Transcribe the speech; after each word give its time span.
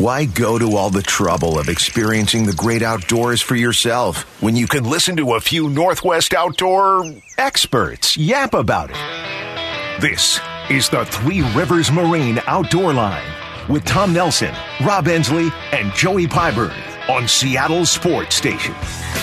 Why 0.00 0.24
go 0.24 0.58
to 0.58 0.76
all 0.76 0.88
the 0.88 1.02
trouble 1.02 1.58
of 1.58 1.68
experiencing 1.68 2.46
the 2.46 2.54
great 2.54 2.80
outdoors 2.80 3.42
for 3.42 3.54
yourself 3.54 4.22
when 4.42 4.56
you 4.56 4.66
can 4.66 4.84
listen 4.84 5.14
to 5.18 5.34
a 5.34 5.40
few 5.40 5.68
Northwest 5.68 6.32
outdoor 6.32 7.04
experts 7.36 8.16
yap 8.16 8.54
about 8.54 8.88
it? 8.90 10.00
This 10.00 10.40
is 10.70 10.88
the 10.88 11.04
Three 11.04 11.42
Rivers 11.54 11.92
Marine 11.92 12.40
Outdoor 12.46 12.94
Line 12.94 13.30
with 13.68 13.84
Tom 13.84 14.14
Nelson, 14.14 14.54
Rob 14.82 15.04
Endsley, 15.04 15.52
and 15.72 15.92
Joey 15.92 16.26
Pyburn 16.26 16.72
on 17.10 17.28
Seattle 17.28 17.84
Sports 17.84 18.36
Station. 18.36 18.72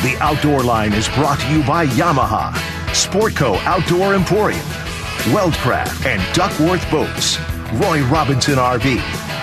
The 0.04 0.16
Outdoor 0.20 0.62
Line 0.62 0.94
is 0.94 1.09
brought 1.09 1.39
to 1.39 1.52
you 1.52 1.64
by 1.64 1.88
Yamaha, 1.88 2.52
Sportco 2.91 3.57
Outdoor 3.64 4.14
Emporium, 4.14 4.62
Weldcraft 5.34 6.05
and 6.05 6.21
Duckworth 6.36 6.88
Boats, 6.91 7.39
Roy 7.82 8.04
Robinson 8.12 8.57
RV, 8.57 9.00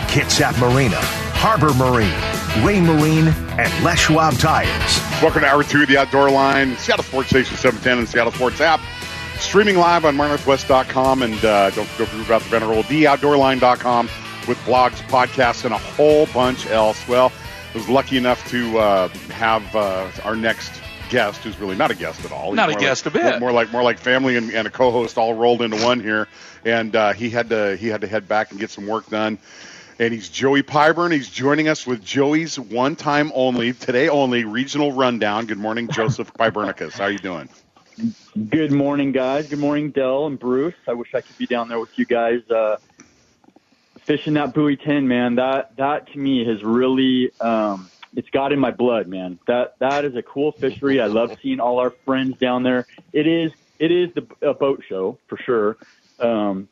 Kitsap 0.07 0.61
Marina, 0.61 1.24
Harbor 1.47 1.75
Marine, 1.75 2.09
Raymarine, 2.65 3.27
and 3.59 3.85
Les 3.85 3.99
Schwab 3.99 4.33
Tires. 4.39 5.23
Welcome 5.23 5.43
to 5.43 5.47
Hour 5.47 5.63
2 5.63 5.83
of 5.83 5.89
the 5.89 5.99
Outdoor 5.99 6.31
Line, 6.31 6.75
Seattle 6.79 7.05
Sports 7.05 7.29
Station 7.29 7.55
710 7.59 7.99
and 7.99 8.09
Seattle 8.09 8.33
Sports 8.33 8.63
app. 8.63 8.81
Streaming 9.41 9.77
live 9.77 10.07
on 10.07 10.17
MyNorthwest.com 10.17 11.23
and 11.23 11.45
uh, 11.45 11.69
don't, 11.73 11.87
don't 11.99 12.09
forget 12.09 12.25
about 12.25 12.41
the 12.41 12.49
venerable 12.49 12.83
TheOutdoorLine.com 12.85 14.07
with 14.49 14.57
blogs, 14.61 15.03
podcasts, 15.09 15.67
and 15.67 15.75
a 15.75 15.79
whole 15.79 16.25
bunch 16.33 16.65
else. 16.69 17.07
Well, 17.07 17.31
I 17.75 17.77
was 17.77 17.91
lucky 17.91 18.17
enough 18.17 18.49
to 18.49 18.79
uh, 18.79 19.09
have 19.29 19.77
uh, 19.77 20.11
our 20.25 20.37
next 20.37 20.81
guest, 21.11 21.43
who's 21.43 21.59
really 21.59 21.77
not 21.77 21.91
a 21.91 21.95
guest 21.95 22.25
at 22.25 22.33
all. 22.33 22.53
He's 22.53 22.57
Not 22.57 22.71
a 22.71 22.75
guest 22.75 23.05
like, 23.05 23.17
a 23.17 23.19
bit. 23.19 23.41
More 23.41 23.53
like 23.53 23.71
more 23.71 23.83
like 23.83 23.99
family 23.99 24.37
and, 24.37 24.51
and 24.51 24.67
a 24.67 24.71
co-host 24.71 25.19
all 25.19 25.35
rolled 25.35 25.61
into 25.61 25.77
one 25.85 26.01
here. 26.01 26.27
And 26.65 26.97
uh, 26.97 27.13
he 27.13 27.29
had 27.29 27.51
to 27.51 27.77
he 27.77 27.89
had 27.89 28.01
to 28.01 28.07
head 28.07 28.27
back 28.27 28.51
and 28.51 28.59
get 28.59 28.71
some 28.71 28.87
work 28.87 29.11
done. 29.11 29.39
And 29.99 30.13
he's 30.13 30.29
Joey 30.29 30.63
Pyburn. 30.63 31.13
He's 31.13 31.29
joining 31.29 31.69
us 31.69 31.87
with 31.87 32.05
Joey's 32.05 32.59
one 32.59 32.97
time 32.97 33.31
only, 33.35 33.73
today 33.73 34.09
only 34.09 34.45
regional 34.45 34.93
rundown. 34.93 35.47
Good 35.47 35.59
morning, 35.59 35.89
Joseph 35.89 36.33
Pyburnicus. 36.39 36.95
How 36.95 37.05
are 37.05 37.11
you 37.11 37.19
doing? 37.19 37.49
Good 38.49 38.73
morning, 38.73 39.13
guys. 39.13 39.49
Good 39.49 39.61
morning, 39.61 39.91
Dell 39.91 40.27
and 40.27 40.37
Bruce. 40.39 40.75
I 40.89 40.95
wish 40.95 41.15
I 41.15 41.21
could 41.21 41.39
be 41.39 41.47
down 41.47 41.69
there 41.69 41.79
with 41.79 41.97
you 41.97 42.07
guys 42.07 42.41
uh, 42.51 42.79
fishing 44.01 44.35
that 44.35 44.53
buoy 44.53 44.77
10, 44.77 45.07
man. 45.07 45.37
That 45.37 45.77
that 45.77 46.13
to 46.13 46.19
me 46.19 46.45
has 46.45 46.65
really 46.65 47.31
um, 47.41 47.89
it's 48.17 48.31
got 48.31 48.53
in 48.53 48.59
my 48.59 48.73
blood, 48.73 49.07
man. 49.07 49.39
That 49.47 49.79
that 49.79 50.05
is 50.05 50.17
a 50.17 50.23
cool 50.23 50.51
fishery. 50.53 51.01
I 51.01 51.07
love 51.07 51.37
seeing 51.41 51.61
all 51.61 51.79
our 51.79 51.91
friends 51.91 52.37
down 52.39 52.65
there. 52.65 52.87
It 53.13 53.29
is 53.29 53.53
it 53.79 53.93
is 53.93 54.13
the 54.15 54.27
a 54.43 54.55
boat 54.55 54.83
show 54.89 55.19
for 55.29 55.37
sure. 55.39 55.77
Um, 56.19 56.69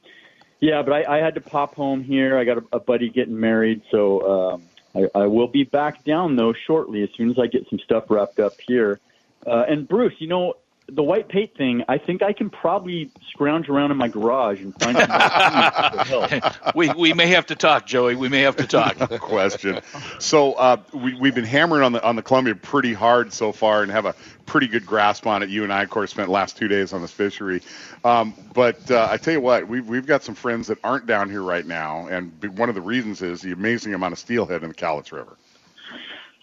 yeah, 0.62 0.82
but 0.82 0.92
I, 0.92 1.16
I 1.16 1.18
had 1.18 1.34
to 1.34 1.40
pop 1.40 1.74
home 1.74 2.04
here. 2.04 2.38
I 2.38 2.44
got 2.44 2.58
a, 2.58 2.64
a 2.74 2.80
buddy 2.80 3.10
getting 3.10 3.38
married, 3.38 3.82
so 3.90 4.52
um, 4.54 4.62
I, 4.94 5.22
I 5.22 5.26
will 5.26 5.48
be 5.48 5.64
back 5.64 6.04
down 6.04 6.36
though 6.36 6.52
shortly 6.52 7.02
as 7.02 7.08
soon 7.16 7.30
as 7.30 7.38
I 7.38 7.48
get 7.48 7.68
some 7.68 7.80
stuff 7.80 8.04
wrapped 8.08 8.38
up 8.38 8.54
here. 8.64 9.00
Uh, 9.44 9.64
and 9.68 9.88
Bruce, 9.88 10.14
you 10.18 10.28
know, 10.28 10.54
the 10.88 11.02
white 11.02 11.28
paint 11.28 11.54
thing, 11.56 11.84
I 11.88 11.98
think 11.98 12.22
I 12.22 12.32
can 12.32 12.50
probably 12.50 13.10
scrounge 13.30 13.68
around 13.68 13.92
in 13.92 13.96
my 13.96 14.08
garage 14.08 14.60
and 14.60 14.74
find 14.80 14.96
some 14.98 15.08
help. 16.30 16.74
we 16.74 16.90
we 16.90 17.12
may 17.12 17.28
have 17.28 17.46
to 17.46 17.54
talk, 17.54 17.86
Joey. 17.86 18.16
We 18.16 18.28
may 18.28 18.40
have 18.42 18.56
to 18.56 18.66
talk. 18.66 18.96
question. 19.20 19.80
So 20.18 20.54
uh, 20.54 20.78
we, 20.92 21.14
we've 21.14 21.34
been 21.34 21.44
hammering 21.44 21.82
on 21.82 21.92
the 21.92 22.02
on 22.04 22.16
the 22.16 22.22
Columbia 22.22 22.54
pretty 22.54 22.92
hard 22.92 23.32
so 23.32 23.52
far 23.52 23.82
and 23.82 23.92
have 23.92 24.06
a 24.06 24.14
pretty 24.46 24.66
good 24.66 24.84
grasp 24.84 25.26
on 25.26 25.42
it. 25.42 25.48
You 25.48 25.62
and 25.64 25.72
I, 25.72 25.82
of 25.82 25.90
course, 25.90 26.10
spent 26.10 26.28
the 26.28 26.32
last 26.32 26.56
two 26.56 26.68
days 26.68 26.92
on 26.92 27.00
this 27.00 27.12
fishery. 27.12 27.62
Um, 28.04 28.34
but 28.52 28.90
uh, 28.90 29.08
I 29.10 29.16
tell 29.16 29.34
you 29.34 29.40
what, 29.40 29.68
we've 29.68 29.86
we've 29.86 30.06
got 30.06 30.24
some 30.24 30.34
friends 30.34 30.66
that 30.66 30.78
aren't 30.82 31.06
down 31.06 31.30
here 31.30 31.42
right 31.42 31.66
now, 31.66 32.06
and 32.08 32.38
be- 32.40 32.48
one 32.48 32.68
of 32.68 32.74
the 32.74 32.80
reasons 32.80 33.22
is 33.22 33.40
the 33.40 33.52
amazing 33.52 33.94
amount 33.94 34.12
of 34.12 34.18
steelhead 34.18 34.62
in 34.62 34.68
the 34.68 34.74
Cowlitz 34.74 35.12
River. 35.12 35.36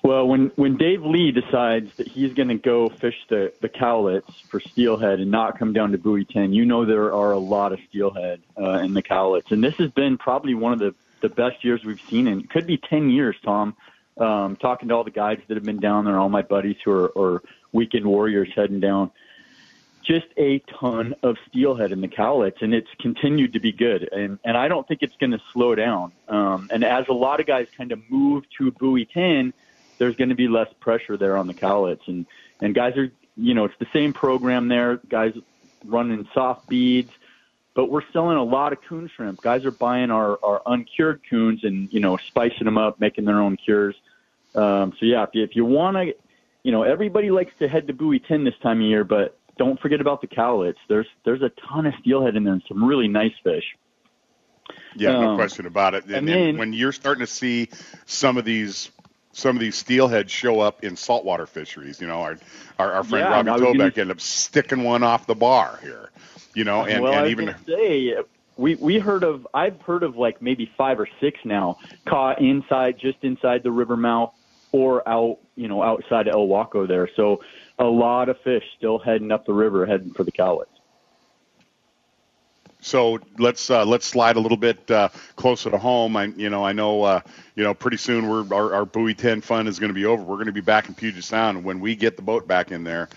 Well, 0.01 0.27
when 0.27 0.51
when 0.55 0.77
Dave 0.77 1.03
Lee 1.03 1.31
decides 1.31 1.93
that 1.95 2.07
he's 2.07 2.33
going 2.33 2.47
to 2.47 2.55
go 2.55 2.87
fish 2.87 3.17
the 3.27 3.51
the 3.59 3.67
Cowlitz 3.67 4.31
for 4.49 4.61
steelhead 4.61 5.19
and 5.19 5.29
not 5.29 5.59
come 5.59 5.73
down 5.73 5.91
to 5.91 5.97
Buoy 5.97 6.23
10, 6.23 6.53
you 6.53 6.65
know 6.65 6.85
there 6.85 7.13
are 7.13 7.33
a 7.33 7.39
lot 7.39 7.73
of 7.73 7.79
steelhead 7.89 8.41
uh, 8.57 8.79
in 8.79 8.93
the 8.93 9.03
Cowlitz, 9.03 9.51
and 9.51 9.61
this 9.61 9.75
has 9.75 9.91
been 9.91 10.17
probably 10.17 10.53
one 10.53 10.71
of 10.71 10.79
the 10.79 10.95
the 11.21 11.29
best 11.29 11.65
years 11.65 11.83
we've 11.83 11.99
seen 12.09 12.27
in 12.27 12.39
it 12.39 12.49
could 12.49 12.65
be 12.65 12.77
10 12.77 13.09
years, 13.09 13.35
Tom. 13.43 13.75
Um, 14.17 14.57
talking 14.57 14.89
to 14.89 14.95
all 14.95 15.05
the 15.05 15.11
guides 15.11 15.41
that 15.47 15.55
have 15.55 15.63
been 15.63 15.79
down 15.79 16.03
there, 16.03 16.19
all 16.19 16.27
my 16.27 16.41
buddies 16.41 16.75
who 16.83 16.91
are, 16.91 17.11
are 17.17 17.43
weekend 17.71 18.05
warriors 18.05 18.49
heading 18.53 18.81
down. 18.81 19.11
Just 20.03 20.27
a 20.37 20.59
ton 20.79 21.15
of 21.23 21.37
steelhead 21.47 21.93
in 21.93 22.01
the 22.01 22.07
Cowlitz, 22.07 22.61
and 22.61 22.73
it's 22.73 22.89
continued 22.99 23.53
to 23.53 23.59
be 23.59 23.71
good. 23.71 24.09
And 24.11 24.39
and 24.45 24.57
I 24.57 24.69
don't 24.69 24.87
think 24.87 25.03
it's 25.03 25.15
going 25.17 25.31
to 25.31 25.41
slow 25.51 25.75
down. 25.75 26.13
Um, 26.29 26.69
and 26.71 26.85
as 26.85 27.07
a 27.09 27.13
lot 27.13 27.41
of 27.41 27.45
guys 27.45 27.67
kind 27.77 27.91
of 27.91 28.01
move 28.09 28.45
to 28.57 28.71
Buoy 28.71 29.05
10, 29.05 29.53
there's 29.99 30.15
going 30.15 30.29
to 30.29 30.35
be 30.35 30.47
less 30.47 30.67
pressure 30.79 31.15
there 31.17 31.37
on 31.37 31.45
the 31.45 31.53
Cowlitz, 31.53 32.07
and 32.07 32.25
and 32.61 32.73
guys 32.73 32.97
are 32.97 33.11
you 33.37 33.53
know 33.53 33.65
it's 33.65 33.77
the 33.79 33.87
same 33.93 34.11
program 34.13 34.67
there. 34.67 34.97
Guys 35.07 35.33
running 35.85 36.27
soft 36.33 36.67
beads, 36.67 37.11
but 37.75 37.89
we're 37.91 38.01
selling 38.11 38.37
a 38.37 38.43
lot 38.43 38.73
of 38.73 38.81
coon 38.81 39.09
shrimp. 39.15 39.41
Guys 39.41 39.63
are 39.65 39.71
buying 39.71 40.09
our 40.09 40.39
our 40.43 40.61
uncured 40.65 41.21
coons 41.29 41.63
and 41.63 41.93
you 41.93 41.99
know 41.99 42.17
spicing 42.17 42.65
them 42.65 42.77
up, 42.79 42.99
making 42.99 43.25
their 43.25 43.39
own 43.39 43.55
cures. 43.55 43.95
Um, 44.55 44.93
so 44.99 45.05
yeah, 45.05 45.23
if 45.23 45.29
you, 45.33 45.43
if 45.43 45.55
you 45.55 45.63
want 45.63 45.95
to, 45.97 46.15
you 46.63 46.71
know 46.71 46.81
everybody 46.83 47.29
likes 47.29 47.51
to 47.59 47.67
head 47.67 47.85
to 47.87 47.93
Buoy 47.93 48.19
10 48.19 48.43
this 48.45 48.55
time 48.63 48.81
of 48.81 48.87
year, 48.87 49.03
but 49.03 49.37
don't 49.57 49.79
forget 49.79 50.01
about 50.01 50.21
the 50.21 50.27
Cowlitz. 50.27 50.77
There's 50.87 51.07
there's 51.23 51.41
a 51.41 51.49
ton 51.69 51.85
of 51.85 51.93
steelhead 52.01 52.35
in 52.35 52.43
there 52.45 52.53
and 52.53 52.63
some 52.67 52.83
really 52.83 53.07
nice 53.07 53.33
fish. 53.43 53.65
Yeah, 54.95 55.11
no 55.13 55.29
Um, 55.31 55.37
question 55.37 55.65
about 55.65 55.93
it. 55.95 56.05
And, 56.05 56.13
and 56.15 56.29
and 56.29 56.37
then- 56.47 56.57
when 56.57 56.73
you're 56.73 56.91
starting 56.91 57.21
to 57.21 57.31
see 57.31 57.69
some 58.05 58.37
of 58.37 58.45
these 58.45 58.89
some 59.31 59.55
of 59.55 59.59
these 59.59 59.75
steelhead 59.75 60.29
show 60.29 60.59
up 60.59 60.83
in 60.83 60.95
saltwater 60.95 61.45
fisheries, 61.45 62.01
you 62.01 62.07
know, 62.07 62.21
our 62.21 62.37
our, 62.77 62.93
our 62.93 63.03
friend 63.03 63.25
Yeah, 63.25 63.43
gonna- 63.43 63.63
Tobeck 63.63 63.97
ended 63.97 64.11
up 64.11 64.21
sticking 64.21 64.83
one 64.83 65.03
off 65.03 65.27
the 65.27 65.35
bar 65.35 65.79
here. 65.81 66.11
You 66.55 66.63
know, 66.63 66.83
and, 66.83 67.03
well, 67.03 67.13
and 67.13 67.29
even 67.29 67.55
say 67.67 68.15
we 68.57 68.75
we 68.75 68.99
heard 68.99 69.23
of 69.23 69.47
I've 69.53 69.79
heard 69.81 70.03
of 70.03 70.17
like 70.17 70.41
maybe 70.41 70.71
five 70.77 70.99
or 70.99 71.07
six 71.19 71.39
now 71.45 71.77
caught 72.05 72.41
inside 72.41 72.97
just 72.99 73.23
inside 73.23 73.63
the 73.63 73.71
river 73.71 73.95
mouth 73.95 74.33
or 74.71 75.07
out 75.07 75.37
you 75.55 75.67
know 75.67 75.81
outside 75.83 76.27
of 76.27 76.35
Ilwaco 76.35 76.87
there. 76.87 77.09
So 77.15 77.41
a 77.77 77.85
lot 77.85 78.29
of 78.29 78.39
fish 78.41 78.63
still 78.77 78.99
heading 78.99 79.31
up 79.31 79.45
the 79.45 79.53
river, 79.53 79.85
heading 79.85 80.11
for 80.11 80.23
the 80.23 80.31
Cowlitz. 80.31 80.65
So 82.81 83.19
let's 83.37 83.69
uh, 83.69 83.85
let's 83.85 84.05
slide 84.05 84.37
a 84.37 84.39
little 84.39 84.57
bit 84.57 84.89
uh, 84.89 85.09
closer 85.35 85.69
to 85.69 85.77
home. 85.77 86.15
I 86.15 86.25
you 86.25 86.49
know 86.49 86.63
I 86.63 86.71
know 86.71 87.03
uh, 87.03 87.21
you 87.55 87.63
know 87.63 87.73
pretty 87.73 87.97
soon 87.97 88.29
we're 88.29 88.45
our, 88.53 88.73
our 88.73 88.85
buoy 88.85 89.13
ten 89.13 89.41
fun 89.41 89.67
is 89.67 89.79
going 89.79 89.89
to 89.89 89.93
be 89.93 90.05
over. 90.05 90.23
We're 90.23 90.37
going 90.37 90.47
to 90.47 90.53
be 90.53 90.61
back 90.61 90.87
in 90.87 90.95
Puget 90.95 91.23
Sound, 91.23 91.63
when 91.63 91.79
we 91.79 91.95
get 91.95 92.15
the 92.15 92.21
boat 92.21 92.47
back 92.47 92.71
in 92.71 92.83
there, 92.83 93.09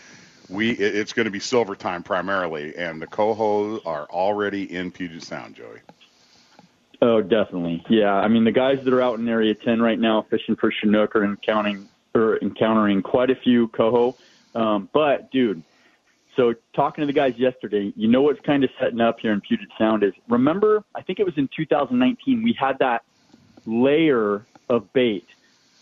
we 0.49 0.71
it, 0.71 0.97
it's 0.97 1.13
going 1.13 1.27
to 1.27 1.31
be 1.31 1.39
silver 1.39 1.77
time 1.77 2.03
primarily, 2.03 2.77
and 2.77 3.01
the 3.01 3.07
coho 3.07 3.81
are 3.87 4.07
already 4.07 4.73
in 4.75 4.91
Puget 4.91 5.23
Sound, 5.23 5.55
Joey. 5.55 5.79
Oh, 7.01 7.21
definitely. 7.21 7.85
Yeah, 7.89 8.15
I 8.15 8.29
mean 8.29 8.45
the 8.45 8.53
guys 8.53 8.79
that 8.85 8.93
are 8.93 9.03
out 9.03 9.19
in 9.19 9.29
Area 9.29 9.55
10 9.55 9.81
right 9.81 9.99
now 9.99 10.23
fishing 10.23 10.57
for 10.57 10.73
Chinook 10.73 11.15
are 11.15 11.25
encountering 11.25 11.89
or 12.15 12.39
encountering 12.39 13.03
quite 13.03 13.31
a 13.31 13.37
few 13.37 13.69
coho. 13.69 14.17
Um, 14.55 14.89
but 14.93 15.31
dude, 15.31 15.63
so 16.37 16.55
talking 16.75 17.03
to 17.03 17.07
the 17.07 17.13
guys 17.13 17.33
yesterday, 17.37 17.93
you 17.97 18.09
know 18.09 18.23
what's 18.23 18.41
kind 18.47 18.65
of 18.65 18.71
setting 18.81 19.01
up 19.01 19.17
here 19.21 19.33
in 19.33 19.41
Puget 19.41 19.69
Sound 19.79 20.03
is 20.03 20.13
remember 20.29 20.83
I 20.95 21.03
think 21.03 21.19
it 21.19 21.25
was 21.25 21.35
in 21.37 21.49
2019 21.57 22.43
we 22.43 22.57
had 22.59 22.79
that 22.81 23.03
layer 23.67 24.47
of 24.69 24.93
bait 24.93 25.27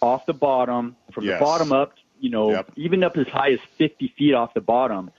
off 0.02 0.22
the 0.26 0.32
bottom 0.32 0.96
from 1.14 1.24
Yes. 1.24 1.38
the 1.38 1.44
bottom 1.44 1.72
up, 1.72 1.94
you 2.18 2.30
know, 2.30 2.50
Yep. 2.52 2.72
even 2.76 3.04
up 3.04 3.16
as 3.16 3.26
high 3.28 3.52
as 3.52 3.60
50 3.78 4.08
feet 4.18 4.34
off 4.34 4.52
the 4.54 4.60
bottom. 4.60 5.10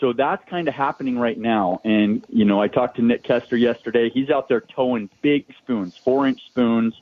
So 0.00 0.12
that's 0.12 0.42
kind 0.48 0.68
of 0.68 0.74
happening 0.74 1.18
right 1.18 1.38
now. 1.38 1.80
And, 1.84 2.22
you 2.28 2.44
know, 2.44 2.62
I 2.62 2.68
talked 2.68 2.96
to 2.96 3.02
Nick 3.02 3.24
Kester 3.24 3.56
yesterday. 3.56 4.10
He's 4.10 4.30
out 4.30 4.48
there 4.48 4.60
towing 4.74 5.10
big 5.22 5.44
spoons, 5.60 5.92
four 6.04 6.28
inch 6.28 6.40
spoons, 6.46 6.94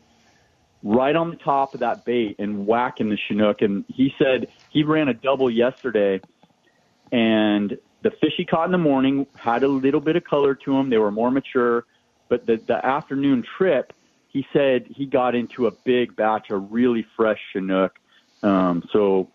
right 0.83 1.15
on 1.15 1.31
the 1.31 1.37
top 1.37 1.75
of 1.75 1.81
that 1.81 2.05
bait 2.05 2.37
and 2.39 2.67
whacking 2.67 3.11
the 3.11 3.19
Chinook. 3.29 3.61
And 3.61 3.85
he 3.89 4.13
said 4.19 4.47
he 4.71 4.83
ran 4.83 5.09
a 5.09 5.15
double 5.15 5.51
yesterday 5.51 6.21
and 7.13 7.79
the 8.03 8.11
fish 8.11 8.33
he 8.37 8.45
caught 8.45 8.67
in 8.67 8.73
the 8.73 8.79
morning 8.79 9.27
had 9.35 9.63
a 9.63 9.69
little 9.69 10.01
bit 10.01 10.17
of 10.17 10.25
color 10.25 10.55
to 10.55 10.73
them. 10.73 10.91
They 10.91 10.99
were 10.99 11.11
more 11.11 11.31
mature. 11.31 11.85
But 12.29 12.47
the, 12.47 12.57
the 12.57 12.85
afternoon 12.85 13.45
trip, 13.57 13.93
he 14.29 14.47
said 14.53 14.87
he 14.89 15.07
got 15.07 15.35
into 15.35 15.67
a 15.67 15.71
big 15.71 16.17
batch 16.17 16.51
of 16.51 16.73
really 16.73 17.07
fresh 17.17 17.39
Chinook. 17.53 17.99
Um, 18.43 18.83
so 18.93 19.29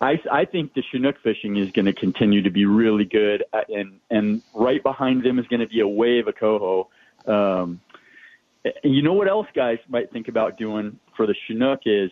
I, 0.00 0.20
I 0.30 0.44
think 0.44 0.74
the 0.74 0.82
Chinook 0.90 1.16
fishing 1.22 1.56
is 1.56 1.70
going 1.72 1.86
to 1.86 1.92
continue 1.92 2.42
to 2.42 2.50
be 2.50 2.66
really 2.66 3.04
good, 3.04 3.44
uh, 3.52 3.62
and 3.68 4.00
and 4.10 4.42
right 4.54 4.82
behind 4.82 5.24
them 5.24 5.38
is 5.38 5.46
going 5.46 5.60
to 5.60 5.66
be 5.66 5.80
a 5.80 5.88
wave 5.88 6.28
of 6.28 6.36
coho. 6.36 6.88
Um, 7.26 7.80
you 8.82 9.02
know 9.02 9.12
what 9.12 9.28
else 9.28 9.46
guys 9.54 9.78
might 9.88 10.12
think 10.12 10.28
about 10.28 10.58
doing 10.58 10.98
for 11.16 11.26
the 11.26 11.34
Chinook 11.46 11.80
is, 11.86 12.10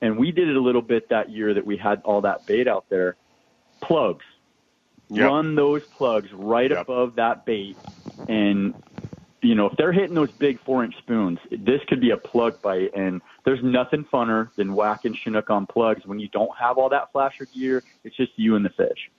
and 0.00 0.16
we 0.18 0.30
did 0.30 0.48
it 0.48 0.56
a 0.56 0.60
little 0.60 0.82
bit 0.82 1.08
that 1.08 1.30
year 1.30 1.54
that 1.54 1.66
we 1.66 1.76
had 1.76 2.02
all 2.04 2.20
that 2.22 2.46
bait 2.46 2.68
out 2.68 2.84
there. 2.88 3.16
Plugs, 3.82 4.24
Yep. 5.10 5.28
run 5.28 5.54
those 5.54 5.82
plugs 5.96 6.32
right 6.32 6.70
Yep. 6.70 6.82
above 6.82 7.16
that 7.16 7.44
bait, 7.44 7.76
and 8.28 8.74
you 9.44 9.56
know, 9.56 9.66
if 9.66 9.76
they're 9.76 9.92
hitting 9.92 10.14
those 10.14 10.30
big 10.38 10.60
four 10.64 10.84
inch 10.84 10.96
spoons, 10.98 11.38
this 11.50 11.80
could 11.88 12.00
be 12.00 12.10
a 12.10 12.16
plug 12.16 12.62
bite. 12.62 12.94
And 12.94 13.20
there's 13.44 13.58
nothing 13.60 14.04
funner 14.04 14.50
than 14.54 14.72
whacking 14.72 15.14
Chinook 15.14 15.50
on 15.50 15.66
plugs 15.66 16.06
when 16.06 16.20
you 16.20 16.28
don't 16.28 16.56
have 16.56 16.78
all 16.78 16.88
that 16.90 17.10
flasher 17.10 17.46
gear. 17.46 17.82
It's 18.04 18.16
just 18.16 18.30
you 18.36 18.54
and 18.54 18.64
the 18.64 18.70
fish. 18.70 19.10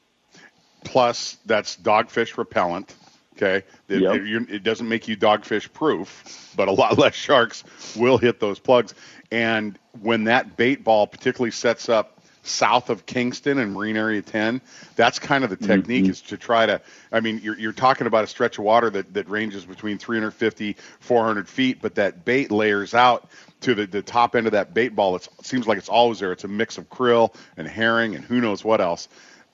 Plus, 0.86 1.40
that's 1.46 1.76
dogfish 1.76 2.38
repellent. 2.38 2.96
Okay, 3.36 3.66
it, 3.90 4.02
Yep. 4.02 4.16
it- 4.16 4.50
it 4.50 4.64
doesn't 4.64 4.88
make 4.88 5.08
you 5.10 5.18
dogfish 5.18 5.72
proof, 5.74 6.54
but 6.56 6.70
a 6.70 6.72
lot 6.72 6.98
less 6.98 7.16
sharks 7.16 7.66
will 7.98 8.18
hit 8.18 8.40
those 8.40 8.60
plugs. 8.60 8.94
And 9.30 9.78
when 10.02 10.24
that 10.26 10.56
bait 10.56 10.86
ball 10.86 11.06
particularly 11.06 11.52
sets 11.52 11.90
up 11.90 12.22
south 12.44 12.90
of 12.90 13.06
Kingston 13.06 13.58
and 13.58 13.74
Marine 13.74 13.98
Area 13.98 14.22
10, 14.22 14.62
that's 14.96 15.20
kind 15.20 15.44
of 15.44 15.50
the 15.50 15.58
technique 15.58 16.04
mm-hmm. 16.04 16.12
is 16.12 16.22
to 16.22 16.38
try 16.38 16.66
to. 16.66 16.82
I 17.12 17.20
mean, 17.20 17.40
you're, 17.44 17.58
you're 17.58 17.74
talking 17.74 18.08
about 18.08 18.24
a 18.24 18.28
stretch 18.28 18.58
of 18.58 18.64
water 18.64 18.90
that, 18.92 19.14
that 19.14 19.30
ranges 19.30 19.66
between 19.66 19.98
350, 19.98 20.76
400 21.00 21.48
feet, 21.48 21.80
but 21.82 21.96
that 21.96 22.26
bait 22.26 22.52
layers 22.52 22.94
out 22.94 23.30
to 23.62 23.74
the, 23.74 23.86
the 23.86 24.02
top 24.02 24.36
end 24.36 24.46
of 24.46 24.52
that 24.54 24.74
bait 24.74 24.90
ball. 24.90 25.16
It's, 25.16 25.28
it 25.40 25.46
seems 25.46 25.68
like 25.68 25.78
it's 25.78 25.90
always 25.90 26.20
there. 26.20 26.32
It's 26.32 26.44
a 26.44 26.50
mix 26.50 26.78
of 26.78 26.90
krill 26.90 27.34
and 27.58 27.68
herring 27.68 28.16
and 28.16 28.24
who 28.24 28.42
knows 28.42 28.64
what 28.64 28.82
else 28.82 29.08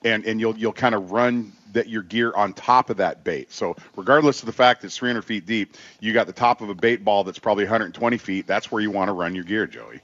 and 0.04 0.24
and 0.24 0.40
you'll 0.40 0.56
you'll 0.56 0.72
kind 0.72 0.94
of 0.94 1.12
run 1.12 1.52
that 1.72 1.88
your 1.88 2.02
gear 2.02 2.32
on 2.34 2.52
top 2.52 2.90
of 2.90 2.96
that 2.96 3.22
bait. 3.22 3.52
So 3.52 3.76
regardless 3.96 4.40
of 4.40 4.46
the 4.46 4.52
fact 4.52 4.80
that 4.80 4.88
it's 4.88 4.96
300 4.96 5.22
feet 5.22 5.46
deep, 5.46 5.76
you 6.00 6.12
got 6.12 6.26
the 6.26 6.32
top 6.32 6.62
of 6.62 6.68
a 6.68 6.74
bait 6.74 7.04
ball 7.04 7.22
that's 7.22 7.38
probably 7.38 7.64
120 7.64 8.18
feet. 8.18 8.46
That's 8.46 8.72
where 8.72 8.82
you 8.82 8.90
want 8.90 9.08
to 9.08 9.12
run 9.12 9.34
your 9.34 9.44
gear, 9.44 9.66
Joey. 9.66 10.00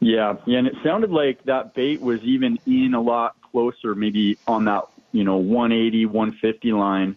Yeah, 0.00 0.36
yeah, 0.46 0.58
and 0.58 0.66
it 0.66 0.74
sounded 0.82 1.10
like 1.10 1.44
that 1.44 1.74
bait 1.74 2.00
was 2.00 2.22
even 2.22 2.58
in 2.66 2.94
a 2.94 3.00
lot 3.00 3.36
closer, 3.52 3.94
maybe 3.94 4.38
on 4.46 4.64
that 4.64 4.84
you 5.12 5.24
know 5.24 5.36
180, 5.36 6.06
150 6.06 6.72
line. 6.72 7.16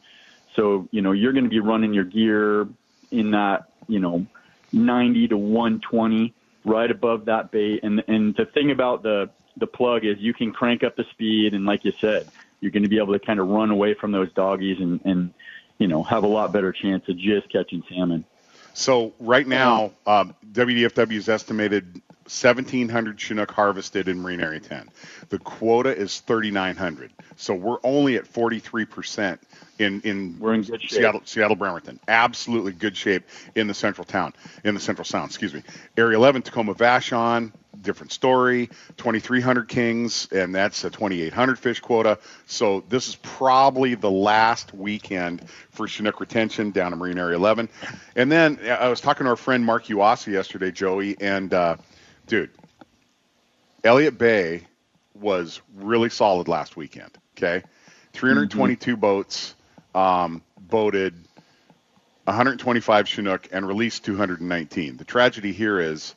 So 0.55 0.87
you 0.91 1.01
know 1.01 1.13
you're 1.13 1.31
going 1.31 1.45
to 1.45 1.49
be 1.49 1.61
running 1.61 1.93
your 1.93 2.03
gear 2.03 2.67
in 3.09 3.31
that 3.31 3.69
you 3.87 3.99
know 3.99 4.25
90 4.73 5.29
to 5.29 5.37
120, 5.37 6.33
right 6.65 6.91
above 6.91 7.25
that 7.25 7.51
bait. 7.51 7.81
And 7.83 8.03
and 8.07 8.35
the 8.35 8.45
thing 8.45 8.71
about 8.71 9.01
the 9.01 9.29
the 9.55 9.67
plug 9.67 10.03
is 10.03 10.19
you 10.19 10.33
can 10.33 10.51
crank 10.51 10.83
up 10.83 10.97
the 10.97 11.05
speed, 11.05 11.53
and 11.53 11.65
like 11.65 11.85
you 11.85 11.93
said, 12.01 12.27
you're 12.59 12.71
going 12.71 12.83
to 12.83 12.89
be 12.89 12.97
able 12.97 13.13
to 13.13 13.19
kind 13.19 13.39
of 13.39 13.47
run 13.47 13.69
away 13.71 13.93
from 13.93 14.11
those 14.11 14.31
doggies 14.33 14.79
and 14.79 14.99
and 15.05 15.33
you 15.77 15.87
know 15.87 16.03
have 16.03 16.23
a 16.23 16.27
lot 16.27 16.51
better 16.51 16.73
chance 16.73 17.07
of 17.07 17.17
just 17.17 17.49
catching 17.49 17.81
salmon. 17.87 18.25
So 18.73 19.13
right 19.19 19.47
now, 19.47 19.91
um, 20.07 20.35
WDFW 20.51 21.13
has 21.13 21.29
estimated 21.29 22.01
1,700 22.25 23.19
Chinook 23.19 23.51
harvested 23.51 24.07
in 24.07 24.21
Marine 24.21 24.39
Area 24.39 24.59
10. 24.59 24.89
The 25.29 25.39
quota 25.39 25.95
is 25.95 26.21
3,900. 26.21 27.11
So 27.35 27.53
we're 27.53 27.79
only 27.83 28.15
at 28.15 28.27
43 28.27 28.85
percent 28.85 29.41
in 29.79 30.01
in 30.01 30.37
We're 30.39 30.53
in 30.53 30.61
good 30.61 30.81
shape. 30.81 30.91
Seattle 30.91 31.21
Seattle 31.25 31.55
Bremerton. 31.55 31.99
Absolutely 32.07 32.71
good 32.71 32.95
shape 32.95 33.23
in 33.55 33.67
the 33.67 33.73
central 33.73 34.05
town 34.05 34.33
in 34.63 34.73
the 34.73 34.79
central 34.79 35.05
sound. 35.05 35.29
Excuse 35.29 35.53
me. 35.53 35.63
Area 35.97 36.17
11 36.17 36.43
Tacoma 36.43 36.73
Vashon. 36.75 37.51
Different 37.81 38.13
story. 38.13 38.67
2,300 38.95 39.67
kings, 39.67 40.29
and 40.31 40.55
that's 40.55 40.85
a 40.85 40.89
2,800 40.89 41.59
fish 41.59 41.81
quota. 41.81 42.17
So 42.45 42.85
this 42.87 43.09
is 43.09 43.15
probably 43.15 43.95
the 43.95 44.11
last 44.11 44.73
weekend 44.73 45.49
for 45.71 45.87
Chinook 45.87 46.21
retention 46.21 46.71
down 46.71 46.93
in 46.93 46.99
Marine 46.99 47.17
Area 47.17 47.35
11. 47.35 47.67
And 48.15 48.31
then 48.31 48.59
uh, 48.63 48.69
I 48.69 48.87
was 48.87 49.01
talking 49.01 49.25
to 49.25 49.31
our 49.31 49.35
friend 49.35 49.65
Mark 49.65 49.87
Yuasa 49.87 50.27
yesterday, 50.31 50.71
Joey, 50.71 51.17
and 51.19 51.53
uh, 51.53 51.75
dude, 52.27 52.51
Elliott 53.83 54.17
Bay 54.17 54.63
was 55.13 55.61
really 55.75 56.09
solid 56.09 56.47
last 56.47 56.75
weekend. 56.75 57.11
Okay, 57.37 57.63
322 58.13 58.95
boats 58.95 59.55
um, 59.95 60.41
boated, 60.59 61.13
125 62.25 63.07
Chinook, 63.07 63.49
and 63.51 63.67
released 63.67 64.05
219. 64.05 64.97
The 64.97 65.03
tragedy 65.03 65.51
here 65.51 65.79
is 65.79 66.15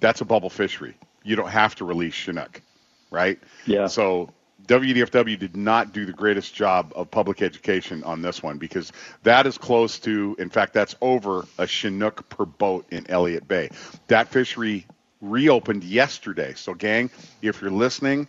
that's 0.00 0.20
a 0.20 0.24
bubble 0.24 0.50
fishery. 0.50 0.94
You 1.22 1.36
don't 1.36 1.48
have 1.48 1.74
to 1.76 1.84
release 1.84 2.14
Chinook, 2.14 2.62
right? 3.10 3.38
Yeah. 3.66 3.86
So 3.86 4.30
WDFW 4.66 5.38
did 5.38 5.56
not 5.56 5.92
do 5.92 6.06
the 6.06 6.12
greatest 6.12 6.54
job 6.54 6.92
of 6.96 7.10
public 7.10 7.40
education 7.40 8.02
on 8.04 8.22
this 8.22 8.42
one 8.42 8.58
because 8.58 8.92
that 9.22 9.46
is 9.46 9.58
close 9.58 9.98
to, 10.00 10.36
in 10.38 10.50
fact, 10.50 10.72
that's 10.72 10.96
over 11.00 11.46
a 11.58 11.66
Chinook 11.66 12.28
per 12.28 12.44
boat 12.44 12.86
in 12.90 13.08
Elliott 13.08 13.46
Bay. 13.46 13.70
That 14.08 14.28
fishery 14.28 14.86
reopened 15.30 15.84
yesterday. 15.84 16.54
So, 16.54 16.74
gang, 16.74 17.10
if 17.42 17.60
you're 17.60 17.70
listening, 17.70 18.28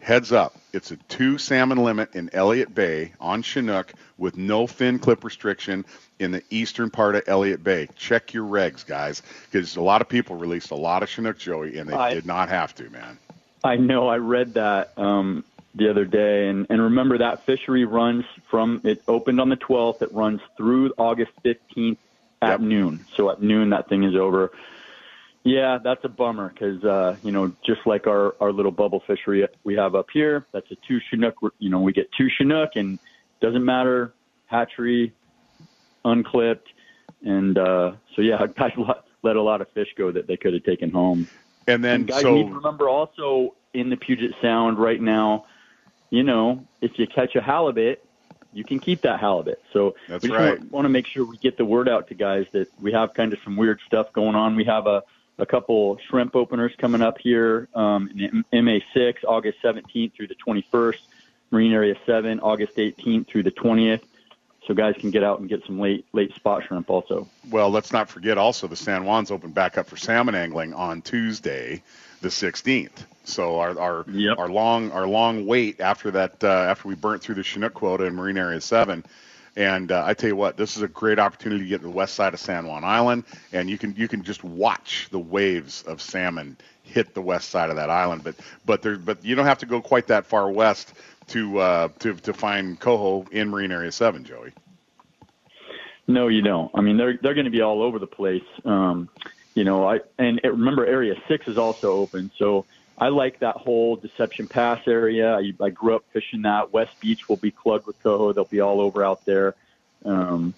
heads 0.00 0.32
up. 0.32 0.56
It's 0.72 0.90
a 0.90 0.96
two 0.96 1.38
salmon 1.38 1.78
limit 1.78 2.14
in 2.14 2.30
Elliott 2.32 2.74
Bay 2.74 3.12
on 3.20 3.42
Chinook 3.42 3.92
with 4.18 4.36
no 4.36 4.66
fin 4.66 4.98
clip 4.98 5.24
restriction 5.24 5.84
in 6.18 6.30
the 6.30 6.42
eastern 6.50 6.90
part 6.90 7.16
of 7.16 7.22
Elliott 7.26 7.62
Bay. 7.62 7.88
Check 7.96 8.32
your 8.34 8.46
regs, 8.46 8.86
guys, 8.86 9.22
because 9.50 9.76
a 9.76 9.80
lot 9.82 10.00
of 10.00 10.08
people 10.08 10.36
released 10.36 10.70
a 10.70 10.76
lot 10.76 11.02
of 11.02 11.08
Chinook, 11.08 11.38
Joey, 11.38 11.78
and 11.78 11.88
they 11.88 11.94
I- 11.96 12.14
did 12.14 12.26
not 12.26 12.48
have 12.48 12.74
to, 12.76 12.88
man. 12.90 13.18
I 13.62 13.76
know. 13.76 14.08
I 14.08 14.16
read 14.16 14.54
that 14.54 14.92
um, 14.96 15.44
the 15.74 15.90
other 15.90 16.06
day, 16.06 16.48
and, 16.48 16.66
and 16.70 16.80
remember 16.80 17.18
that 17.18 17.44
fishery 17.44 17.84
runs 17.84 18.24
from 18.50 18.80
it 18.84 19.02
opened 19.06 19.38
on 19.38 19.50
the 19.50 19.56
12th. 19.58 20.00
It 20.00 20.12
runs 20.14 20.40
through 20.56 20.94
August 20.96 21.32
15th 21.44 21.98
at 22.40 22.48
Yep. 22.52 22.60
noon. 22.60 23.04
So 23.16 23.28
at 23.30 23.42
noon, 23.42 23.68
that 23.70 23.90
thing 23.90 24.02
is 24.04 24.14
over. 24.16 24.50
Yeah, 25.42 25.78
that's 25.82 26.04
a 26.04 26.08
bummer 26.08 26.50
because 26.50 26.84
uh, 26.84 27.16
you 27.22 27.32
know 27.32 27.52
just 27.64 27.80
like 27.86 28.06
our 28.06 28.34
our 28.40 28.52
little 28.52 28.72
bubble 28.72 29.02
fishery 29.06 29.46
we 29.64 29.74
have 29.74 29.94
up 29.94 30.06
here, 30.12 30.46
that's 30.52 30.70
a 30.70 30.76
two 30.86 30.98
Chinook. 31.08 31.36
You 31.58 31.70
know, 31.70 31.80
we 31.80 31.92
get 31.92 32.10
two 32.16 32.28
Chinook, 32.36 32.70
and 32.74 32.98
doesn't 33.40 33.64
matter 33.64 34.12
hatchery, 34.46 35.14
unclipped, 36.04 36.68
and 37.22 37.56
uh, 37.56 37.92
so 38.14 38.22
yeah, 38.22 38.46
guys 38.58 38.72
let- 38.76 39.04
let 39.22 39.36
a 39.36 39.42
lot 39.42 39.60
of 39.60 39.68
fish 39.72 39.88
go 39.96 40.10
that 40.10 40.26
they 40.26 40.36
could 40.36 40.54
have 40.54 40.64
taken 40.64 40.90
home. 40.90 41.28
And 41.66 41.84
then 41.84 41.94
And 41.96 42.08
guys 42.08 42.22
so 42.22 42.34
need 42.34 42.48
to 42.48 42.54
remember 42.54 42.88
also 42.88 43.54
in 43.74 43.90
the 43.90 43.96
Puget 43.96 44.32
Sound 44.40 44.78
right 44.78 45.00
now, 45.00 45.46
you 46.10 46.22
know, 46.22 46.66
if 46.80 46.98
you 46.98 47.06
catch 47.06 47.36
a 47.36 47.42
halibut, 47.42 48.02
you 48.52 48.64
can 48.64 48.80
keep 48.80 49.02
that 49.02 49.20
halibut. 49.20 49.62
So 49.72 49.94
we 50.08 50.18
just 50.18 50.30
right. 50.30 50.58
want, 50.58 50.72
want 50.72 50.84
to 50.86 50.88
make 50.88 51.06
sure 51.06 51.24
we 51.24 51.36
get 51.36 51.56
the 51.56 51.64
word 51.64 51.88
out 51.88 52.08
to 52.08 52.14
guys 52.14 52.46
that 52.52 52.68
we 52.80 52.92
have 52.92 53.14
kind 53.14 53.32
of 53.32 53.38
some 53.44 53.56
weird 53.56 53.80
stuff 53.86 54.12
going 54.12 54.34
on. 54.34 54.56
We 54.56 54.64
have 54.64 54.86
a, 54.86 55.02
a 55.38 55.46
couple 55.46 55.98
shrimp 56.08 56.36
openers 56.36 56.72
coming 56.78 57.02
up 57.02 57.18
here 57.18 57.68
um, 57.74 58.10
in 58.16 58.44
MA6, 58.52 59.16
August 59.26 59.58
17th 59.62 60.12
through 60.14 60.26
the 60.28 60.34
21st, 60.34 60.98
Marine 61.50 61.72
Area 61.72 61.96
7, 62.06 62.40
August 62.40 62.76
18th 62.76 63.26
through 63.28 63.42
the 63.42 63.50
20th. 63.50 64.02
So 64.66 64.74
guys 64.74 64.94
can 64.98 65.10
get 65.10 65.24
out 65.24 65.40
and 65.40 65.48
get 65.48 65.64
some 65.66 65.80
late 65.80 66.04
late 66.12 66.34
spot 66.34 66.62
shrimp 66.66 66.90
also. 66.90 67.26
Well, 67.50 67.70
let's 67.70 67.92
not 67.92 68.08
forget 68.08 68.38
also 68.38 68.68
the 68.68 68.76
San 68.76 69.02
Juans 69.02 69.30
open 69.30 69.50
back 69.50 69.78
up 69.78 69.88
for 69.88 69.96
salmon 69.96 70.34
angling 70.34 70.74
on 70.74 71.02
Tuesday, 71.02 71.82
the 72.20 72.28
16th. 72.28 73.04
So 73.24 73.58
our 73.58 73.78
our 73.80 74.04
Yep. 74.08 74.38
our 74.38 74.48
long 74.48 74.92
our 74.92 75.06
long 75.06 75.46
wait 75.46 75.80
after 75.80 76.10
that 76.12 76.44
uh, 76.44 76.48
after 76.48 76.88
we 76.88 76.94
burnt 76.94 77.22
through 77.22 77.36
the 77.36 77.42
Chinook 77.42 77.74
quota 77.74 78.04
in 78.04 78.14
Marine 78.14 78.36
Area 78.38 78.60
Seven. 78.60 79.04
And 79.56 79.90
uh, 79.90 80.04
I 80.06 80.14
tell 80.14 80.28
you 80.28 80.36
what, 80.36 80.56
this 80.56 80.76
is 80.76 80.82
a 80.82 80.88
great 80.88 81.18
opportunity 81.18 81.64
to 81.64 81.68
get 81.68 81.78
to 81.78 81.84
the 81.84 81.90
west 81.90 82.14
side 82.14 82.34
of 82.34 82.40
San 82.40 82.66
Juan 82.66 82.84
Island, 82.84 83.24
and 83.52 83.68
you 83.68 83.78
can 83.78 83.94
you 83.96 84.06
can 84.06 84.22
just 84.22 84.44
watch 84.44 85.08
the 85.10 85.18
waves 85.18 85.82
of 85.82 86.00
salmon 86.00 86.56
hit 86.82 87.14
the 87.14 87.22
west 87.22 87.50
side 87.50 87.70
of 87.70 87.76
that 87.76 87.90
island. 87.90 88.22
But 88.22 88.36
but 88.64 88.82
there 88.82 88.96
but 88.96 89.24
you 89.24 89.34
don't 89.34 89.46
have 89.46 89.58
to 89.58 89.66
go 89.66 89.80
quite 89.80 90.06
that 90.06 90.26
far 90.26 90.50
west 90.50 90.94
to 91.28 91.58
uh, 91.58 91.88
to 91.98 92.14
to 92.14 92.32
find 92.32 92.78
coho 92.78 93.26
in 93.32 93.48
Marine 93.48 93.72
Area 93.72 93.92
Seven, 93.92 94.24
Joey. 94.24 94.52
No, 96.06 96.28
you 96.28 96.42
don't. 96.42 96.70
I 96.74 96.80
mean, 96.80 96.96
they're 96.96 97.18
they're 97.20 97.34
going 97.34 97.44
to 97.44 97.50
be 97.50 97.60
all 97.60 97.82
over 97.82 97.98
the 97.98 98.06
place. 98.06 98.44
Um, 98.64 99.08
you 99.54 99.64
know, 99.64 99.88
I 99.88 100.00
and 100.18 100.40
remember 100.44 100.86
Area 100.86 101.14
Six 101.28 101.48
is 101.48 101.58
also 101.58 101.92
open, 101.92 102.30
so 102.36 102.66
I 103.00 103.08
like 103.08 103.40
that 103.40 103.56
whole 103.56 103.96
Deception 103.96 104.46
Pass 104.46 104.86
area. 104.86 105.34
I, 105.34 105.52
I 105.60 105.70
grew 105.70 105.96
up 105.96 106.04
fishing 106.12 106.42
that. 106.42 106.72
West 106.72 106.92
Beach 107.00 107.28
will 107.28 107.38
be 107.38 107.50
plugged 107.50 107.86
with 107.86 108.00
coho. 108.02 108.32
They'll 108.32 108.44
be 108.44 108.60
all 108.60 108.80
over 108.80 109.02
out 109.02 109.24
there. 109.24 109.54
Um, 110.04 110.54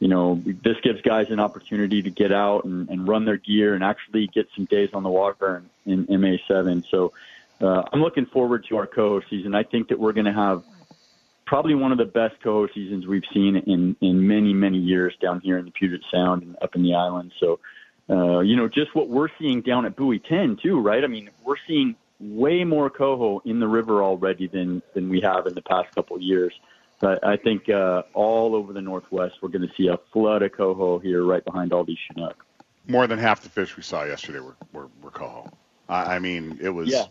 you 0.00 0.08
know, 0.08 0.42
this 0.44 0.76
gives 0.82 1.00
guys 1.02 1.30
an 1.30 1.38
opportunity 1.38 2.02
to 2.02 2.10
get 2.10 2.32
out 2.32 2.64
and, 2.64 2.88
and 2.90 3.06
run 3.06 3.24
their 3.24 3.36
gear 3.36 3.74
and 3.74 3.84
actually 3.84 4.26
get 4.26 4.48
some 4.56 4.64
days 4.64 4.90
on 4.92 5.04
the 5.04 5.08
water 5.08 5.62
in, 5.86 6.04
in 6.06 6.20
MA7. 6.20 6.84
So 6.90 7.12
uh, 7.60 7.84
I'm 7.92 8.00
looking 8.00 8.26
forward 8.26 8.66
to 8.68 8.76
our 8.76 8.86
coho 8.86 9.24
season. 9.30 9.54
I 9.54 9.62
think 9.62 9.88
that 9.88 9.98
we're 9.98 10.12
going 10.12 10.26
to 10.26 10.32
have 10.32 10.64
probably 11.46 11.74
one 11.74 11.92
of 11.92 11.98
the 11.98 12.04
best 12.04 12.40
coho 12.42 12.66
seasons 12.74 13.06
we've 13.06 13.24
seen 13.32 13.56
in 13.56 13.96
in 14.00 14.26
many 14.26 14.52
many 14.52 14.78
years 14.78 15.14
down 15.20 15.40
here 15.40 15.58
in 15.58 15.64
the 15.66 15.70
Puget 15.70 16.00
Sound 16.10 16.42
and 16.42 16.56
up 16.60 16.74
in 16.74 16.82
the 16.82 16.94
island. 16.94 17.32
So, 17.38 17.60
uh, 18.10 18.40
you 18.40 18.56
know, 18.56 18.68
just 18.68 18.94
what 18.94 19.08
we're 19.08 19.28
seeing 19.38 19.62
down 19.62 19.86
at 19.86 19.96
Buoy 19.96 20.18
10 20.18 20.58
too, 20.62 20.80
right? 20.80 21.02
I 21.02 21.06
mean, 21.06 21.30
we're 21.44 21.56
seeing 21.66 21.96
way 22.20 22.64
more 22.64 22.90
coho 22.90 23.40
in 23.44 23.60
the 23.60 23.68
river 23.68 24.02
already 24.02 24.46
than 24.46 24.82
than 24.94 25.08
we 25.08 25.20
have 25.20 25.46
in 25.46 25.54
the 25.54 25.62
past 25.62 25.94
couple 25.94 26.16
of 26.16 26.22
years. 26.22 26.52
But 27.00 27.26
I 27.26 27.36
think 27.36 27.68
uh, 27.68 28.02
all 28.14 28.54
over 28.54 28.72
the 28.72 28.80
Northwest, 28.80 29.36
we're 29.42 29.48
going 29.48 29.66
to 29.68 29.74
see 29.76 29.88
a 29.88 29.98
flood 30.12 30.42
of 30.42 30.52
coho 30.52 30.98
here, 30.98 31.24
right 31.24 31.44
behind 31.44 31.72
all 31.72 31.84
these 31.84 31.98
Chinook. 32.06 32.44
more 32.86 33.06
than 33.06 33.18
half 33.18 33.40
the 33.42 33.48
fish 33.48 33.76
we 33.76 33.82
saw 33.82 34.04
yesterday 34.04 34.40
were 34.40 34.56
were, 34.72 34.88
were 35.02 35.10
coho. 35.10 35.50
I 35.88 36.16
I 36.16 36.18
mean, 36.18 36.58
it 36.62 36.70
was 36.70 36.88
Yeah. 36.90 37.06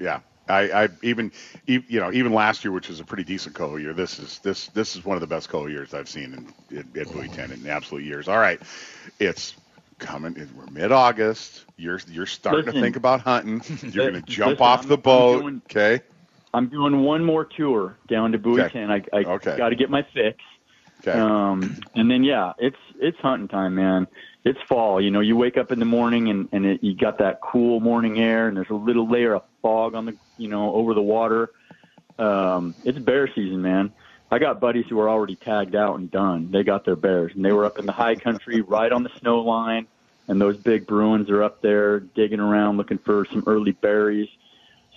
yeah. 0.00 0.20
I, 0.48 0.84
I 0.84 0.88
even, 1.02 1.32
you 1.66 1.82
know, 1.90 2.12
even 2.12 2.32
last 2.32 2.64
year, 2.64 2.70
which 2.70 2.88
was 2.88 3.00
a 3.00 3.04
pretty 3.04 3.24
decent 3.24 3.56
coho 3.56 3.76
year, 3.76 3.92
this 3.92 4.20
is 4.20 4.38
this 4.40 4.68
this 4.68 4.94
is 4.94 5.04
one 5.04 5.16
of 5.16 5.20
the 5.20 5.26
best 5.26 5.48
coho 5.48 5.66
years 5.66 5.92
I've 5.92 6.08
seen 6.08 6.54
in, 6.70 6.78
in, 6.78 7.00
at 7.00 7.10
Buoy 7.12 7.28
10 7.28 7.50
in 7.50 7.66
absolute 7.66 8.04
years. 8.04 8.28
All 8.28 8.38
right, 8.38 8.60
it's 9.18 9.54
coming. 9.98 10.34
We're 10.56 10.66
mid-August. 10.70 11.64
You're 11.76 12.00
you're 12.08 12.26
starting 12.26 12.64
Listen. 12.66 12.74
to 12.74 12.80
think 12.80 12.96
about 12.96 13.20
hunting. 13.20 13.62
You're 13.92 14.10
going 14.10 14.22
to 14.22 14.30
jump 14.30 14.60
off 14.60 14.80
I'm- 14.80 14.88
the 14.88 14.94
I'm 14.94 15.00
boat. 15.00 15.40
doing- 15.42 15.62
okay. 15.70 16.00
I'm 16.54 16.68
doing 16.70 17.02
one 17.02 17.22
more 17.22 17.44
tour 17.44 17.98
down 18.08 18.32
to 18.32 18.38
Buoy 18.38 18.62
Okay. 18.62 18.72
10. 18.80 18.90
I, 18.90 19.02
I 19.12 19.18
Okay. 19.24 19.56
got 19.58 19.68
to 19.70 19.76
get 19.76 19.90
my 19.90 20.06
fix. 20.14 20.38
Okay. 21.06 21.18
Um, 21.18 21.76
and 21.94 22.10
then 22.10 22.24
yeah, 22.24 22.54
it's 22.58 22.78
it's 22.98 23.18
hunting 23.18 23.48
time, 23.48 23.74
man. 23.74 24.06
It's 24.44 24.58
fall. 24.66 24.98
You 25.00 25.10
know, 25.10 25.20
you 25.20 25.36
wake 25.36 25.58
up 25.58 25.70
in 25.70 25.78
the 25.78 25.84
morning 25.84 26.30
and 26.30 26.48
and 26.52 26.64
it, 26.64 26.82
you 26.82 26.94
got 26.96 27.18
that 27.18 27.40
cool 27.42 27.80
morning 27.80 28.18
air, 28.18 28.48
and 28.48 28.56
there's 28.56 28.70
a 28.70 28.74
little 28.74 29.06
layer 29.06 29.34
of 29.34 29.42
fog 29.60 29.94
on 29.94 30.06
the 30.06 30.16
you 30.38 30.48
know 30.48 30.72
over 30.72 30.94
the 30.94 31.02
water. 31.02 31.50
Um, 32.18 32.74
it's 32.84 32.98
bear 32.98 33.28
season, 33.34 33.60
man. 33.60 33.92
I 34.30 34.38
got 34.38 34.60
buddies 34.60 34.86
who 34.88 34.98
are 35.00 35.08
already 35.08 35.36
tagged 35.36 35.76
out 35.76 35.98
and 35.98 36.10
done. 36.10 36.50
They 36.50 36.64
got 36.64 36.84
their 36.84 36.96
bears, 36.96 37.32
and 37.34 37.44
they 37.44 37.52
were 37.52 37.64
up 37.64 37.78
in 37.78 37.86
the 37.86 37.92
high 37.92 38.16
country, 38.16 38.60
right 38.60 38.90
on 38.90 39.02
the 39.02 39.10
snow 39.20 39.40
line, 39.40 39.86
and 40.26 40.40
those 40.40 40.56
big 40.56 40.86
Bruins 40.86 41.30
are 41.30 41.42
up 41.42 41.62
there 41.62 42.00
digging 42.00 42.40
around 42.40 42.76
looking 42.76 42.98
for 42.98 43.24
some 43.26 43.44
early 43.46 43.72
berries. 43.72 44.28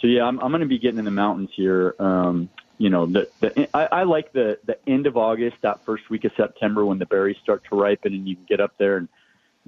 So 0.02 0.08
yeah, 0.08 0.24
I'm 0.24 0.40
I'm 0.40 0.50
going 0.50 0.62
to 0.62 0.68
be 0.68 0.80
getting 0.80 1.00
in 1.00 1.06
the 1.06 1.12
mountains 1.12 1.50
here. 1.54 1.96
Um, 2.00 2.50
you 2.80 2.90
know, 2.90 3.06
the, 3.06 3.30
the 3.42 3.70
I, 3.76 4.00
I 4.00 4.04
like 4.04 4.32
the 4.32 4.58
the 4.66 4.78
end 4.88 5.06
of 5.06 5.18
August, 5.18 5.58
that 5.62 5.86
first 5.86 6.10
week 6.10 6.24
of 6.26 6.32
September 6.36 6.86
when 6.86 6.98
the 6.98 7.06
berries 7.06 7.38
start 7.44 7.64
to 7.70 7.76
ripen 7.76 8.14
and 8.14 8.28
you 8.28 8.36
can 8.36 8.46
get 8.46 8.60
up 8.60 8.78
there 8.78 8.98
and 8.98 9.10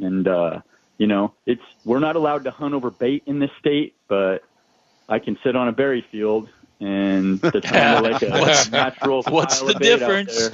and 0.01 0.27
uh, 0.27 0.61
you 0.97 1.07
know, 1.07 1.33
it's 1.45 1.61
we're 1.85 1.99
not 1.99 2.15
allowed 2.15 2.45
to 2.45 2.51
hunt 2.51 2.73
over 2.73 2.89
bait 2.89 3.23
in 3.25 3.39
this 3.39 3.51
state, 3.59 3.95
but 4.07 4.43
I 5.09 5.19
can 5.19 5.37
sit 5.43 5.55
on 5.55 5.67
a 5.67 5.71
berry 5.71 6.05
field 6.11 6.49
and 6.81 7.39
it's 7.43 7.69
kind 7.69 8.05
of 8.05 8.11
like 8.11 8.21
a 8.23 8.29
What's- 8.31 8.71
natural. 8.71 9.23
What's 9.29 9.59
the 9.61 9.73
of 9.75 9.79
bait 9.79 9.93
out 9.93 9.99
difference? 9.99 10.49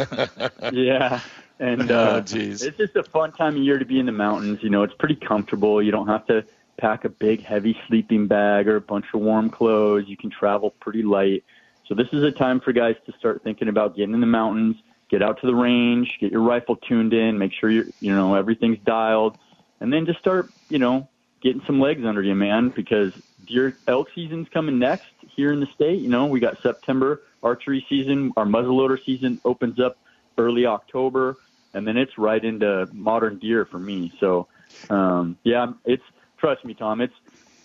Yeah, 0.74 1.22
and 1.60 1.90
Oh, 1.92 1.96
uh, 2.00 2.22
jeez. 2.22 2.64
it's 2.66 2.78
just 2.78 2.96
a 2.96 3.04
fun 3.04 3.32
time 3.32 3.56
of 3.56 3.64
year 3.64 3.80
to 3.80 3.86
be 3.86 4.00
in 4.00 4.06
the 4.06 4.12
mountains. 4.12 4.60
You 4.62 4.70
know, 4.70 4.84
it's 4.84 4.94
pretty 4.94 5.16
comfortable. 5.16 5.82
You 5.82 5.92
don't 5.92 6.08
have 6.08 6.26
to 6.28 6.46
pack 6.78 7.06
a 7.06 7.10
big, 7.10 7.42
heavy 7.42 7.76
sleeping 7.88 8.28
bag 8.28 8.68
or 8.68 8.76
a 8.76 8.82
bunch 8.82 9.06
of 9.14 9.22
warm 9.22 9.50
clothes. 9.50 10.04
You 10.08 10.18
can 10.18 10.30
travel 10.30 10.72
pretty 10.80 11.02
light. 11.02 11.44
So 11.88 11.96
this 11.96 12.08
is 12.12 12.22
a 12.24 12.32
time 12.32 12.60
for 12.60 12.74
guys 12.74 12.96
to 13.06 13.14
start 13.18 13.44
thinking 13.44 13.70
about 13.70 13.96
getting 13.96 14.14
in 14.14 14.20
the 14.20 14.28
mountains, 14.28 14.76
get 15.10 15.24
out 15.24 15.40
to 15.42 15.48
the 15.48 15.56
range, 15.56 16.18
get 16.20 16.32
your 16.34 16.42
rifle 16.42 16.76
tuned 16.76 17.14
in, 17.14 17.38
make 17.40 17.54
sure 17.54 17.70
you 17.72 17.92
you 18.02 18.14
know 18.14 18.36
everything's 18.36 18.78
dialed, 18.80 19.38
and 19.80 19.92
then 19.94 20.06
just 20.06 20.20
start 20.20 20.50
you 20.70 20.78
know 20.80 21.08
getting 21.48 21.66
some 21.66 21.80
legs 21.80 22.04
under 22.06 22.22
you, 22.22 22.36
man. 22.36 22.74
Because 22.76 23.14
deer 23.46 23.78
elk 23.88 24.10
season's 24.14 24.50
coming 24.50 24.80
next 24.80 25.08
here 25.36 25.54
in 25.54 25.62
the 25.62 25.68
state. 25.68 26.02
You 26.02 26.10
know, 26.10 26.26
we 26.26 26.40
got 26.42 26.62
September 26.62 27.22
archery 27.42 27.86
season. 27.88 28.34
Our 28.36 28.46
muzzleloader 28.46 28.98
season 29.06 29.40
opens 29.46 29.80
up 29.80 29.98
early 30.38 30.66
October, 30.66 31.38
and 31.74 31.88
then 31.88 31.96
it's 31.96 32.18
right 32.18 32.44
into 32.44 32.90
modern 32.92 33.40
deer 33.40 33.66
for 33.66 33.80
me. 33.80 34.12
So, 34.20 34.48
um, 34.90 35.38
yeah, 35.44 35.68
it's 35.86 36.04
trust 36.38 36.66
me, 36.66 36.74
Tom. 36.74 37.00
It's 37.00 37.16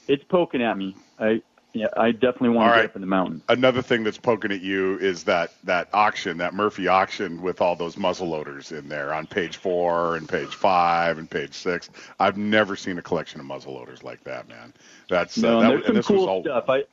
it's 0.07 0.23
poking 0.25 0.63
at 0.63 0.79
me. 0.79 0.95
I 1.19 1.43
yeah, 1.75 1.87
I 1.97 2.13
definitely 2.13 2.51
want 2.51 2.69
All 2.69 2.75
to 2.75 2.77
right. 2.77 2.83
get 2.83 2.91
up 2.91 2.97
in 2.97 3.01
the 3.01 3.07
mountains. 3.07 3.43
Another 3.49 3.81
thing 3.83 4.05
that's 4.05 4.19
poking 4.19 4.53
at 4.53 4.61
you 4.61 4.99
is 4.99 5.25
that 5.25 5.53
that 5.65 5.89
auction, 5.93 6.39
that 6.39 6.53
Murphy 6.55 6.87
auction 6.89 7.41
with 7.41 7.61
all 7.61 7.77
those 7.77 7.97
muzzle 7.97 8.29
loaders 8.29 8.73
in 8.73 8.89
there 8.89 9.13
on 9.15 9.27
page 9.27 9.57
four 9.57 10.17
and 10.17 10.29
page 10.29 10.55
five 10.55 11.19
and 11.19 11.31
page 11.31 11.55
six. 11.55 11.89
I've 12.21 12.37
never 12.37 12.77
seen 12.77 12.99
a 12.99 13.03
collection 13.03 13.41
of 13.41 13.47
muzzle 13.47 13.75
loaders 13.75 14.03
like 14.03 14.23
that, 14.25 14.49
man. 14.49 14.73
That's 15.09 15.39
No, 15.39 15.59
uh, 15.59 15.63
and 15.63 15.63
that, 15.63 15.69
there's 15.85 15.97
was- 15.97 16.07
some 16.07 16.17
cool 16.17 16.27
was 16.27 16.29
all 16.29 16.43
stuff. 16.43 16.65
I 16.69 16.85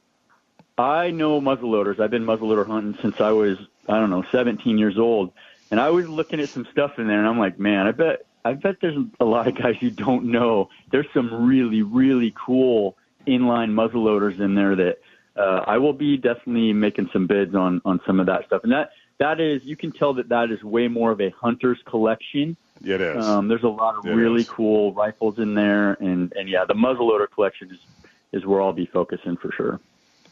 I 0.77 1.11
know 1.11 1.41
muzzleloaders. 1.41 1.99
I've 1.99 2.11
been 2.11 2.25
muzzleloader 2.25 2.65
hunting 2.65 2.97
since 3.01 3.19
I 3.19 3.31
was 3.31 3.57
I 3.89 3.99
don't 3.99 4.09
know 4.09 4.23
17 4.31 4.77
years 4.77 4.97
old, 4.97 5.33
and 5.71 5.79
I 5.79 5.89
was 5.89 6.07
looking 6.07 6.39
at 6.39 6.49
some 6.49 6.65
stuff 6.71 6.97
in 6.99 7.07
there, 7.07 7.19
and 7.19 7.27
I'm 7.27 7.39
like, 7.39 7.59
man, 7.59 7.85
I 7.87 7.91
bet 7.91 8.25
I 8.45 8.53
bet 8.53 8.77
there's 8.81 8.97
a 9.19 9.25
lot 9.25 9.47
of 9.47 9.55
guys 9.55 9.75
you 9.81 9.91
don't 9.91 10.25
know. 10.25 10.69
There's 10.91 11.07
some 11.13 11.45
really 11.47 11.81
really 11.81 12.33
cool 12.37 12.95
inline 13.29 13.71
muzzleloaders 13.71 14.39
in 14.39 14.55
there 14.55 14.75
that 14.75 14.95
uh, 15.35 15.63
I 15.67 15.77
will 15.77 15.93
be 15.93 16.17
definitely 16.17 16.73
making 16.73 17.09
some 17.13 17.27
bids 17.27 17.55
on 17.55 17.81
on 17.85 18.01
some 18.05 18.19
of 18.19 18.25
that 18.25 18.45
stuff, 18.47 18.61
and 18.63 18.71
that 18.71 18.91
that 19.19 19.39
is 19.39 19.63
you 19.63 19.75
can 19.75 19.91
tell 19.91 20.13
that 20.15 20.29
that 20.29 20.51
is 20.51 20.61
way 20.63 20.87
more 20.87 21.11
of 21.11 21.21
a 21.21 21.29
hunter's 21.31 21.79
collection. 21.85 22.57
it 22.83 23.01
is. 23.01 23.23
Um, 23.23 23.47
there's 23.47 23.63
a 23.63 23.67
lot 23.83 23.95
of 23.97 24.05
It 24.05 24.11
really 24.11 24.41
is. 24.41 24.49
cool 24.49 24.93
rifles 24.93 25.37
in 25.39 25.53
there, 25.55 25.93
and 25.93 26.31
and 26.33 26.49
yeah, 26.49 26.65
the 26.65 26.73
muzzleloader 26.73 27.27
collection 27.33 27.69
is 27.71 27.79
is 28.31 28.45
where 28.45 28.61
I'll 28.61 28.73
be 28.73 28.85
focusing 28.85 29.37
for 29.37 29.51
sure. 29.51 29.79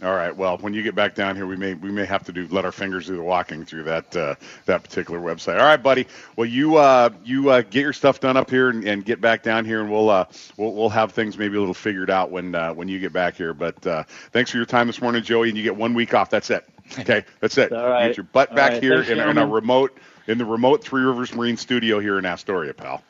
All 0.04 0.14
right. 0.16 0.36
Well, 0.36 0.60
when 0.60 0.76
you 0.76 0.84
get 0.84 0.96
back 0.96 1.16
down 1.16 1.36
here, 1.36 1.48
we 1.48 1.56
may 1.56 1.74
we 1.74 1.92
may 1.92 2.06
have 2.06 2.24
to 2.26 2.32
do 2.34 2.48
let 2.52 2.66
our 2.66 2.72
fingers 2.72 3.08
do 3.08 3.18
the 3.18 3.24
walking 3.24 3.66
through 3.66 3.84
that 3.86 4.16
uh, 4.16 4.36
that 4.66 4.84
particular 4.84 5.20
website. 5.20 5.60
All 5.60 5.66
right, 5.66 5.82
buddy. 5.82 6.08
Well, 6.36 6.46
you 6.48 6.78
uh, 6.78 7.10
you 7.26 7.50
uh, 7.50 7.62
get 7.64 7.82
your 7.82 7.94
stuff 7.94 8.20
done 8.20 8.38
up 8.38 8.50
here 8.52 8.70
and, 8.70 8.88
and 8.88 9.04
get 9.04 9.22
back 9.22 9.42
down 9.44 9.66
here, 9.66 9.82
and 9.82 9.92
we'll 9.92 10.10
uh, 10.12 10.26
we'll 10.58 10.74
we'll 10.74 10.90
have 10.90 11.14
things 11.14 11.38
maybe 11.40 11.58
a 11.58 11.60
little 11.60 11.74
figured 11.74 12.12
out 12.12 12.30
when 12.30 12.54
uh, 12.54 12.74
when 12.76 12.88
you 12.88 13.00
get 13.00 13.12
back 13.12 13.36
here. 13.36 13.56
But 13.56 13.86
uh, 13.88 14.04
thanks 14.32 14.52
for 14.52 14.58
your 14.58 14.68
time 14.68 14.86
this 14.86 15.02
morning, 15.02 15.24
Joey, 15.24 15.50
and 15.50 15.58
you 15.58 15.64
get 15.64 15.76
one 15.76 15.96
week 15.96 16.14
off. 16.14 16.30
That's 16.30 16.52
it. 16.52 16.66
Okay, 17.00 17.26
that's 17.42 17.58
it. 17.58 17.74
All 17.74 17.90
right. 17.90 18.10
Get 18.10 18.18
your 18.18 18.24
butt 18.26 18.54
All 18.54 18.56
back 18.56 18.74
right. 18.74 18.82
here 18.82 19.02
Thanks, 19.02 19.10
in, 19.12 19.20
in 19.20 19.38
a 19.38 19.46
remote 19.46 19.98
in 20.28 20.38
the 20.38 20.46
remote 20.46 20.84
Three 20.84 21.04
Rivers 21.04 21.34
Marine 21.34 21.58
Studio 21.58 22.00
here 22.00 22.18
in 22.20 22.26
Astoria, 22.26 22.74
pal. 22.74 23.04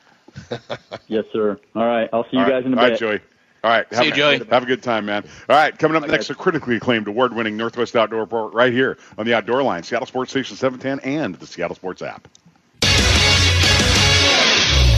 Yes, 1.08 1.26
sir. 1.34 1.60
All 1.76 1.86
right, 1.88 2.10
I'll 2.14 2.26
see 2.32 2.38
you 2.38 2.40
All 2.40 2.46
right. 2.46 2.54
guys 2.54 2.66
in 2.66 2.74
a 2.74 2.78
All 2.78 2.84
bit. 2.84 2.90
right, 2.90 2.96
Joey. 2.96 3.22
All 3.68 3.74
right. 3.74 3.86
See 3.90 3.98
have, 3.98 4.06
you, 4.06 4.14
Joey. 4.14 4.38
Have 4.50 4.64
a 4.64 4.66
good 4.66 4.82
time, 4.82 5.08
man. 5.08 5.26
All 5.50 5.56
right. 5.58 5.78
Coming 5.78 5.98
up 5.98 6.04
Bye, 6.04 6.08
next, 6.08 6.30
guys. 6.30 6.38
a 6.38 6.40
critically 6.40 6.78
acclaimed 6.78 7.10
award 7.10 7.36
winning 7.36 7.58
Northwest 7.58 7.98
Outdoor 7.98 8.22
Report 8.22 8.54
right 8.54 8.72
here 8.72 8.98
on 9.18 9.26
the 9.26 9.34
Outdoor 9.34 9.62
Line, 9.62 9.84
Seattle 9.84 10.08
Sports 10.08 10.32
Station 10.32 10.56
710, 10.56 11.14
and 11.14 11.36
the 11.36 11.46
Seattle 11.46 11.76
Sports 11.76 12.02
app. 12.02 12.30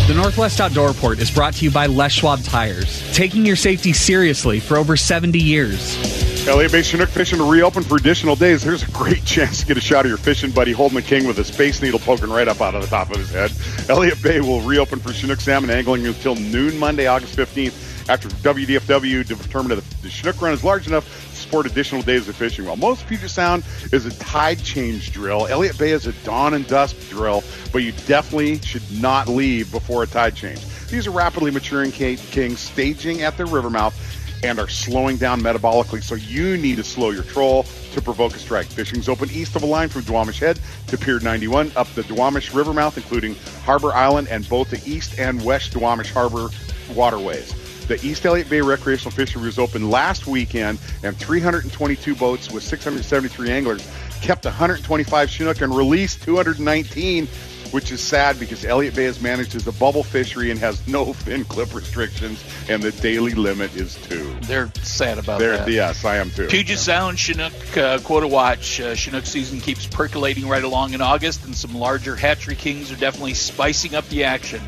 The 0.05 0.13
Northwest 0.15 0.61
Outdoor 0.61 0.89
Report 0.89 1.17
is 1.17 1.31
brought 1.31 1.55
to 1.55 1.65
you 1.65 1.71
by 1.71 1.87
Les 1.87 2.11
Schwab 2.11 2.43
Tires, 2.43 3.11
taking 3.11 3.43
your 3.43 3.55
safety 3.55 3.91
seriously 3.91 4.59
for 4.59 4.77
over 4.77 4.95
70 4.95 5.39
years. 5.39 6.47
Elliott 6.47 6.71
Bay 6.71 6.83
Chinook 6.83 7.09
fishing 7.09 7.39
to 7.39 7.51
reopen 7.51 7.81
for 7.81 7.95
additional 7.95 8.35
days. 8.35 8.63
There's 8.63 8.83
a 8.83 8.91
great 8.91 9.25
chance 9.25 9.61
to 9.61 9.65
get 9.65 9.77
a 9.77 9.81
shot 9.81 10.05
of 10.05 10.09
your 10.09 10.19
fishing 10.19 10.51
buddy 10.51 10.73
Holden 10.73 11.01
King 11.01 11.25
with 11.25 11.39
a 11.39 11.43
space 11.43 11.81
needle 11.81 11.99
poking 11.99 12.29
right 12.29 12.47
up 12.47 12.61
out 12.61 12.75
of 12.75 12.81
the 12.81 12.87
top 12.87 13.09
of 13.09 13.17
his 13.17 13.31
head. 13.31 13.51
Elliott 13.89 14.21
Bay 14.21 14.39
will 14.41 14.61
reopen 14.61 14.99
for 14.99 15.11
Chinook 15.11 15.39
salmon 15.41 15.71
angling 15.71 16.05
until 16.05 16.35
noon 16.35 16.77
Monday, 16.77 17.07
August 17.07 17.35
15th, 17.35 17.88
after 18.09 18.27
WDFW 18.27 19.25
determined 19.25 19.79
that 19.79 20.01
the 20.01 20.09
Chinook 20.09 20.41
run 20.41 20.51
is 20.51 20.63
large 20.63 20.87
enough 20.87 21.05
to 21.29 21.35
support 21.35 21.67
additional 21.67 22.01
days 22.01 22.27
of 22.27 22.35
fishing. 22.35 22.65
While 22.65 22.75
most 22.75 23.05
Puget 23.05 23.29
Sound 23.29 23.63
is 23.93 24.05
a 24.05 24.11
tide 24.17 24.63
change 24.63 25.13
drill, 25.13 25.45
Elliott 25.47 25.77
Bay 25.77 25.91
is 25.91 26.07
a 26.07 26.13
dawn 26.23 26.55
and 26.55 26.65
dusk 26.67 26.97
drill, 27.09 27.43
but 27.71 27.83
you 27.83 27.91
definitely 28.07 28.59
should 28.61 28.83
not 28.99 29.27
leave 29.27 29.71
before 29.71 30.01
a 30.01 30.07
tide 30.07 30.35
change. 30.35 30.59
These 30.87 31.05
are 31.05 31.11
rapidly 31.11 31.51
maturing 31.51 31.91
kings 31.91 32.59
staging 32.59 33.21
at 33.21 33.37
their 33.37 33.45
river 33.45 33.69
mouth 33.69 33.95
and 34.43 34.57
are 34.57 34.69
slowing 34.69 35.17
down 35.17 35.41
metabolically. 35.41 36.01
So 36.01 36.15
you 36.15 36.57
need 36.57 36.77
to 36.77 36.83
slow 36.83 37.11
your 37.11 37.23
troll 37.23 37.63
to 37.91 38.01
provoke 38.01 38.35
a 38.35 38.39
strike. 38.39 38.65
Fishing's 38.65 39.07
open 39.07 39.29
east 39.31 39.55
of 39.55 39.61
a 39.61 39.67
line 39.67 39.89
from 39.89 40.01
Duwamish 40.01 40.39
Head 40.39 40.59
to 40.87 40.97
Pier 40.97 41.19
91 41.19 41.73
up 41.75 41.93
the 41.93 42.03
Duwamish 42.03 42.55
River 42.55 42.73
mouth, 42.73 42.97
including 42.97 43.35
Harbor 43.65 43.93
Island 43.93 44.29
and 44.29 44.47
both 44.49 44.71
the 44.71 44.81
east 44.89 45.19
and 45.19 45.43
west 45.43 45.73
Duwamish 45.73 46.11
Harbor 46.11 46.47
waterways. 46.95 47.53
The 47.89 47.99
East 48.05 48.23
Elliott 48.23 48.51
Bay 48.51 48.61
recreational 48.61 49.09
fishery 49.09 49.41
was 49.41 49.57
open 49.57 49.89
last 49.89 50.27
weekend, 50.27 50.77
and 51.01 51.17
322 51.17 52.13
boats 52.13 52.51
with 52.51 52.61
673 52.61 53.49
anglers 53.49 53.89
kept 54.21 54.45
125 54.45 55.27
Chinook 55.27 55.61
and 55.61 55.75
released 55.75 56.21
219 56.21 57.27
which 57.71 57.91
is 57.91 58.01
sad 58.01 58.39
because 58.39 58.65
Elliott 58.65 58.95
Bay 58.95 59.03
has 59.05 59.21
managed 59.21 59.55
as 59.55 59.67
a 59.67 59.71
bubble 59.71 60.03
fishery 60.03 60.49
and 60.51 60.59
has 60.59 60.87
no 60.87 61.13
fin 61.13 61.45
clip 61.45 61.73
restrictions, 61.73 62.43
and 62.67 62.81
the 62.81 62.91
daily 62.91 63.33
limit 63.33 63.75
is 63.75 63.95
two. 64.07 64.35
They're 64.41 64.71
sad 64.81 65.19
about 65.19 65.39
There, 65.39 65.57
that. 65.57 65.69
yes, 65.69 66.03
I 66.05 66.17
am 66.17 66.31
too. 66.31 66.47
Puget 66.47 66.79
Sound 66.79 67.19
Chinook 67.19 67.77
uh, 67.77 67.99
quota 67.99 68.27
watch. 68.27 68.79
Uh, 68.79 68.95
Chinook 68.95 69.25
season 69.25 69.59
keeps 69.59 69.85
percolating 69.85 70.47
right 70.47 70.63
along 70.63 70.93
in 70.93 71.01
August, 71.01 71.45
and 71.45 71.55
some 71.55 71.75
larger 71.75 72.15
hatchery 72.15 72.55
kings 72.55 72.91
are 72.91 72.95
definitely 72.95 73.35
spicing 73.35 73.93
up 73.95 74.07
the 74.09 74.23
action. 74.23 74.61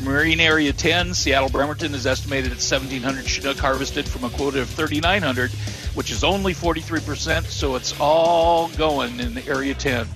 Marine 0.00 0.38
Area 0.38 0.72
10, 0.72 1.12
Seattle 1.12 1.48
Bremerton 1.48 1.92
is 1.92 2.06
estimated 2.06 2.52
at 2.52 2.58
1,700 2.58 3.26
Chinook 3.26 3.58
harvested 3.58 4.08
from 4.08 4.24
a 4.24 4.30
quota 4.30 4.60
of 4.60 4.68
3,900, 4.70 5.50
which 5.94 6.12
is 6.12 6.22
only 6.22 6.54
43%, 6.54 7.44
so 7.46 7.74
it's 7.74 7.98
all 7.98 8.68
going 8.70 9.18
in 9.18 9.34
the 9.34 9.46
Area 9.48 9.74
10. 9.74 10.06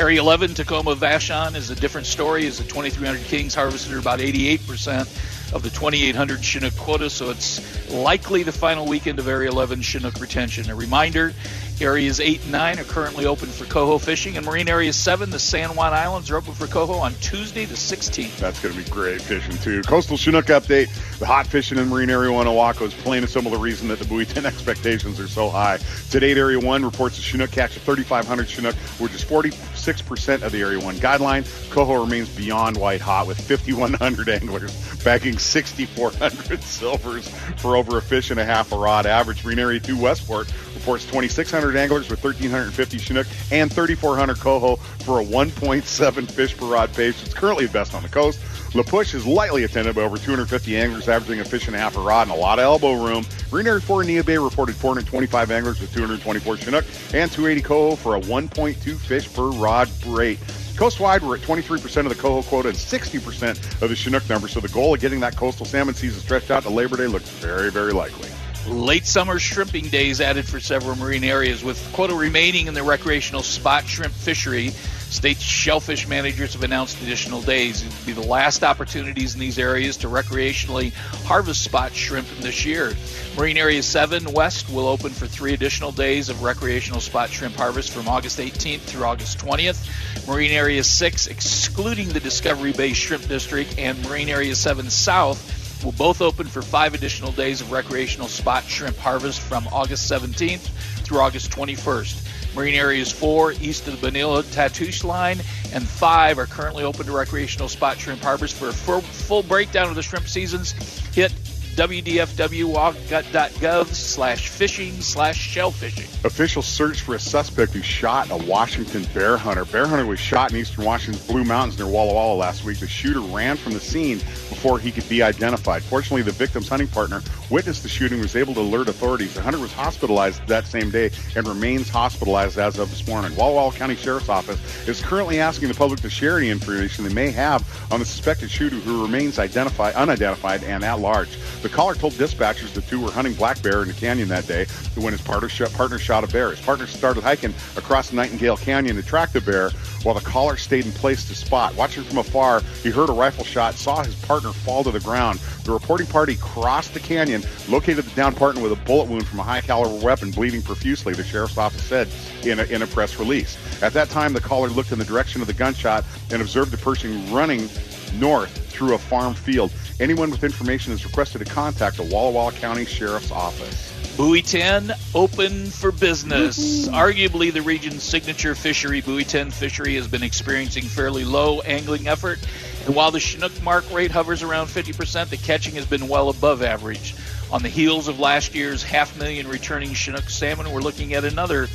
Area 0.00 0.20
11, 0.20 0.54
Tacoma 0.54 0.96
Vashon, 0.96 1.54
is 1.54 1.70
a 1.70 1.74
different 1.74 2.06
story. 2.06 2.46
Is 2.46 2.58
the 2.58 2.64
2,300 2.64 3.24
Kings 3.24 3.54
harvested 3.54 3.96
about 3.96 4.18
88% 4.20 5.52
of 5.52 5.62
the 5.62 5.70
2,800 5.70 6.42
Chinook 6.42 6.76
quota, 6.76 7.08
so 7.08 7.30
it's 7.30 7.90
likely 7.90 8.42
the 8.42 8.52
final 8.52 8.86
weekend 8.86 9.18
of 9.18 9.28
Area 9.28 9.50
11 9.50 9.82
Chinook 9.82 10.20
retention. 10.20 10.70
A 10.70 10.74
reminder, 10.74 11.32
Areas 11.80 12.18
8 12.18 12.42
and 12.42 12.52
9 12.52 12.78
are 12.80 12.84
currently 12.84 13.26
open 13.26 13.48
for 13.48 13.64
coho 13.64 13.98
fishing, 13.98 14.36
and 14.36 14.44
Marine 14.44 14.68
Area 14.68 14.92
7, 14.92 15.30
the 15.30 15.38
San 15.38 15.76
Juan 15.76 15.92
Islands, 15.92 16.30
are 16.30 16.36
open 16.36 16.52
for 16.52 16.66
coho 16.66 16.94
on 16.94 17.14
Tuesday 17.20 17.64
the 17.66 17.74
16th. 17.74 18.36
That's 18.38 18.60
going 18.60 18.74
to 18.74 18.82
be 18.82 18.88
great 18.90 19.22
fishing, 19.22 19.56
too. 19.58 19.82
Coastal 19.82 20.16
Chinook 20.16 20.46
update. 20.46 20.88
The 21.18 21.26
hot 21.26 21.46
fishing 21.46 21.78
in 21.78 21.88
Marine 21.88 22.10
Area 22.10 22.32
1 22.32 22.46
Ilwaco 22.46 22.82
is 22.82 22.94
plain 22.94 23.22
and 23.22 23.30
simple 23.30 23.52
the 23.52 23.58
reason 23.58 23.86
that 23.88 23.98
the 23.98 24.04
buoy 24.06 24.24
10 24.24 24.44
expectations 24.46 25.20
are 25.20 25.28
so 25.28 25.48
high. 25.48 25.78
Today, 26.10 26.32
Area 26.32 26.58
1 26.58 26.84
reports 26.84 27.18
a 27.18 27.22
Chinook 27.22 27.52
catch 27.52 27.76
of 27.76 27.82
3,500 27.82 28.48
Chinook, 28.48 28.74
which 28.98 29.14
is 29.14 29.24
46% 29.24 30.42
of 30.42 30.50
the 30.50 30.60
Area 30.60 30.80
1 30.80 30.96
guideline. 30.96 31.70
Coho 31.70 32.02
remains 32.02 32.28
beyond 32.28 32.76
white 32.76 33.00
hot 33.00 33.26
with 33.26 33.40
5,100 33.40 34.28
anglers 34.28 34.88
bagging 35.04 35.38
6,400 35.38 36.62
silvers 36.62 37.28
for 37.56 37.76
over 37.76 37.98
a 37.98 38.02
fish 38.02 38.30
and 38.30 38.40
a 38.40 38.44
half 38.44 38.72
a 38.72 38.76
rod 38.76 39.06
average. 39.06 39.44
Marine 39.44 39.58
Area 39.58 39.80
2 39.80 39.96
Westport 39.96 40.52
reports 40.88 41.04
2,600 41.04 41.76
anglers 41.76 42.08
with 42.08 42.24
1,350 42.24 42.98
Chinook 42.98 43.26
and 43.52 43.70
3,400 43.70 44.38
coho 44.38 44.76
for 44.76 45.20
a 45.20 45.24
1.7 45.24 46.30
fish 46.30 46.56
per 46.56 46.64
rod 46.64 46.90
pace. 46.94 47.22
It's 47.22 47.34
currently 47.34 47.66
the 47.66 47.72
best 47.72 47.94
on 47.94 48.02
the 48.02 48.08
coast. 48.08 48.40
La 48.74 48.82
Push 48.82 49.12
is 49.12 49.26
lightly 49.26 49.64
attended 49.64 49.94
by 49.94 50.00
over 50.00 50.16
250 50.16 50.78
anglers, 50.78 51.06
averaging 51.06 51.40
a 51.40 51.44
fish 51.44 51.66
and 51.66 51.76
a 51.76 51.78
half 51.78 51.96
a 51.98 52.00
rod 52.00 52.28
and 52.28 52.36
a 52.36 52.40
lot 52.40 52.58
of 52.58 52.62
elbow 52.62 53.04
room. 53.04 53.26
Marine 53.52 53.66
Area 53.66 53.80
4 53.82 54.04
Neah 54.04 54.24
Bay 54.24 54.38
reported 54.38 54.76
425 54.76 55.50
anglers 55.50 55.78
with 55.78 55.92
224 55.92 56.56
Chinook 56.56 56.86
and 57.12 57.30
280 57.30 57.60
coho 57.60 57.94
for 57.94 58.16
a 58.16 58.20
1.2 58.20 58.96
fish 58.96 59.30
per 59.34 59.50
rod 59.50 59.90
rate. 60.06 60.38
Coastwide, 60.76 61.22
we're 61.22 61.36
at 61.36 61.42
23% 61.42 61.98
of 61.98 62.08
the 62.08 62.14
coho 62.14 62.40
quota 62.42 62.68
and 62.68 62.78
60% 62.78 63.82
of 63.82 63.90
the 63.90 63.96
Chinook 63.96 64.26
number, 64.30 64.48
so 64.48 64.60
the 64.60 64.68
goal 64.68 64.94
of 64.94 65.00
getting 65.00 65.20
that 65.20 65.36
coastal 65.36 65.66
salmon 65.66 65.94
season 65.94 66.22
stretched 66.22 66.50
out 66.50 66.62
to 66.62 66.70
Labor 66.70 66.96
Day 66.96 67.08
looks 67.08 67.28
very, 67.28 67.70
very 67.70 67.92
likely. 67.92 68.30
Late 68.68 69.06
summer 69.06 69.38
shrimping 69.38 69.88
days 69.88 70.20
added 70.20 70.46
for 70.46 70.60
several 70.60 70.94
marine 70.94 71.24
areas. 71.24 71.64
With 71.64 71.82
quota 71.94 72.14
remaining 72.14 72.66
in 72.66 72.74
the 72.74 72.82
recreational 72.82 73.42
spot 73.42 73.86
shrimp 73.86 74.12
fishery, 74.12 74.68
state 75.08 75.38
shellfish 75.38 76.06
managers 76.06 76.52
have 76.52 76.62
announced 76.62 77.00
additional 77.02 77.40
days. 77.40 77.82
It 77.82 77.88
will 77.88 78.14
be 78.14 78.20
the 78.20 78.28
last 78.28 78.62
opportunities 78.62 79.32
in 79.32 79.40
these 79.40 79.58
areas 79.58 79.96
to 79.98 80.08
recreationally 80.08 80.92
harvest 81.24 81.64
spot 81.64 81.94
shrimp 81.94 82.28
this 82.40 82.66
year. 82.66 82.92
Marine 83.38 83.56
Area 83.56 83.82
7 83.82 84.32
West 84.34 84.68
will 84.68 84.86
open 84.86 85.12
for 85.12 85.26
three 85.26 85.54
additional 85.54 85.90
days 85.90 86.28
of 86.28 86.42
recreational 86.42 87.00
spot 87.00 87.30
shrimp 87.30 87.56
harvest 87.56 87.90
from 87.90 88.06
August 88.06 88.38
18th 88.38 88.80
through 88.80 89.04
August 89.04 89.38
20th. 89.38 90.26
Marine 90.28 90.50
Area 90.50 90.84
6, 90.84 91.26
excluding 91.28 92.10
the 92.10 92.20
Discovery 92.20 92.72
Bay 92.72 92.92
Shrimp 92.92 93.26
District, 93.28 93.78
and 93.78 94.02
Marine 94.06 94.28
Area 94.28 94.54
7 94.54 94.90
South 94.90 95.57
will 95.84 95.92
both 95.92 96.20
open 96.20 96.46
for 96.46 96.62
five 96.62 96.94
additional 96.94 97.32
days 97.32 97.60
of 97.60 97.72
recreational 97.72 98.28
spot 98.28 98.64
shrimp 98.64 98.96
harvest 98.96 99.40
from 99.40 99.66
August 99.68 100.10
17th 100.10 100.68
through 101.04 101.18
August 101.18 101.50
21st. 101.50 102.54
Marine 102.54 102.74
Areas 102.74 103.12
4 103.12 103.52
east 103.52 103.86
of 103.86 104.00
the 104.00 104.06
Bonilla 104.06 104.42
Tatoosh 104.42 105.04
line 105.04 105.38
and 105.72 105.86
5 105.86 106.38
are 106.38 106.46
currently 106.46 106.84
open 106.84 107.06
to 107.06 107.12
recreational 107.12 107.68
spot 107.68 107.98
shrimp 107.98 108.22
harvest. 108.22 108.56
For 108.56 108.68
a 108.68 108.72
full 108.72 109.42
breakdown 109.42 109.88
of 109.88 109.94
the 109.94 110.02
shrimp 110.02 110.26
seasons, 110.26 110.72
hit 111.14 111.32
wdfw.gov 111.78 113.86
slash 113.86 114.48
fishing 114.48 115.00
slash 115.00 115.54
shellfishing. 115.54 116.24
Officials 116.24 116.66
search 116.66 117.02
for 117.02 117.14
a 117.14 117.20
suspect 117.20 117.72
who 117.72 117.82
shot 117.82 118.28
a 118.32 118.36
Washington 118.36 119.06
bear 119.14 119.36
hunter. 119.36 119.64
Bear 119.64 119.86
hunter 119.86 120.04
was 120.04 120.18
shot 120.18 120.50
in 120.50 120.58
eastern 120.58 120.84
Washington's 120.84 121.24
Blue 121.24 121.44
Mountains 121.44 121.78
near 121.78 121.86
Walla 121.86 122.12
Walla 122.12 122.34
last 122.34 122.64
week. 122.64 122.80
The 122.80 122.88
shooter 122.88 123.20
ran 123.20 123.56
from 123.56 123.74
the 123.74 123.80
scene 123.80 124.18
before 124.18 124.80
he 124.80 124.90
could 124.90 125.08
be 125.08 125.22
identified. 125.22 125.84
Fortunately, 125.84 126.22
the 126.22 126.32
victim's 126.32 126.68
hunting 126.68 126.88
partner 126.88 127.22
witnessed 127.48 127.84
the 127.84 127.88
shooting 127.88 128.18
was 128.18 128.34
able 128.34 128.54
to 128.54 128.60
alert 128.60 128.88
authorities. 128.88 129.34
The 129.34 129.42
hunter 129.42 129.60
was 129.60 129.72
hospitalized 129.72 130.44
that 130.48 130.66
same 130.66 130.90
day 130.90 131.12
and 131.36 131.46
remains 131.46 131.88
hospitalized 131.88 132.58
as 132.58 132.76
of 132.78 132.90
this 132.90 133.06
morning. 133.06 133.36
Walla 133.36 133.54
Walla 133.54 133.72
County 133.72 133.94
Sheriff's 133.94 134.28
Office 134.28 134.88
is 134.88 135.00
currently 135.00 135.38
asking 135.38 135.68
the 135.68 135.74
public 135.74 136.00
to 136.00 136.10
share 136.10 136.38
any 136.38 136.50
information 136.50 137.04
they 137.04 137.14
may 137.14 137.30
have 137.30 137.64
on 137.92 138.00
the 138.00 138.06
suspected 138.06 138.50
shooter 138.50 138.76
who 138.76 139.02
remains 139.02 139.38
identified, 139.38 139.94
unidentified 139.94 140.64
and 140.64 140.84
at 140.84 140.98
large. 140.98 141.38
The 141.62 141.67
caller 141.68 141.94
told 141.94 142.14
dispatchers 142.14 142.72
the 142.72 142.82
two 142.82 143.00
were 143.00 143.10
hunting 143.10 143.34
black 143.34 143.62
bear 143.62 143.82
in 143.82 143.88
the 143.88 143.94
canyon 143.94 144.28
that 144.28 144.46
day 144.46 144.66
when 144.96 145.12
his 145.12 145.22
partner 145.22 145.48
shot, 145.48 145.72
partner 145.72 145.98
shot 145.98 146.24
a 146.24 146.26
bear. 146.26 146.50
His 146.50 146.60
partner 146.60 146.86
started 146.86 147.22
hiking 147.22 147.54
across 147.76 148.12
Nightingale 148.12 148.56
Canyon 148.56 148.96
to 148.96 149.02
track 149.02 149.32
the 149.32 149.40
bear 149.40 149.70
while 150.02 150.14
the 150.14 150.20
caller 150.20 150.56
stayed 150.56 150.86
in 150.86 150.92
place 150.92 151.26
to 151.28 151.34
spot. 151.34 151.74
Watching 151.74 152.04
from 152.04 152.18
afar, 152.18 152.60
he 152.82 152.90
heard 152.90 153.08
a 153.08 153.12
rifle 153.12 153.44
shot, 153.44 153.74
saw 153.74 154.02
his 154.02 154.14
partner 154.14 154.52
fall 154.52 154.84
to 154.84 154.90
the 154.90 155.00
ground. 155.00 155.40
The 155.64 155.72
reporting 155.72 156.06
party 156.06 156.36
crossed 156.36 156.94
the 156.94 157.00
canyon, 157.00 157.42
located 157.68 158.04
the 158.04 158.14
down 158.14 158.34
partner 158.34 158.62
with 158.62 158.72
a 158.72 158.84
bullet 158.84 159.08
wound 159.08 159.26
from 159.26 159.40
a 159.40 159.42
high 159.42 159.60
caliber 159.60 160.04
weapon, 160.04 160.30
bleeding 160.30 160.62
profusely, 160.62 161.14
the 161.14 161.24
sheriff's 161.24 161.58
office 161.58 161.82
said 161.82 162.08
in 162.44 162.60
a, 162.60 162.64
in 162.64 162.82
a 162.82 162.86
press 162.86 163.18
release. 163.18 163.56
At 163.82 163.92
that 163.94 164.10
time, 164.10 164.32
the 164.32 164.40
caller 164.40 164.68
looked 164.68 164.92
in 164.92 164.98
the 164.98 165.04
direction 165.04 165.40
of 165.40 165.46
the 165.46 165.54
gunshot 165.54 166.04
and 166.30 166.40
observed 166.40 166.70
the 166.70 166.78
person 166.78 167.32
running 167.32 167.68
north 168.14 168.50
through 168.70 168.94
a 168.94 168.98
farm 168.98 169.34
field. 169.34 169.72
Anyone 170.00 170.30
with 170.30 170.44
information 170.44 170.92
is 170.92 171.04
requested 171.04 171.44
to 171.44 171.52
contact 171.52 171.96
the 171.96 172.04
Walla 172.04 172.30
Walla 172.30 172.52
County 172.52 172.84
Sheriff's 172.84 173.32
Office. 173.32 173.92
Buoy 174.16 174.42
10 174.42 174.92
open 175.12 175.66
for 175.66 175.90
business. 175.90 176.86
Arguably 176.88 177.52
the 177.52 177.62
region's 177.62 178.04
signature 178.04 178.54
fishery, 178.54 179.00
Buoy 179.00 179.24
10 179.24 179.50
fishery 179.50 179.96
has 179.96 180.06
been 180.06 180.22
experiencing 180.22 180.84
fairly 180.84 181.24
low 181.24 181.60
angling 181.62 182.06
effort. 182.06 182.38
And 182.86 182.94
while 182.94 183.10
the 183.10 183.18
Chinook 183.18 183.60
mark 183.62 183.92
rate 183.92 184.12
hovers 184.12 184.44
around 184.44 184.68
50%, 184.68 185.30
the 185.30 185.36
catching 185.36 185.74
has 185.74 185.86
been 185.86 186.06
well 186.06 186.28
above 186.28 186.62
average. 186.62 187.16
On 187.50 187.62
the 187.62 187.68
heels 187.68 188.06
of 188.06 188.20
last 188.20 188.54
year's 188.54 188.84
half 188.84 189.18
million 189.18 189.48
returning 189.48 189.94
Chinook 189.94 190.28
salmon, 190.30 190.70
we're 190.70 190.80
looking 190.80 191.14
at 191.14 191.24
another 191.24 191.66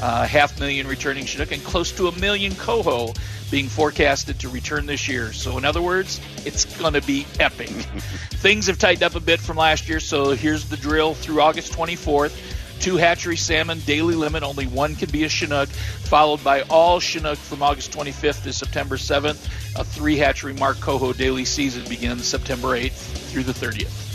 uh, 0.00 0.26
half 0.26 0.58
million 0.58 0.86
returning 0.86 1.24
Chinook 1.24 1.52
and 1.52 1.62
close 1.62 1.92
to 1.92 2.08
a 2.08 2.18
million 2.18 2.54
coho 2.54 3.12
being 3.50 3.68
forecasted 3.68 4.38
to 4.40 4.48
return 4.48 4.86
this 4.86 5.08
year. 5.08 5.32
So, 5.32 5.58
in 5.58 5.64
other 5.64 5.82
words, 5.82 6.20
it's 6.44 6.64
going 6.78 6.94
to 6.94 7.02
be 7.02 7.26
epic. 7.38 7.68
Things 8.30 8.66
have 8.68 8.78
tightened 8.78 9.02
up 9.02 9.14
a 9.14 9.20
bit 9.20 9.40
from 9.40 9.56
last 9.56 9.88
year, 9.88 10.00
so 10.00 10.30
here's 10.30 10.68
the 10.68 10.76
drill 10.76 11.14
through 11.14 11.40
August 11.40 11.72
24th. 11.72 12.36
Two 12.80 12.96
hatchery 12.96 13.36
salmon, 13.36 13.80
daily 13.80 14.14
limit, 14.14 14.42
only 14.42 14.66
one 14.66 14.96
can 14.96 15.10
be 15.10 15.24
a 15.24 15.28
Chinook, 15.28 15.68
followed 15.68 16.42
by 16.42 16.62
all 16.62 16.98
Chinook 16.98 17.36
from 17.36 17.62
August 17.62 17.92
25th 17.92 18.44
to 18.44 18.52
September 18.54 18.96
7th. 18.96 19.78
A 19.78 19.84
three 19.84 20.16
hatchery 20.16 20.54
mark 20.54 20.80
coho 20.80 21.12
daily 21.12 21.44
season 21.44 21.86
begins 21.90 22.26
September 22.26 22.68
8th 22.68 23.30
through 23.30 23.42
the 23.42 23.52
30th. 23.52 24.09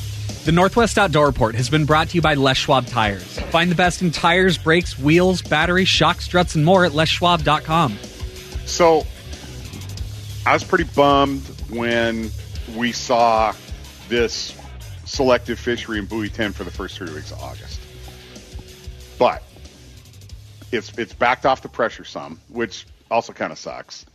The 0.45 0.51
Northwest 0.51 0.99
Outdoor 0.99 1.25
Report 1.25 1.55
has 1.55 1.71
been 1.71 1.85
brought 1.85 2.09
to 2.09 2.15
you 2.15 2.21
by 2.21 2.35
Les 2.35 2.55
Schwab 2.55 2.85
Tires. 2.85 3.39
Find 3.49 3.71
the 3.71 3.75
best 3.75 4.03
in 4.03 4.11
tires, 4.11 4.59
brakes, 4.59 4.95
wheels, 4.99 5.41
batteries, 5.41 5.87
shock 5.87 6.21
struts, 6.21 6.53
and 6.53 6.63
more 6.63 6.85
at 6.85 6.91
leschwab.com. 6.91 7.97
So, 8.67 9.07
I 10.45 10.53
was 10.53 10.63
pretty 10.63 10.83
bummed 10.83 11.41
when 11.71 12.29
we 12.75 12.91
saw 12.91 13.55
this 14.07 14.55
selective 15.05 15.57
fishery 15.57 15.97
in 15.97 16.05
Buoy 16.05 16.29
10 16.29 16.53
for 16.53 16.63
the 16.63 16.69
first 16.69 16.95
three 16.95 17.11
weeks 17.11 17.31
of 17.31 17.39
August. 17.39 17.81
But 19.17 19.41
it's 20.71 20.95
it's 20.95 21.13
backed 21.13 21.47
off 21.47 21.63
the 21.63 21.69
pressure 21.69 22.03
some, 22.03 22.39
which 22.49 22.85
also 23.09 23.33
kind 23.33 23.51
of 23.51 23.57
sucks. 23.57 24.05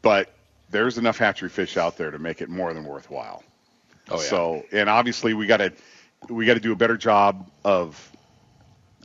But 0.00 0.32
there's 0.70 0.96
enough 0.96 1.18
hatchery 1.18 1.50
fish 1.50 1.76
out 1.76 1.98
there 1.98 2.10
to 2.10 2.18
make 2.18 2.40
it 2.40 2.48
more 2.48 2.72
than 2.72 2.84
worthwhile. 2.84 3.44
Oh, 4.12 4.20
yeah. 4.20 4.28
So, 4.28 4.64
and 4.72 4.88
obviously 4.88 5.34
we 5.34 5.46
got 5.46 5.58
to 5.58 5.72
we 6.28 6.46
got 6.46 6.54
to 6.54 6.60
do 6.60 6.72
a 6.72 6.76
better 6.76 6.96
job 6.96 7.50
of 7.64 8.10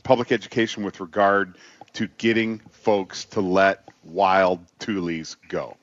public 0.04 0.32
education 0.32 0.84
with 0.84 1.00
regard 1.00 1.56
to 1.94 2.06
getting 2.18 2.60
folks 2.70 3.24
to 3.26 3.40
let 3.40 3.88
wild 4.04 4.60
tules 4.78 5.36
go. 5.48 5.76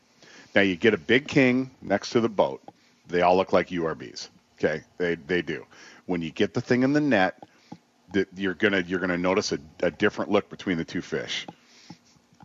Now 0.54 0.62
you 0.62 0.76
get 0.76 0.94
a 0.94 0.98
big 0.98 1.28
king 1.28 1.70
next 1.82 2.12
to 2.12 2.22
the 2.22 2.30
boat. 2.30 2.62
They 3.08 3.22
all 3.22 3.36
look 3.36 3.54
like 3.54 3.70
URBs. 3.70 4.30
Okay, 4.58 4.84
they 4.98 5.16
they 5.16 5.42
do. 5.42 5.66
When 6.06 6.22
you 6.22 6.32
get 6.32 6.54
the 6.54 6.62
thing 6.62 6.84
in 6.84 6.94
the 6.94 7.02
net, 7.02 7.44
that 8.14 8.30
you're 8.36 8.54
gonna 8.54 8.84
you're 8.88 9.00
gonna 9.00 9.18
notice 9.18 9.52
a, 9.52 9.60
a 9.82 9.92
different 9.92 10.32
look 10.32 10.50
between 10.50 10.78
the 10.78 10.86
two 10.86 11.02
fish. 11.02 11.46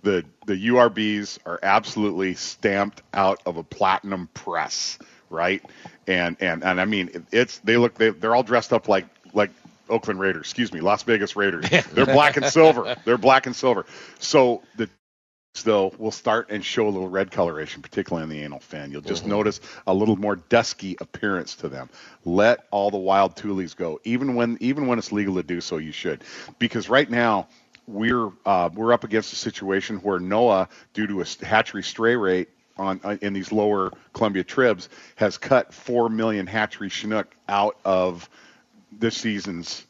The 0.03 0.25
the 0.47 0.69
URBs 0.69 1.39
are 1.47 1.61
absolutely 1.63 2.35
stamped 2.35 3.03
out 3.15 3.41
of 3.47 3.57
a 3.57 3.63
platinum 3.63 4.29
press, 4.35 4.99
right? 5.31 5.63
And 6.07 6.37
and 6.41 6.65
and 6.65 6.81
I 6.81 6.85
mean 6.85 7.27
it's 7.33 7.59
they 7.61 7.77
look 7.79 7.95
they, 7.95 8.11
they're 8.11 8.35
all 8.35 8.43
dressed 8.43 8.73
up 8.73 8.89
like 8.89 9.07
like 9.35 9.51
Oakland 9.89 10.21
Raiders, 10.21 10.43
excuse 10.43 10.73
me, 10.73 10.81
Las 10.81 11.03
Vegas 11.05 11.37
Raiders. 11.37 11.67
They're 11.95 12.07
black 12.07 12.37
and 12.37 12.47
silver. 12.47 12.97
They're 13.05 13.19
black 13.19 13.47
and 13.47 13.57
silver. 13.57 13.87
So 14.21 14.63
the 14.77 14.89
though 15.65 15.93
will 15.99 16.13
start 16.13 16.49
and 16.51 16.65
show 16.65 16.87
a 16.87 16.91
little 16.91 17.09
red 17.09 17.31
coloration, 17.31 17.83
particularly 17.83 18.23
on 18.23 18.29
the 18.31 18.43
anal 18.43 18.61
fin. 18.61 18.93
You'll 18.93 19.03
just 19.03 19.27
notice 19.27 19.61
a 19.87 19.95
little 19.95 20.17
more 20.17 20.37
dusky 20.37 20.97
appearance 21.01 21.57
to 21.57 21.69
them. 21.69 21.91
Let 22.25 22.67
all 22.71 22.91
the 22.91 22.99
wild 22.99 23.37
tules 23.37 23.75
go, 23.75 24.01
even 24.05 24.37
when 24.37 24.57
even 24.61 24.87
when 24.87 24.99
it's 24.99 25.13
legal 25.13 25.35
to 25.37 25.43
do 25.43 25.61
so. 25.61 25.79
You 25.79 25.93
should, 25.93 26.25
because 26.59 26.89
right 26.89 27.11
now 27.11 27.49
we're 27.87 28.31
uh, 28.47 28.71
we're 28.75 28.93
up 28.93 29.05
against 29.05 29.33
a 29.33 29.37
situation 29.37 29.99
where 29.99 30.21
NOAA, 30.21 30.69
due 30.95 31.07
to 31.09 31.21
a 31.23 31.47
hatchery 31.47 31.83
stray 31.83 32.17
rate 32.17 32.49
on 32.81 33.01
uh, 33.05 33.17
in 33.21 33.33
these 33.33 33.53
lower 33.53 33.93
Columbia 34.13 34.43
tribs, 34.43 34.89
has 35.17 35.39
cut 35.39 35.73
four 35.73 36.09
million 36.09 36.47
hatchery 36.47 36.89
Chinook 36.89 37.35
out 37.49 37.77
of 37.85 38.29
this 38.93 39.17
season's 39.17 39.87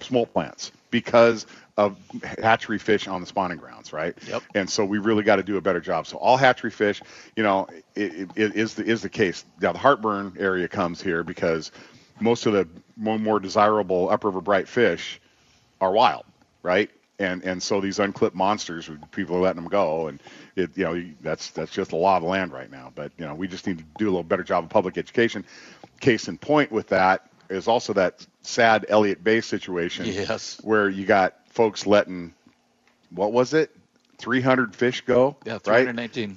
smolt 0.00 0.32
plants 0.32 0.72
because 0.90 1.46
of 1.76 1.96
hatchery 2.38 2.78
fish 2.78 3.08
on 3.08 3.20
the 3.20 3.26
spawning 3.26 3.58
grounds, 3.58 3.92
right? 3.92 4.16
Yep. 4.26 4.42
And 4.54 4.68
so 4.68 4.84
we 4.84 4.98
really 4.98 5.22
got 5.22 5.36
to 5.36 5.42
do 5.42 5.56
a 5.56 5.60
better 5.60 5.80
job. 5.80 6.06
So 6.06 6.18
all 6.18 6.36
hatchery 6.36 6.70
fish, 6.70 7.00
you 7.36 7.42
know, 7.42 7.68
it, 7.94 8.30
it 8.36 8.56
is 8.56 8.74
the 8.74 8.84
is 8.84 9.02
the 9.02 9.08
case. 9.08 9.44
Now 9.60 9.72
the 9.72 9.78
heartburn 9.78 10.36
area 10.38 10.68
comes 10.68 11.00
here 11.00 11.22
because 11.22 11.72
most 12.20 12.46
of 12.46 12.52
the 12.52 12.68
more, 12.96 13.18
more 13.18 13.40
desirable 13.40 14.10
upriver 14.10 14.40
bright 14.40 14.68
fish 14.68 15.20
are 15.80 15.92
wild, 15.92 16.24
right? 16.62 16.90
And 17.22 17.44
and 17.44 17.62
so 17.62 17.80
these 17.80 17.98
unclipped 18.00 18.34
monsters, 18.34 18.90
people 19.12 19.36
are 19.36 19.40
letting 19.40 19.62
them 19.62 19.70
go, 19.70 20.08
and 20.08 20.20
it 20.56 20.76
you 20.76 20.84
know 20.84 21.04
that's 21.20 21.50
that's 21.50 21.70
just 21.70 21.92
a 21.92 21.96
lot 21.96 22.22
of 22.22 22.28
land 22.28 22.52
right 22.52 22.70
now. 22.70 22.90
But 22.94 23.12
you 23.16 23.24
know 23.24 23.34
we 23.34 23.46
just 23.46 23.66
need 23.66 23.78
to 23.78 23.84
do 23.96 24.06
a 24.06 24.10
little 24.10 24.24
better 24.24 24.42
job 24.42 24.64
of 24.64 24.70
public 24.70 24.98
education. 24.98 25.44
Case 26.00 26.26
in 26.26 26.36
point 26.36 26.72
with 26.72 26.88
that 26.88 27.30
is 27.48 27.68
also 27.68 27.92
that 27.92 28.26
sad 28.42 28.86
Elliott 28.88 29.22
Bay 29.22 29.40
situation, 29.40 30.06
Yes. 30.06 30.58
where 30.64 30.88
you 30.88 31.04
got 31.06 31.34
folks 31.50 31.86
letting 31.86 32.34
what 33.10 33.32
was 33.32 33.54
it? 33.54 33.70
300 34.18 34.74
fish 34.74 35.02
go? 35.02 35.36
Yeah, 35.44 35.58
right? 35.66 35.86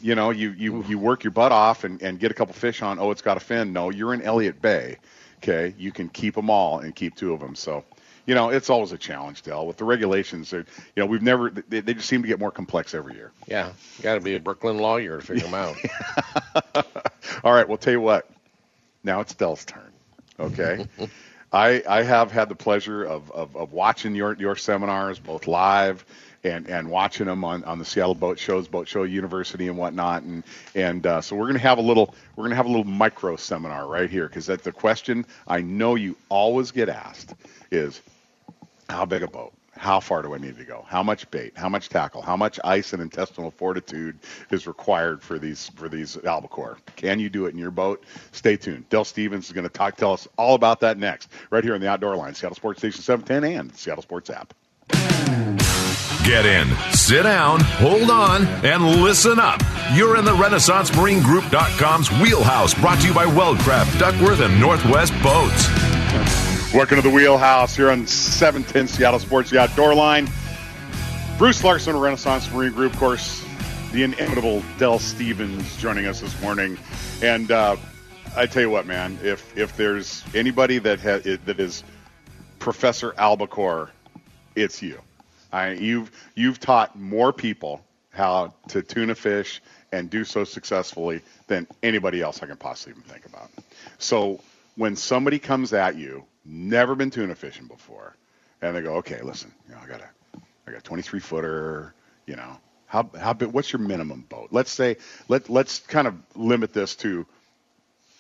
you 0.02 0.15
know 0.15 0.30
you 0.32 0.52
you, 0.52 0.84
you 0.88 1.00
work 1.00 1.24
your 1.24 1.32
butt 1.32 1.52
off 1.52 1.84
and, 1.84 2.02
and 2.02 2.19
get 2.19 2.32
a 2.32 2.34
couple 2.34 2.54
fish 2.54 2.82
on 2.82 3.00
oh 3.00 3.12
it's 3.12 3.21
got 3.24 3.38
a 3.38 3.39
fin. 3.39 3.74
No 3.74 3.89
you're 3.89 4.13
in 4.13 4.21
elliott 4.21 4.62
bay 4.62 4.98
okay? 5.38 5.74
You 5.78 5.91
can 5.91 6.10
keep 6.10 6.36
them 6.36 6.50
all 6.50 6.80
and 6.80 6.95
keep 6.95 7.15
two 7.15 7.34
of 7.34 7.39
them 7.39 7.56
so 7.56 7.84
you 8.26 8.36
know 8.36 8.50
it's 8.50 8.70
always 8.70 8.92
a 8.92 8.98
challenge 8.98 9.44
dell. 9.44 9.68
With 9.68 9.78
the 9.78 9.86
regulations 9.86 10.52
you 10.52 10.66
know 10.96 11.06
we've 11.06 11.22
never 11.22 11.50
they, 11.50 11.82
they 11.82 11.94
just 11.94 12.08
seem 12.08 12.22
to 12.22 12.28
get 12.28 12.40
more 12.40 12.52
complex 12.52 12.94
every 12.94 13.16
year. 13.16 13.32
Yeah, 13.48 13.72
you 13.98 14.04
got 14.04 14.16
to 14.16 14.22
be 14.22 14.36
a 14.36 14.40
Brooklyn 14.40 14.78
lawyer 14.78 15.20
to 15.20 15.26
figure 15.26 15.44
them 15.48 15.54
out. 15.54 15.76
all 17.44 17.54
right 17.54 17.68
well 17.68 17.78
tell 17.78 17.94
you 17.94 18.02
what. 18.02 18.30
Now 19.04 19.20
it's 19.20 19.34
dell's 19.36 19.66
turn 19.66 19.92
okay? 20.40 20.88
I, 21.54 21.84
I 21.88 22.04
have 22.04 22.32
had 22.32 22.50
the 22.50 22.56
pleasure 22.56 23.04
of, 23.04 23.32
of, 23.32 23.56
of 23.56 23.72
watching 23.72 24.16
your, 24.16 24.34
your 24.34 24.56
seminars 24.56 25.20
both 25.20 25.48
live 25.48 26.04
and, 26.44 26.68
and 26.68 26.90
watching 26.90 27.28
them 27.28 27.44
on, 27.44 27.64
on 27.64 27.80
the 27.80 27.86
Seattle 27.86 28.16
Boat 28.16 28.38
Shows, 28.38 28.68
Boat 28.68 28.88
Show 28.88 29.04
University 29.04 29.68
and 29.68 29.78
whatnot. 29.78 30.24
And, 30.24 30.44
and 30.74 31.06
uh, 31.06 31.22
so 31.22 31.36
we're 31.36 31.46
going 31.46 31.54
to 31.56 31.62
have 31.62 31.78
a 31.78 31.82
little, 31.82 32.14
we're 32.36 32.44
going 32.44 32.50
to 32.50 32.58
have 32.58 32.66
a 32.66 32.70
little 32.70 32.84
micro 32.84 33.36
seminar 33.36 33.88
right 33.88 34.10
here 34.10 34.28
because 34.28 34.48
that 34.48 34.64
the 34.64 34.72
question 34.72 35.26
I 35.48 35.62
know 35.62 35.96
you 35.96 36.18
always 36.30 36.72
get 36.72 36.90
asked 36.90 37.34
is 37.72 38.02
how 38.89 39.06
big 39.06 39.24
a 39.24 39.28
boat? 39.28 39.54
How 39.78 40.00
far 40.00 40.21
do 40.21 40.34
I 40.34 40.38
need 40.38 40.58
to 40.58 40.63
go? 40.63 40.86
How 40.88 41.04
much 41.04 41.30
bait? 41.32 41.52
How 41.58 41.67
much 41.67 41.89
tackle? 41.89 42.21
How 42.21 42.38
much 42.38 42.60
ice 42.63 42.93
and 42.93 43.02
intestinal 43.02 43.52
fortitude 43.52 44.17
is 44.50 44.67
required 44.67 45.21
for 45.21 45.38
these 45.38 45.69
for 45.76 45.89
these 45.89 46.17
albacore? 46.24 46.78
Can 46.95 47.19
you 47.19 47.30
do 47.30 47.45
it 47.45 47.54
in 47.54 47.58
your 47.58 47.71
boat? 47.71 48.04
Stay 48.32 48.56
tuned. 48.56 48.88
Dell 48.89 49.04
Stevens 49.04 49.48
is 49.48 49.52
going 49.52 49.67
to 49.67 49.69
talk 49.69 49.98
tell 49.98 50.13
us 50.13 50.28
all 50.38 50.56
about 50.56 50.80
that 50.80 50.98
next, 50.98 51.30
right 51.50 51.63
here 51.63 51.76
on 51.76 51.82
the 51.82 51.89
Outdoor 51.89 52.15
Line, 52.15 52.34
Seattle 52.34 52.56
Sports 52.56 52.80
Station 52.80 53.02
710 53.02 53.60
and 53.60 53.76
Seattle 53.76 54.02
Sports 54.02 54.30
app. 54.30 54.54
Get 56.24 56.45
in, 56.45 56.67
sit 56.91 57.24
down, 57.24 57.60
hold 57.60 58.10
on, 58.10 58.45
and 58.65 59.04
listen 59.04 59.39
up. 59.39 59.62
You're 59.93 60.17
in 60.17 60.26
the 60.26 60.32
RenaissanceMarineGroup.com's 60.32 62.12
wheelhouse, 62.13 62.74
brought 62.74 63.00
to 63.02 63.08
you 63.08 63.13
by 63.13 63.26
Weldcraft, 63.26 64.00
Duckworth, 64.00 64.39
and 64.39 64.60
Northwest 64.60 65.13
Boats. 65.21 66.45
Welcome 66.76 66.98
to 66.98 67.02
the 67.04 67.10
Wheelhouse 67.10 67.74
here 67.74 67.90
on 67.90 68.06
710 68.06 68.90
Seattle 68.90 69.22
Sports, 69.22 69.50
the 69.50 69.58
Outdoor 69.58 69.96
Line. 69.96 70.28
Bruce 71.38 71.64
Larson 71.64 71.98
Renaissance 71.98 72.52
Marine 72.52 72.74
Group, 72.74 72.92
of 72.92 73.00
course, 73.00 73.46
the 73.94 74.04
inimitable 74.04 74.62
Dell 74.78 75.00
Stevens 75.00 75.78
joining 75.78 76.06
us 76.06 76.20
this 76.20 76.42
morning. 76.42 76.78
And 77.22 77.50
uh, 77.50 77.78
I 78.36 78.46
tell 78.46 78.62
you 78.62 78.70
what, 78.70 78.86
man, 78.86 79.18
if 79.24 79.58
if 79.58 79.78
there's 79.78 80.22
anybody 80.36 80.80
that 80.80 81.00
ha- 81.00 81.38
that 81.46 81.62
is 81.62 81.86
Professor 82.60 83.16
Albacore, 83.18 83.92
it's 84.58 84.82
you. 84.82 85.00
I, 85.54 85.72
you've 85.72 86.12
you've 86.36 86.60
taught 86.60 87.00
more 87.00 87.32
people 87.32 87.86
how 88.10 88.54
to 88.68 88.82
tune 88.82 89.12
a 89.12 89.16
fish 89.16 89.62
and 89.94 90.10
do 90.10 90.26
so 90.26 90.44
successfully 90.44 91.22
than 91.48 91.68
anybody 91.84 92.22
else 92.22 92.44
I 92.44 92.48
can 92.48 92.58
possibly 92.58 93.00
even 93.00 93.10
think 93.10 93.26
about. 93.26 93.50
So 93.98 94.42
when 94.76 94.98
somebody 94.98 95.40
comes 95.40 95.72
at 95.72 95.96
you, 95.96 96.26
never 96.46 96.96
been 96.96 97.12
tuna 97.12 97.36
fishing 97.36 97.68
before, 97.68 98.16
and 98.62 98.76
they 98.76 98.82
go, 98.82 98.96
"Okay, 98.96 99.22
listen, 99.22 99.52
you 99.68 99.76
know, 99.76 99.82
I 99.84 99.88
got 99.88 100.02
a, 100.02 100.40
I 100.68 100.72
got 100.72 100.80
a 100.80 100.84
23 100.84 101.20
footer, 101.20 101.94
you 102.26 102.36
know, 102.36 102.58
how 102.88 103.10
how 103.20 103.34
big? 103.34 103.50
What's 103.50 103.74
your 103.74 103.82
minimum 103.82 104.26
boat? 104.30 104.50
Let's 104.52 104.72
say 104.72 104.98
let 105.28 105.50
let's 105.50 105.80
kind 105.80 106.08
of 106.08 106.16
limit 106.36 106.74
this 106.74 106.96
to 106.98 107.26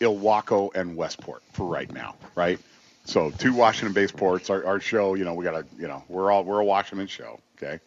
Ilwaco 0.01 0.75
and 0.75 0.97
Westport 0.97 1.43
for 1.53 1.65
right 1.65 1.91
now, 1.91 2.15
right? 2.35 2.59
So 3.05 3.31
two 3.31 3.53
Washington 3.53 3.93
based 3.93 4.17
ports. 4.17 4.49
Our, 4.49 4.65
our 4.65 4.79
show, 4.79 5.13
you 5.13 5.23
know, 5.23 5.33
we 5.33 5.43
got 5.43 5.55
a, 5.55 5.65
you 5.77 5.87
know, 5.87 6.03
we're 6.09 6.31
all 6.31 6.43
we're 6.43 6.59
a 6.59 6.65
Washington 6.65 7.07
show. 7.07 7.39
Okay, 7.57 7.79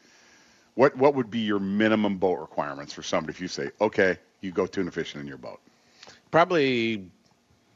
what 0.74 0.96
what 0.96 1.14
would 1.14 1.31
be 1.31 1.40
your 1.40 1.59
minimum 1.59 2.18
boat 2.18 2.38
requirements 2.38 2.92
for 2.92 3.03
somebody 3.03 3.33
if 3.33 3.40
you 3.40 3.48
say, 3.48 3.70
okay, 3.81 4.16
you 4.40 4.53
go 4.53 4.66
tuna 4.66 4.90
fishing 4.90 5.20
in 5.20 5.27
your 5.27 5.38
boat? 5.38 5.61
Probably 6.31 7.11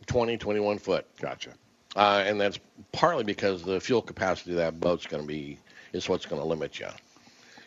20, 0.07 0.37
21 0.37 0.79
foot. 0.79 1.07
Gotcha. 1.20 1.51
Uh, 1.94 2.22
and 2.26 2.40
that's 2.40 2.59
partly 2.92 3.24
because 3.24 3.62
the 3.62 3.81
fuel 3.81 4.02
capacity 4.02 4.52
of 4.52 4.57
that 4.57 4.81
boat's 4.81 5.07
going 5.07 5.22
to 5.22 5.26
be 5.26 5.59
is 5.92 6.09
what's 6.09 6.26
going 6.26 6.40
to 6.40 6.46
limit 6.46 6.81
you. 6.81 6.88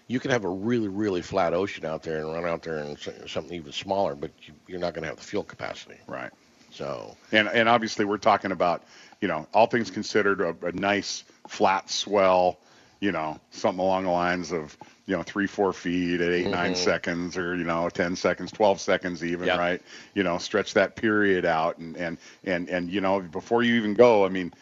You 0.07 0.19
can 0.19 0.31
have 0.31 0.45
a 0.45 0.49
really, 0.49 0.87
really 0.87 1.21
flat 1.21 1.53
ocean 1.53 1.85
out 1.85 2.03
there 2.03 2.19
and 2.19 2.31
run 2.31 2.45
out 2.45 2.63
there 2.63 2.77
and 2.77 2.97
something 3.27 3.53
even 3.55 3.71
smaller, 3.71 4.15
but 4.15 4.31
you, 4.43 4.53
you're 4.67 4.79
not 4.79 4.93
going 4.93 5.03
to 5.03 5.09
have 5.09 5.17
the 5.17 5.23
fuel 5.23 5.43
capacity. 5.43 5.97
Right. 6.07 6.31
So, 6.71 7.15
And 7.31 7.47
and 7.47 7.69
obviously 7.69 8.05
we're 8.05 8.17
talking 8.17 8.51
about, 8.51 8.83
you 9.21 9.27
know, 9.27 9.47
all 9.53 9.67
things 9.67 9.89
considered, 9.89 10.41
a, 10.41 10.55
a 10.65 10.71
nice 10.73 11.23
flat 11.47 11.89
swell, 11.89 12.59
you 12.99 13.11
know, 13.11 13.39
something 13.51 13.79
along 13.79 14.03
the 14.03 14.09
lines 14.11 14.51
of, 14.51 14.77
you 15.05 15.15
know, 15.15 15.23
three 15.23 15.47
four 15.47 15.73
feet 15.73 16.21
at 16.21 16.31
8 16.31 16.47
nine 16.47 16.73
mm-hmm. 16.73 16.83
seconds, 16.83 17.37
or 17.37 17.55
you 17.55 17.63
know, 17.63 17.89
ten 17.89 18.15
seconds, 18.15 18.51
twelve 18.51 18.81
seconds, 18.81 19.23
even 19.23 19.47
Yeah. 19.47 19.57
right. 19.57 19.81
You 20.13 20.23
know, 20.23 20.37
stretch 20.37 20.73
that 20.73 20.95
period 20.95 21.45
out, 21.45 21.77
and 21.77 21.95
and 21.95 22.17
and 22.43 22.69
and 22.69 22.89
you 22.89 23.01
know, 23.01 23.19
before 23.21 23.63
you 23.63 23.75
even 23.75 23.93
go, 23.93 24.25
I 24.25 24.29
mean. 24.29 24.53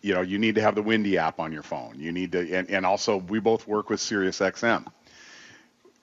You 0.00 0.14
know, 0.14 0.20
you 0.20 0.38
need 0.38 0.54
to 0.54 0.62
have 0.62 0.76
the 0.76 0.82
Windy 0.82 1.18
app 1.18 1.40
on 1.40 1.50
your 1.50 1.64
phone. 1.64 1.98
You 1.98 2.12
need 2.12 2.30
to, 2.30 2.54
and, 2.54 2.70
and 2.70 2.86
also 2.86 3.16
we 3.16 3.40
both 3.40 3.66
work 3.66 3.90
with 3.90 3.98
SiriusXM. 3.98 4.86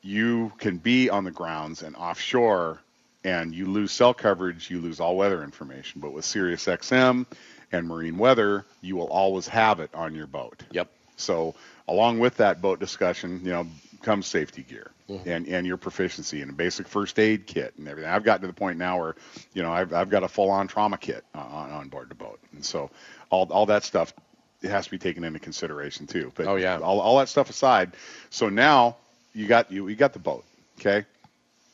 You 0.02 0.52
can 0.58 0.80
be 0.80 1.10
on 1.10 1.24
the 1.24 1.32
grounds 1.32 1.82
and 1.82 1.96
offshore 1.96 2.82
and 3.26 3.54
you 3.56 3.66
lose 3.66 3.92
cell 3.92 4.14
coverage, 4.14 4.70
you 4.70 4.80
lose 4.80 5.00
all 5.00 5.18
weather 5.18 5.44
information. 5.44 6.00
But 6.00 6.14
with 6.14 6.26
SiriusXM 6.26 7.26
and 7.72 7.88
marine 7.88 8.18
weather, 8.18 8.66
you 8.82 8.96
will 8.96 9.08
always 9.08 9.48
have 9.48 9.80
it 9.80 9.90
on 9.94 10.14
your 10.14 10.28
boat. 10.28 10.64
yep. 10.72 10.90
So 11.18 11.56
along 11.88 12.20
with 12.20 12.38
that 12.38 12.62
boat 12.62 12.80
discussion, 12.80 13.42
you 13.44 13.52
know, 13.52 13.68
comes 14.02 14.28
safety 14.28 14.62
gear 14.62 14.92
mm-hmm. 15.10 15.28
and, 15.28 15.48
and 15.48 15.66
your 15.66 15.78
proficiency 15.78 16.42
and 16.42 16.52
a 16.52 16.54
basic 16.54 16.88
first 16.88 17.18
aid 17.20 17.48
kit 17.48 17.74
and 17.78 17.88
everything. 17.88 18.10
I've 18.10 18.24
gotten 18.24 18.42
to 18.42 18.48
the 18.48 18.54
point 18.54 18.78
now 18.78 19.00
where, 19.00 19.16
you 19.54 19.64
know, 19.64 19.72
I've, 19.72 19.94
I've 19.94 20.10
got 20.10 20.24
a 20.24 20.28
full 20.28 20.50
on 20.52 20.68
trauma 20.68 20.98
kit 20.98 21.24
on, 21.34 21.72
on 21.72 21.90
board 21.90 22.10
the 22.10 22.16
boat. 22.16 22.40
And 22.54 22.64
so 22.64 22.92
all, 23.30 23.48
all 23.52 23.66
that 23.68 23.84
stuff 23.84 24.14
it 24.62 24.72
has 24.72 24.86
to 24.86 24.92
be 24.92 24.98
taken 24.98 25.24
into 25.24 25.40
consideration 25.40 26.08
too. 26.08 26.32
But 26.36 26.48
Oh, 26.48 26.56
yeah. 26.56 26.80
all, 26.80 27.00
all 27.00 27.18
that 27.20 27.30
stuff 27.30 27.50
aside, 27.50 27.94
so 28.30 28.50
now 28.50 28.98
you 29.34 29.48
got 29.48 29.72
you, 29.72 29.88
you 29.88 29.96
got 29.96 30.14
the 30.14 30.20
boat. 30.20 30.44
Okay. 30.80 31.06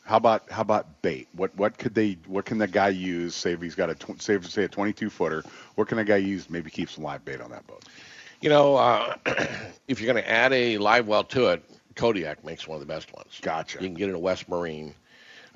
How 0.03 0.17
about 0.17 0.49
how 0.49 0.61
about 0.61 1.01
bait? 1.01 1.27
What 1.33 1.55
what 1.55 1.77
could 1.77 1.93
they 1.93 2.17
what 2.27 2.45
can 2.45 2.57
the 2.57 2.67
guy 2.67 2.89
use? 2.89 3.35
Say 3.35 3.53
if 3.53 3.61
he's 3.61 3.75
got 3.75 3.89
a 3.89 3.95
tw- 3.95 4.21
say 4.21 4.39
say 4.41 4.63
a 4.63 4.67
22 4.67 5.09
footer, 5.09 5.43
what 5.75 5.87
can 5.87 5.99
a 5.99 6.03
guy 6.03 6.17
use? 6.17 6.49
Maybe 6.49 6.69
keep 6.69 6.89
some 6.89 7.03
live 7.03 7.23
bait 7.23 7.39
on 7.39 7.51
that 7.51 7.65
boat. 7.67 7.85
You 8.41 8.49
know, 8.49 8.75
uh, 8.75 9.15
if 9.87 10.01
you're 10.01 10.11
going 10.11 10.23
to 10.23 10.29
add 10.29 10.53
a 10.53 10.77
live 10.77 11.07
well 11.07 11.23
to 11.25 11.47
it, 11.47 11.63
Kodiak 11.95 12.43
makes 12.43 12.67
one 12.67 12.75
of 12.75 12.79
the 12.79 12.91
best 12.91 13.13
ones. 13.15 13.39
Gotcha. 13.41 13.79
You 13.81 13.87
can 13.87 13.95
get 13.95 14.09
it 14.09 14.13
at 14.13 14.21
West 14.21 14.49
Marine. 14.49 14.95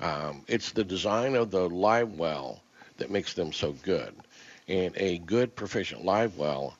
Um, 0.00 0.44
it's 0.48 0.72
the 0.72 0.84
design 0.84 1.34
of 1.34 1.50
the 1.50 1.68
live 1.68 2.12
well 2.12 2.62
that 2.98 3.10
makes 3.10 3.34
them 3.34 3.52
so 3.52 3.72
good. 3.72 4.14
And 4.68 4.94
a 4.96 5.18
good, 5.18 5.54
proficient 5.56 6.04
live 6.04 6.36
well, 6.38 6.76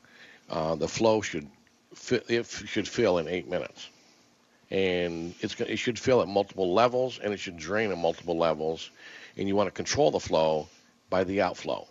uh, 0.50 0.74
the 0.76 0.88
flow 0.88 1.20
should 1.22 1.48
fi- 1.94 2.22
it 2.28 2.46
should 2.46 2.88
fill 2.88 3.18
in 3.18 3.28
eight 3.28 3.48
minutes, 3.48 3.88
and 4.70 5.34
it's 5.40 5.58
it 5.60 5.76
should 5.76 5.98
fill 5.98 6.20
at 6.22 6.28
multiple 6.28 6.72
levels, 6.74 7.18
and 7.22 7.32
it 7.32 7.38
should 7.38 7.56
drain 7.56 7.90
at 7.90 7.98
multiple 7.98 8.36
levels, 8.36 8.90
and 9.36 9.48
you 9.48 9.54
want 9.56 9.68
to 9.68 9.70
control 9.72 10.10
the 10.10 10.20
flow 10.20 10.68
by 11.10 11.24
the 11.24 11.40
outflow. 11.42 11.86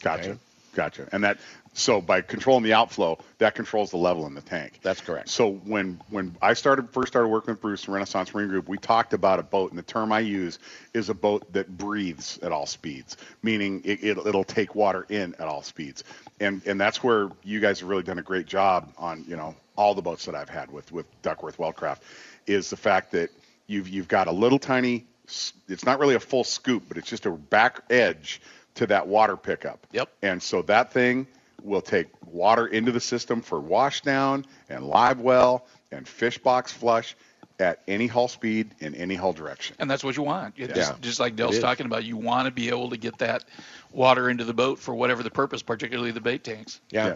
Gotcha. 0.00 0.30
Okay. 0.30 0.38
Gotcha. 0.74 1.08
And 1.12 1.24
that 1.24 1.38
so 1.78 2.00
by 2.00 2.20
controlling 2.22 2.64
the 2.64 2.72
outflow, 2.72 3.18
that 3.38 3.54
controls 3.54 3.90
the 3.90 3.96
level 3.96 4.26
in 4.26 4.34
the 4.34 4.40
tank. 4.40 4.80
That's 4.82 5.00
correct. 5.00 5.28
So 5.28 5.52
when 5.52 6.00
when 6.10 6.36
I 6.42 6.54
started 6.54 6.90
first 6.90 7.08
started 7.08 7.28
working 7.28 7.54
with 7.54 7.60
Bruce 7.60 7.84
and 7.84 7.94
Renaissance 7.94 8.34
Marine 8.34 8.48
Group, 8.48 8.68
we 8.68 8.78
talked 8.78 9.12
about 9.12 9.38
a 9.38 9.42
boat, 9.42 9.70
and 9.70 9.78
the 9.78 9.84
term 9.84 10.12
I 10.12 10.20
use 10.20 10.58
is 10.92 11.08
a 11.08 11.14
boat 11.14 11.52
that 11.52 11.76
breathes 11.76 12.38
at 12.42 12.52
all 12.52 12.66
speeds, 12.66 13.16
meaning 13.42 13.82
it, 13.84 14.02
it, 14.02 14.18
it'll 14.18 14.44
take 14.44 14.74
water 14.74 15.06
in 15.08 15.34
at 15.36 15.42
all 15.42 15.62
speeds, 15.62 16.04
and 16.40 16.62
and 16.66 16.80
that's 16.80 17.02
where 17.02 17.30
you 17.44 17.60
guys 17.60 17.80
have 17.80 17.88
really 17.88 18.02
done 18.02 18.18
a 18.18 18.22
great 18.22 18.46
job 18.46 18.92
on 18.98 19.24
you 19.28 19.36
know 19.36 19.54
all 19.76 19.94
the 19.94 20.02
boats 20.02 20.24
that 20.24 20.34
I've 20.34 20.48
had 20.48 20.70
with 20.70 20.90
with 20.90 21.06
Duckworth 21.22 21.58
Weldcraft, 21.58 21.98
is 22.46 22.70
the 22.70 22.76
fact 22.76 23.12
that 23.12 23.30
you've 23.68 23.88
you've 23.88 24.08
got 24.08 24.26
a 24.26 24.32
little 24.32 24.58
tiny, 24.58 25.06
it's 25.24 25.84
not 25.84 26.00
really 26.00 26.16
a 26.16 26.20
full 26.20 26.44
scoop, 26.44 26.84
but 26.88 26.96
it's 26.96 27.08
just 27.08 27.26
a 27.26 27.30
back 27.30 27.82
edge 27.90 28.40
to 28.78 28.86
that 28.86 29.08
water 29.08 29.36
pickup. 29.36 29.84
Yep. 29.92 30.08
And 30.22 30.40
so 30.40 30.62
that 30.62 30.92
thing 30.92 31.26
will 31.64 31.82
take 31.82 32.06
water 32.24 32.68
into 32.68 32.92
the 32.92 33.00
system 33.00 33.42
for 33.42 33.60
washdown 33.60 34.44
and 34.68 34.86
live 34.86 35.18
well 35.20 35.66
and 35.90 36.06
fish 36.06 36.38
box 36.38 36.72
flush 36.72 37.16
at 37.58 37.82
any 37.88 38.06
hull 38.06 38.28
speed 38.28 38.72
in 38.78 38.94
any 38.94 39.16
hull 39.16 39.32
direction. 39.32 39.74
And 39.80 39.90
that's 39.90 40.04
what 40.04 40.16
you 40.16 40.22
want. 40.22 40.54
It 40.56 40.68
Yeah. 40.68 40.74
Just, 40.76 41.02
just 41.02 41.20
like 41.20 41.34
Dale's 41.34 41.56
is. 41.56 41.60
talking 41.60 41.86
about, 41.86 42.04
you 42.04 42.16
want 42.16 42.46
to 42.46 42.52
be 42.52 42.68
able 42.68 42.90
to 42.90 42.96
get 42.96 43.18
that 43.18 43.44
water 43.92 44.30
into 44.30 44.44
the 44.44 44.54
boat 44.54 44.78
for 44.78 44.94
whatever 44.94 45.24
the 45.24 45.30
purpose, 45.30 45.60
particularly 45.60 46.12
the 46.12 46.20
bait 46.20 46.44
tanks. 46.44 46.80
Yeah. 46.90 47.08
Yeah. 47.08 47.14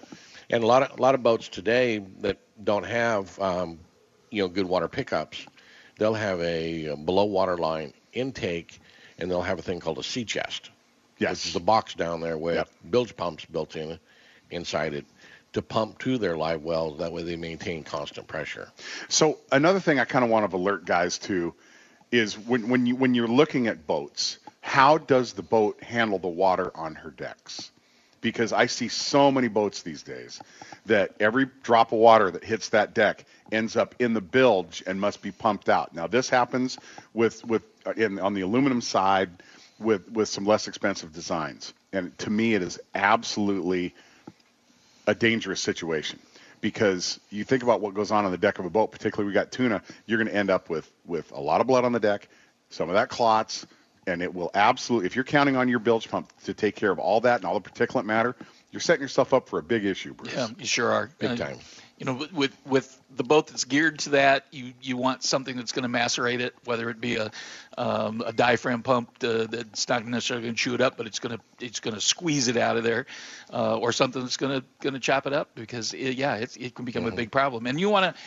And 0.51 0.65
a 0.65 0.67
lot 0.67 0.83
of 0.83 0.99
a 0.99 1.01
lot 1.01 1.15
of 1.15 1.23
boats 1.23 1.49
today 1.49 1.99
that 2.23 2.39
don't 2.63 2.85
have 2.85 3.39
um, 3.39 3.79
you 4.31 4.43
know 4.43 4.49
good 4.49 4.67
water 4.67 4.89
pickups, 4.89 5.47
they'll 5.99 6.13
have 6.15 6.41
a, 6.41 6.97
below 6.97 7.25
water 7.25 7.57
line 7.57 7.95
intake, 8.13 8.81
and 9.19 9.31
they'll 9.31 9.43
have 9.43 9.61
a 9.61 9.63
thing 9.63 9.79
called 9.79 9.99
a 9.99 10.03
sea 10.03 10.25
chest. 10.25 10.71
Yes. 11.23 11.45
Which 11.45 11.51
is 11.51 11.57
a 11.57 11.61
box 11.61 11.95
down 11.95 12.21
there 12.21 12.37
with 12.37 12.57
Yep. 12.57 12.69
bilge 12.91 13.17
pumps 13.17 13.45
built 13.45 13.77
in 13.77 13.99
inside 14.51 14.95
it 14.95 15.07
to 15.53 15.63
pump 15.63 15.99
to 16.01 16.19
their 16.19 16.37
live 16.37 16.63
wells. 16.63 16.99
That 16.99 17.13
way 17.13 17.23
they 17.23 17.37
maintain 17.37 17.85
constant 17.85 18.27
pressure. 18.27 18.69
So 19.09 19.39
another 19.51 19.81
thing 19.81 19.99
I 19.99 20.05
kind 20.05 20.25
of 20.25 20.31
want 20.31 20.51
to 20.51 20.57
alert 20.57 20.85
guys 20.85 21.19
to 21.21 21.55
is 22.11 22.39
when, 22.39 22.69
when 22.69 22.87
you 22.87 22.97
when 22.97 23.15
you're 23.15 23.29
looking 23.29 23.67
at 23.69 23.87
boats, 23.87 24.39
how 24.61 24.99
does 24.99 25.33
the 25.33 25.43
boat 25.43 25.83
handle 25.83 26.19
the 26.19 26.29
water 26.29 26.71
on 26.77 26.95
her 26.95 27.11
decks? 27.11 27.71
Because 28.21 28.53
I 28.53 28.67
see 28.67 28.89
so 28.89 29.31
many 29.33 29.49
boats 29.49 29.83
these 29.83 30.03
days 30.03 30.41
that 30.87 31.15
every 31.19 31.47
drop 31.63 31.93
of 31.93 31.99
water 31.99 32.31
that 32.31 32.45
hits 32.45 32.69
that 32.69 32.95
deck 32.95 33.25
ends 33.51 33.77
up 33.77 33.95
in 33.99 34.15
the 34.15 34.21
bilge 34.21 34.83
and 34.87 35.01
must 35.01 35.23
be 35.23 35.33
pumped 35.33 35.69
out. 35.69 35.95
Now 35.95 36.07
this 36.07 36.29
happens 36.29 36.79
with 37.15 37.45
with 37.45 37.63
uh, 37.87 37.93
in 37.97 38.19
on 38.21 38.35
the 38.35 38.43
aluminum 38.43 38.81
side 38.81 39.31
with 39.79 40.11
with 40.11 40.29
some 40.29 40.45
less 40.45 40.69
expensive 40.69 41.13
designs. 41.13 41.73
And 41.93 42.17
to 42.19 42.31
me 42.31 42.55
it 42.55 42.63
is 42.63 42.79
absolutely 42.95 43.95
a 45.07 45.15
dangerous 45.15 45.61
situation 45.61 46.19
because 46.61 47.19
you 47.31 47.45
think 47.45 47.63
about 47.63 47.81
what 47.81 47.93
goes 47.95 48.11
on 48.11 48.25
on 48.25 48.31
the 48.31 48.39
deck 48.39 48.59
of 48.59 48.65
a 48.65 48.71
boat, 48.71 48.93
particularly 48.93 49.27
we 49.29 49.35
got 49.35 49.51
tuna, 49.51 49.83
you're 50.07 50.19
going 50.19 50.29
to 50.29 50.35
end 50.35 50.51
up 50.51 50.71
with 50.71 50.91
with 51.07 51.31
a 51.33 51.41
lot 51.41 51.61
of 51.61 51.67
blood 51.67 51.85
on 51.85 51.93
the 51.93 52.01
deck, 52.01 52.29
some 52.71 52.89
of 52.89 52.95
that 52.95 53.09
clots, 53.09 53.67
and 54.07 54.23
it 54.23 54.33
will 54.33 54.51
absolutely 54.55 55.07
if 55.07 55.17
you're 55.17 55.25
counting 55.25 55.57
on 55.57 55.69
your 55.69 55.81
bilge 55.81 56.09
pump 56.09 56.31
to 56.45 56.55
take 56.55 56.77
care 56.77 56.91
of 56.91 56.99
all 56.99 57.21
that 57.21 57.37
and 57.37 57.45
all 57.45 57.59
the 57.59 57.69
particulate 57.69 58.05
matter, 58.05 58.37
you're 58.71 58.81
setting 58.81 59.03
yourself 59.03 59.35
up 59.35 59.49
for 59.49 59.59
a 59.59 59.63
big 59.63 59.85
issue, 59.85 60.15
Bruce. 60.15 60.33
Yeah, 60.35 60.49
you 60.59 60.67
sure 60.67 60.91
are. 60.91 61.11
Big 61.19 61.33
Uh, 61.33 61.37
time. 61.37 61.59
You 62.03 62.07
know, 62.07 62.15
with, 62.15 62.33
with 62.33 62.57
with 62.67 63.01
the 63.15 63.23
boat 63.23 63.47
that's 63.47 63.63
geared 63.63 64.01
to 64.01 64.11
that, 64.11 64.47
you 64.51 64.73
you 64.83 64.97
want 64.97 65.23
something 65.23 65.57
that's 65.57 65.71
going 65.71 65.85
to 65.85 65.89
macerate 65.89 66.41
it, 66.41 66.53
whether 66.65 66.91
it 66.91 67.01
be 67.01 67.15
a 67.15 67.31
um, 67.79 68.25
a 68.27 68.33
diaphragm 68.33 68.83
pump 68.83 69.19
uh, 69.23 69.47
that's 69.47 69.89
not 69.89 70.05
necessarily 70.05 70.47
going 70.47 70.57
to 70.57 70.61
chew 70.61 70.75
it 70.75 70.81
up, 70.81 70.97
but 70.97 71.07
it's 71.07 71.21
going 71.21 71.39
to 71.39 71.65
it's 71.65 71.79
going 71.79 71.95
to 71.95 72.01
squeeze 72.01 72.49
it 72.49 72.57
out 72.57 72.77
of 72.77 72.83
there, 72.83 73.07
uh, 73.53 73.79
or 73.79 73.93
something 73.93 74.21
that's 74.21 74.37
going 74.37 74.61
to 74.61 74.67
going 74.81 74.95
to 74.95 74.99
chop 74.99 75.29
it 75.29 75.33
up 75.33 75.55
because 75.55 75.95
it, 75.95 76.17
yeah, 76.17 76.35
it's, 76.35 76.57
it 76.57 76.75
can 76.75 76.85
become 76.85 77.07
a 77.07 77.13
big 77.13 77.31
problem. 77.31 77.69
And 77.69 77.79
you 77.79 77.89
want 77.89 78.17
to 78.17 78.21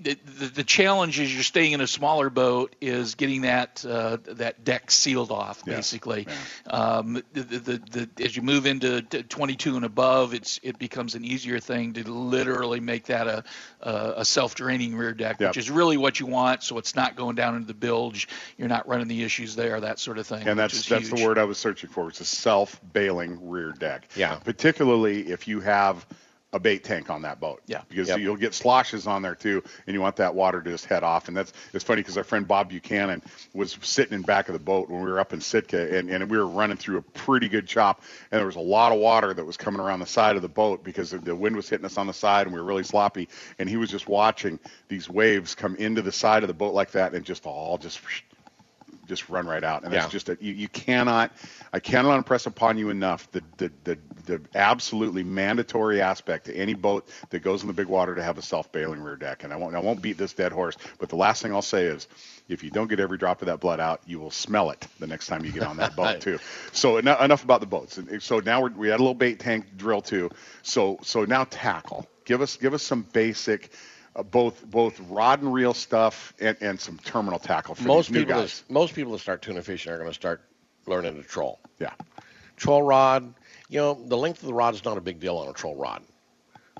the, 0.00 0.16
the, 0.38 0.46
the 0.46 0.64
challenge 0.64 1.18
is 1.18 1.32
you're 1.32 1.42
staying 1.42 1.72
in 1.72 1.80
a 1.80 1.86
smaller 1.86 2.30
boat 2.30 2.74
is 2.80 3.14
getting 3.14 3.42
that 3.42 3.84
uh, 3.88 4.18
that 4.34 4.64
deck 4.64 4.90
sealed 4.90 5.30
off 5.30 5.62
Yeah, 5.66 5.76
basically. 5.76 6.26
Um, 6.66 7.22
the, 7.32 7.42
the, 7.42 7.58
the, 7.58 8.08
the, 8.14 8.24
as 8.24 8.36
you 8.36 8.42
move 8.42 8.66
into 8.66 9.02
22 9.02 9.76
and 9.76 9.84
above, 9.84 10.34
it's 10.34 10.60
it 10.62 10.78
becomes 10.78 11.14
an 11.14 11.24
easier 11.24 11.60
thing 11.60 11.94
to 11.94 12.10
literally 12.10 12.80
make 12.80 13.06
that 13.06 13.26
a 13.26 13.44
a, 13.80 14.14
a 14.18 14.24
self-draining 14.24 14.96
rear 14.96 15.12
deck, 15.12 15.36
Yep. 15.40 15.50
which 15.50 15.56
is 15.56 15.70
really 15.70 15.96
what 15.96 16.20
you 16.20 16.26
want. 16.26 16.62
So 16.62 16.78
it's 16.78 16.94
not 16.94 17.16
going 17.16 17.36
down 17.36 17.54
into 17.56 17.66
the 17.66 17.74
bilge. 17.74 18.28
You're 18.56 18.68
not 18.68 18.88
running 18.88 19.08
the 19.08 19.22
issues 19.22 19.56
there, 19.56 19.80
that 19.80 19.98
sort 19.98 20.18
of 20.18 20.26
thing. 20.26 20.46
And 20.46 20.58
that's 20.58 20.86
that's 20.88 21.10
the 21.10 21.24
word 21.24 21.38
I 21.38 21.44
was 21.44 21.58
searching 21.58 21.90
for. 21.90 22.08
It's 22.08 22.20
a 22.20 22.24
self-bailing 22.24 23.48
rear 23.48 23.72
deck. 23.72 24.08
Yeah. 24.16 24.36
Particularly 24.36 25.28
if 25.28 25.48
you 25.48 25.60
have 25.60 26.06
a 26.52 26.60
bait 26.60 26.84
tank 26.84 27.10
on 27.10 27.22
that 27.22 27.40
boat. 27.40 27.60
Yeah. 27.66 27.82
Because 27.88 28.08
Yep. 28.08 28.20
you'll 28.20 28.36
get 28.36 28.54
sloshes 28.54 29.06
on 29.06 29.20
there 29.22 29.34
too, 29.34 29.62
and 29.86 29.94
you 29.94 30.00
want 30.00 30.16
that 30.16 30.34
water 30.34 30.62
to 30.62 30.70
just 30.70 30.86
head 30.86 31.02
off. 31.02 31.28
And 31.28 31.36
that's 31.36 31.52
it's 31.74 31.84
funny 31.84 32.00
because 32.02 32.16
our 32.16 32.24
friend 32.24 32.46
Bob 32.46 32.68
Buchanan 32.70 33.22
was 33.52 33.76
sitting 33.82 34.14
in 34.14 34.22
back 34.22 34.48
of 34.48 34.52
the 34.52 34.58
boat 34.58 34.88
when 34.88 35.02
we 35.02 35.10
were 35.10 35.18
up 35.18 35.32
in 35.32 35.40
Sitka, 35.40 35.98
and, 35.98 36.08
and 36.08 36.30
we 36.30 36.38
were 36.38 36.46
running 36.46 36.76
through 36.76 36.98
a 36.98 37.02
pretty 37.02 37.48
good 37.48 37.66
chop, 37.66 38.02
and 38.30 38.38
there 38.38 38.46
was 38.46 38.56
a 38.56 38.60
lot 38.60 38.92
of 38.92 38.98
water 38.98 39.34
that 39.34 39.44
was 39.44 39.56
coming 39.56 39.80
around 39.80 40.00
the 40.00 40.06
side 40.06 40.36
of 40.36 40.42
the 40.42 40.48
boat 40.48 40.84
because 40.84 41.10
the 41.10 41.34
wind 41.34 41.56
was 41.56 41.68
hitting 41.68 41.84
us 41.84 41.98
on 41.98 42.06
the 42.06 42.14
side, 42.14 42.46
and 42.46 42.54
we 42.54 42.60
were 42.60 42.66
really 42.66 42.84
sloppy. 42.84 43.28
And 43.58 43.68
he 43.68 43.76
was 43.76 43.90
just 43.90 44.08
watching 44.08 44.58
these 44.88 45.08
waves 45.10 45.54
come 45.54 45.76
into 45.76 46.00
the 46.00 46.12
side 46.12 46.42
of 46.44 46.48
the 46.48 46.54
boat 46.54 46.74
like 46.74 46.92
that, 46.92 47.14
and 47.14 47.24
just 47.24 47.44
all 47.44 47.76
just 47.76 48.00
just 49.06 49.28
run 49.28 49.46
right 49.46 49.62
out. 49.64 49.84
And 49.84 49.92
Yeah. 49.92 50.00
that's 50.00 50.12
just 50.12 50.28
a, 50.28 50.36
you, 50.40 50.52
you 50.52 50.68
cannot, 50.68 51.32
I 51.72 51.80
cannot 51.80 52.16
impress 52.16 52.46
upon 52.46 52.78
you 52.78 52.90
enough 52.90 53.30
the, 53.32 53.42
the, 53.56 53.72
the, 53.84 53.98
the 54.26 54.40
absolutely 54.54 55.22
mandatory 55.24 56.00
aspect 56.00 56.46
to 56.46 56.54
any 56.56 56.74
boat 56.74 57.08
that 57.30 57.40
goes 57.40 57.62
in 57.62 57.68
the 57.68 57.74
big 57.74 57.86
water 57.86 58.14
to 58.14 58.22
have 58.22 58.38
a 58.38 58.42
self-bailing 58.42 59.00
rear 59.00 59.16
deck. 59.16 59.44
And 59.44 59.52
I 59.52 59.56
won't, 59.56 59.74
I 59.74 59.80
won't 59.80 60.02
beat 60.02 60.18
this 60.18 60.32
dead 60.32 60.52
horse, 60.52 60.76
but 60.98 61.08
the 61.08 61.16
last 61.16 61.42
thing 61.42 61.52
I'll 61.52 61.62
say 61.62 61.84
is 61.84 62.08
if 62.48 62.62
you 62.62 62.70
don't 62.70 62.88
get 62.88 63.00
every 63.00 63.18
drop 63.18 63.42
of 63.42 63.46
that 63.46 63.60
blood 63.60 63.80
out, 63.80 64.00
you 64.06 64.20
will 64.20 64.30
smell 64.30 64.70
it 64.70 64.86
the 65.00 65.06
next 65.06 65.26
time 65.26 65.44
you 65.44 65.52
get 65.52 65.64
on 65.64 65.76
that 65.78 65.96
boat 65.96 66.20
too. 66.20 66.38
So 66.72 66.96
eno- 66.98 67.18
enough 67.22 67.44
about 67.44 67.60
the 67.60 67.66
boats. 67.66 67.98
So 68.20 68.40
now 68.40 68.62
we're, 68.62 68.70
we 68.70 68.88
had 68.88 69.00
a 69.00 69.02
little 69.02 69.14
bait 69.14 69.40
tank 69.40 69.76
drill 69.76 70.00
too. 70.02 70.30
So, 70.62 70.98
so 71.02 71.24
now 71.24 71.44
tackle, 71.44 72.06
give 72.24 72.40
us, 72.40 72.56
give 72.56 72.74
us 72.74 72.82
some 72.82 73.02
basic, 73.12 73.70
uh, 74.16 74.22
both 74.22 74.64
both 74.66 74.98
rod 75.08 75.42
and 75.42 75.52
reel 75.52 75.74
stuff 75.74 76.32
and, 76.40 76.56
and 76.60 76.80
some 76.80 76.98
terminal 76.98 77.38
tackle 77.38 77.74
for 77.74 77.84
Most 77.84 78.12
people, 78.12 78.34
guys. 78.34 78.62
that, 78.62 78.72
most 78.72 78.94
people 78.94 79.12
that 79.12 79.18
start 79.18 79.42
tuna 79.42 79.62
fishing 79.62 79.92
are 79.92 79.98
going 79.98 80.08
to 80.08 80.14
start 80.14 80.42
learning 80.86 81.14
to 81.16 81.22
troll. 81.22 81.60
Yeah. 81.78 81.92
Troll 82.56 82.82
rod, 82.82 83.34
you 83.68 83.78
know, 83.78 83.94
the 83.94 84.16
length 84.16 84.40
of 84.40 84.46
the 84.46 84.54
rod 84.54 84.74
is 84.74 84.84
not 84.84 84.96
a 84.96 85.00
big 85.00 85.20
deal 85.20 85.36
on 85.36 85.48
a 85.48 85.52
troll 85.52 85.76
rod. 85.76 86.02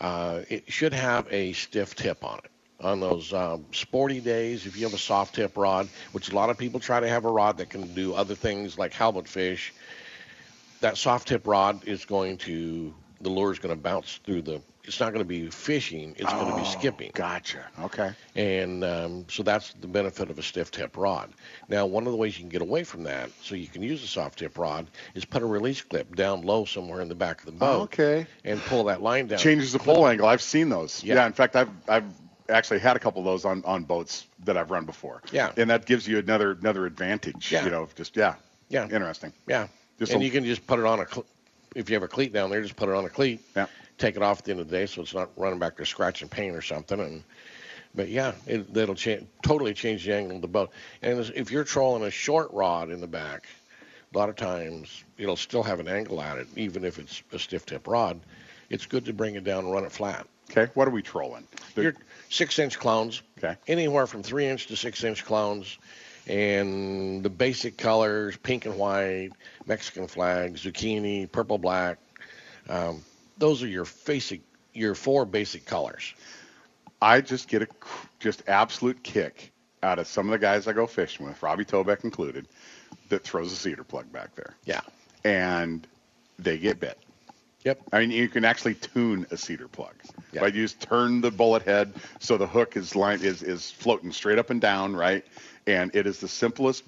Uh, 0.00 0.42
it 0.48 0.70
should 0.72 0.92
have 0.92 1.26
a 1.30 1.52
stiff 1.52 1.94
tip 1.94 2.24
on 2.24 2.38
it. 2.38 2.50
On 2.78 3.00
those 3.00 3.32
um, 3.32 3.64
sporty 3.72 4.20
days, 4.20 4.66
if 4.66 4.76
you 4.76 4.84
have 4.84 4.92
a 4.92 4.98
soft 4.98 5.34
tip 5.34 5.56
rod, 5.56 5.88
which 6.12 6.30
a 6.30 6.34
lot 6.34 6.50
of 6.50 6.58
people 6.58 6.78
try 6.78 7.00
to 7.00 7.08
have 7.08 7.24
a 7.24 7.30
rod 7.30 7.56
that 7.56 7.70
can 7.70 7.94
do 7.94 8.12
other 8.12 8.34
things 8.34 8.76
like 8.76 8.92
halibut 8.92 9.26
fish, 9.26 9.72
that 10.80 10.98
soft 10.98 11.28
tip 11.28 11.46
rod 11.46 11.88
is 11.88 12.04
going 12.04 12.36
to, 12.36 12.92
the 13.22 13.30
lure 13.30 13.50
is 13.50 13.58
going 13.58 13.74
to 13.74 13.80
bounce 13.80 14.20
through 14.24 14.42
the, 14.42 14.60
it's 14.86 15.00
not 15.00 15.12
going 15.12 15.24
to 15.24 15.28
be 15.28 15.48
fishing, 15.50 16.14
it's 16.18 16.32
going 16.32 16.50
to 16.50 16.56
be 16.58 16.64
skipping. 16.64 17.10
Gotcha. 17.14 17.64
Okay. 17.82 18.12
And 18.34 18.84
um, 18.84 19.24
so 19.28 19.42
that's 19.42 19.72
the 19.74 19.86
benefit 19.86 20.30
of 20.30 20.38
a 20.38 20.42
stiff 20.42 20.70
tip 20.70 20.96
rod. 20.96 21.30
Now, 21.68 21.86
one 21.86 22.06
of 22.06 22.12
the 22.12 22.18
ways 22.18 22.36
you 22.38 22.42
can 22.42 22.48
get 22.50 22.62
away 22.62 22.84
from 22.84 23.02
that, 23.04 23.30
so 23.42 23.54
you 23.54 23.66
can 23.66 23.82
use 23.82 24.02
a 24.02 24.06
soft 24.06 24.38
tip 24.38 24.56
rod, 24.58 24.86
is 25.14 25.24
put 25.24 25.42
a 25.42 25.46
release 25.46 25.82
clip 25.82 26.14
down 26.16 26.42
low 26.42 26.64
somewhere 26.64 27.00
in 27.00 27.08
the 27.08 27.14
back 27.14 27.40
of 27.40 27.46
the 27.46 27.52
boat 27.52 27.82
Okay. 27.82 28.26
and 28.44 28.60
pull 28.62 28.84
that 28.84 29.02
line 29.02 29.26
down. 29.26 29.38
Changes 29.38 29.72
the 29.72 29.78
pull 29.78 30.06
angle. 30.06 30.26
I've 30.26 30.42
seen 30.42 30.68
those. 30.68 31.02
Yeah. 31.02 31.14
Yeah. 31.16 31.26
in 31.26 31.32
fact, 31.32 31.56
I've 31.56 31.70
I've 31.88 32.04
actually 32.48 32.78
had 32.78 32.94
a 32.94 33.00
couple 33.00 33.20
of 33.20 33.24
those 33.26 33.44
on, 33.44 33.64
on 33.64 33.82
boats 33.84 34.26
that 34.44 34.56
I've 34.56 34.70
run 34.70 34.84
before. 34.84 35.20
Yeah. 35.32 35.50
And 35.56 35.68
that 35.70 35.84
gives 35.86 36.06
you 36.06 36.18
another 36.18 36.52
another 36.52 36.86
advantage. 36.86 37.50
Yeah. 37.50 37.64
You 37.64 37.70
know, 37.70 37.88
just 37.96 38.16
yeah. 38.16 38.34
Yeah. 38.68 38.84
Interesting. 38.84 39.32
Yeah. 39.48 39.66
Just 39.98 40.12
and 40.12 40.22
a- 40.22 40.24
you 40.24 40.30
can 40.30 40.44
just 40.44 40.66
put 40.66 40.78
it 40.78 40.84
on 40.84 41.00
a, 41.00 41.08
cl- 41.08 41.26
if 41.76 41.90
you 41.90 41.94
have 41.94 42.02
a 42.02 42.08
cleat 42.08 42.32
down 42.32 42.50
there, 42.50 42.62
just 42.62 42.76
put 42.76 42.88
it 42.88 42.94
on 42.94 43.04
a 43.04 43.08
cleat. 43.08 43.40
Yeah. 43.54 43.66
Take 43.98 44.16
it 44.16 44.22
off 44.22 44.38
at 44.40 44.44
the 44.46 44.50
end 44.52 44.60
of 44.60 44.68
the 44.68 44.76
day 44.76 44.86
so 44.86 45.02
it's 45.02 45.14
not 45.14 45.30
running 45.36 45.58
back 45.58 45.76
to 45.76 45.86
scratch 45.86 46.22
and 46.22 46.30
paint 46.30 46.54
or 46.56 46.62
something. 46.62 46.98
And 47.00 47.22
But 47.94 48.08
yeah, 48.08 48.32
it, 48.46 48.72
that'll 48.74 48.94
cha- 48.94 49.24
totally 49.42 49.74
change 49.74 50.04
the 50.04 50.14
angle 50.14 50.36
of 50.36 50.42
the 50.42 50.48
boat. 50.48 50.70
And 51.02 51.18
if 51.34 51.50
you're 51.50 51.64
trolling 51.64 52.02
a 52.04 52.10
short 52.10 52.50
rod 52.52 52.90
in 52.90 53.00
the 53.00 53.06
back, 53.06 53.44
a 54.14 54.18
lot 54.18 54.28
of 54.28 54.36
times 54.36 55.04
it'll 55.18 55.36
still 55.36 55.62
have 55.62 55.80
an 55.80 55.88
angle 55.88 56.20
at 56.22 56.38
it, 56.38 56.46
even 56.56 56.84
if 56.84 56.98
it's 56.98 57.22
a 57.32 57.38
stiff 57.38 57.64
tip 57.66 57.86
rod. 57.86 58.20
It's 58.70 58.86
good 58.86 59.04
to 59.06 59.12
bring 59.12 59.34
it 59.36 59.44
down 59.44 59.64
and 59.64 59.72
run 59.72 59.84
it 59.84 59.92
flat. 59.92 60.26
Okay. 60.50 60.70
What 60.74 60.88
are 60.88 60.92
we 60.92 61.02
trolling? 61.02 61.44
The- 61.74 61.82
Your 61.82 61.94
six 62.28 62.58
inch 62.58 62.78
clones, 62.78 63.22
Okay. 63.38 63.56
anywhere 63.68 64.06
from 64.06 64.22
three 64.22 64.46
inch 64.46 64.66
to 64.68 64.76
six 64.76 65.04
inch 65.04 65.24
clones, 65.24 65.78
and 66.26 67.22
the 67.22 67.30
basic 67.30 67.76
colors 67.76 68.36
pink 68.36 68.66
and 68.66 68.76
white, 68.76 69.30
Mexican 69.66 70.06
flag, 70.08 70.54
zucchini, 70.56 71.30
purple 71.30 71.58
black. 71.58 71.98
Um, 72.68 73.02
those 73.38 73.62
are 73.62 73.68
your 73.68 73.86
basic, 74.04 74.40
your 74.72 74.94
four 74.94 75.24
basic 75.24 75.64
colors. 75.66 76.14
I 77.00 77.20
just 77.20 77.48
get 77.48 77.62
a 77.62 77.68
just 78.18 78.42
absolute 78.48 79.02
kick 79.02 79.52
out 79.82 79.98
of 79.98 80.06
some 80.06 80.26
of 80.26 80.32
the 80.32 80.38
guys 80.38 80.66
I 80.66 80.72
go 80.72 80.86
fishing 80.86 81.26
with, 81.26 81.42
Robbie 81.42 81.64
Tobeck 81.64 82.02
included, 82.04 82.46
that 83.08 83.22
throws 83.22 83.52
a 83.52 83.56
cedar 83.56 83.84
plug 83.84 84.10
back 84.12 84.34
there, 84.34 84.56
Yeah. 84.64 84.80
and 85.24 85.86
they 86.38 86.58
get 86.58 86.80
bit. 86.80 86.98
Yep. 87.64 87.80
I 87.92 87.98
mean, 88.00 88.10
you 88.12 88.28
can 88.28 88.44
actually 88.44 88.74
tune 88.74 89.26
a 89.30 89.36
cedar 89.36 89.66
plug. 89.68 89.94
Yeah. 90.32 90.42
Right? 90.42 90.54
You 90.54 90.62
just 90.64 90.80
turn 90.80 91.20
the 91.20 91.30
bullet 91.32 91.62
head 91.62 91.92
so 92.20 92.36
the 92.36 92.46
hook 92.46 92.76
is 92.76 92.94
line 92.94 93.20
is 93.22 93.42
is 93.42 93.70
floating 93.72 94.12
straight 94.12 94.38
up 94.38 94.50
and 94.50 94.60
down, 94.60 94.94
right? 94.94 95.24
And 95.66 95.94
it 95.94 96.06
is 96.06 96.20
the 96.20 96.28
simplest 96.28 96.84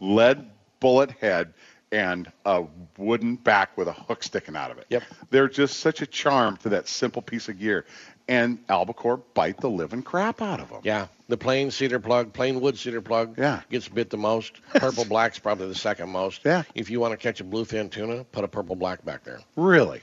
lead 0.00 0.50
bullet 0.80 1.10
head 1.12 1.54
and 1.90 2.30
a 2.46 2.64
wooden 2.96 3.36
back 3.36 3.76
with 3.76 3.86
a 3.88 3.92
hook 3.92 4.22
sticking 4.22 4.56
out 4.56 4.70
of 4.70 4.78
it. 4.78 4.86
Yep. 4.88 5.02
They're 5.30 5.48
just 5.48 5.80
such 5.80 6.00
a 6.02 6.06
charm 6.06 6.56
to 6.58 6.70
that 6.70 6.88
simple 6.88 7.20
piece 7.22 7.48
of 7.48 7.58
gear. 7.58 7.84
And 8.28 8.58
albacore 8.68 9.18
bite 9.34 9.58
the 9.60 9.68
living 9.68 10.02
crap 10.02 10.40
out 10.40 10.60
of 10.60 10.70
them. 10.70 10.80
Yeah. 10.84 11.08
The 11.28 11.36
plain 11.36 11.70
cedar 11.70 11.98
plug, 11.98 12.32
plain 12.32 12.60
wood 12.60 12.78
cedar 12.78 13.00
plug, 13.02 13.36
Yeah. 13.36 13.60
gets 13.68 13.88
bit 13.88 14.10
the 14.10 14.16
most. 14.16 14.60
Purple 14.74 15.04
black's 15.04 15.38
probably 15.38 15.68
the 15.68 15.74
second 15.74 16.08
most. 16.08 16.40
Yeah. 16.44 16.62
If 16.74 16.88
you 16.88 17.00
want 17.00 17.12
to 17.12 17.16
catch 17.18 17.40
a 17.40 17.44
bluefin 17.44 17.90
tuna, 17.90 18.24
put 18.24 18.44
a 18.44 18.48
purple 18.48 18.76
black 18.76 19.04
back 19.04 19.24
there. 19.24 19.40
Really? 19.56 20.00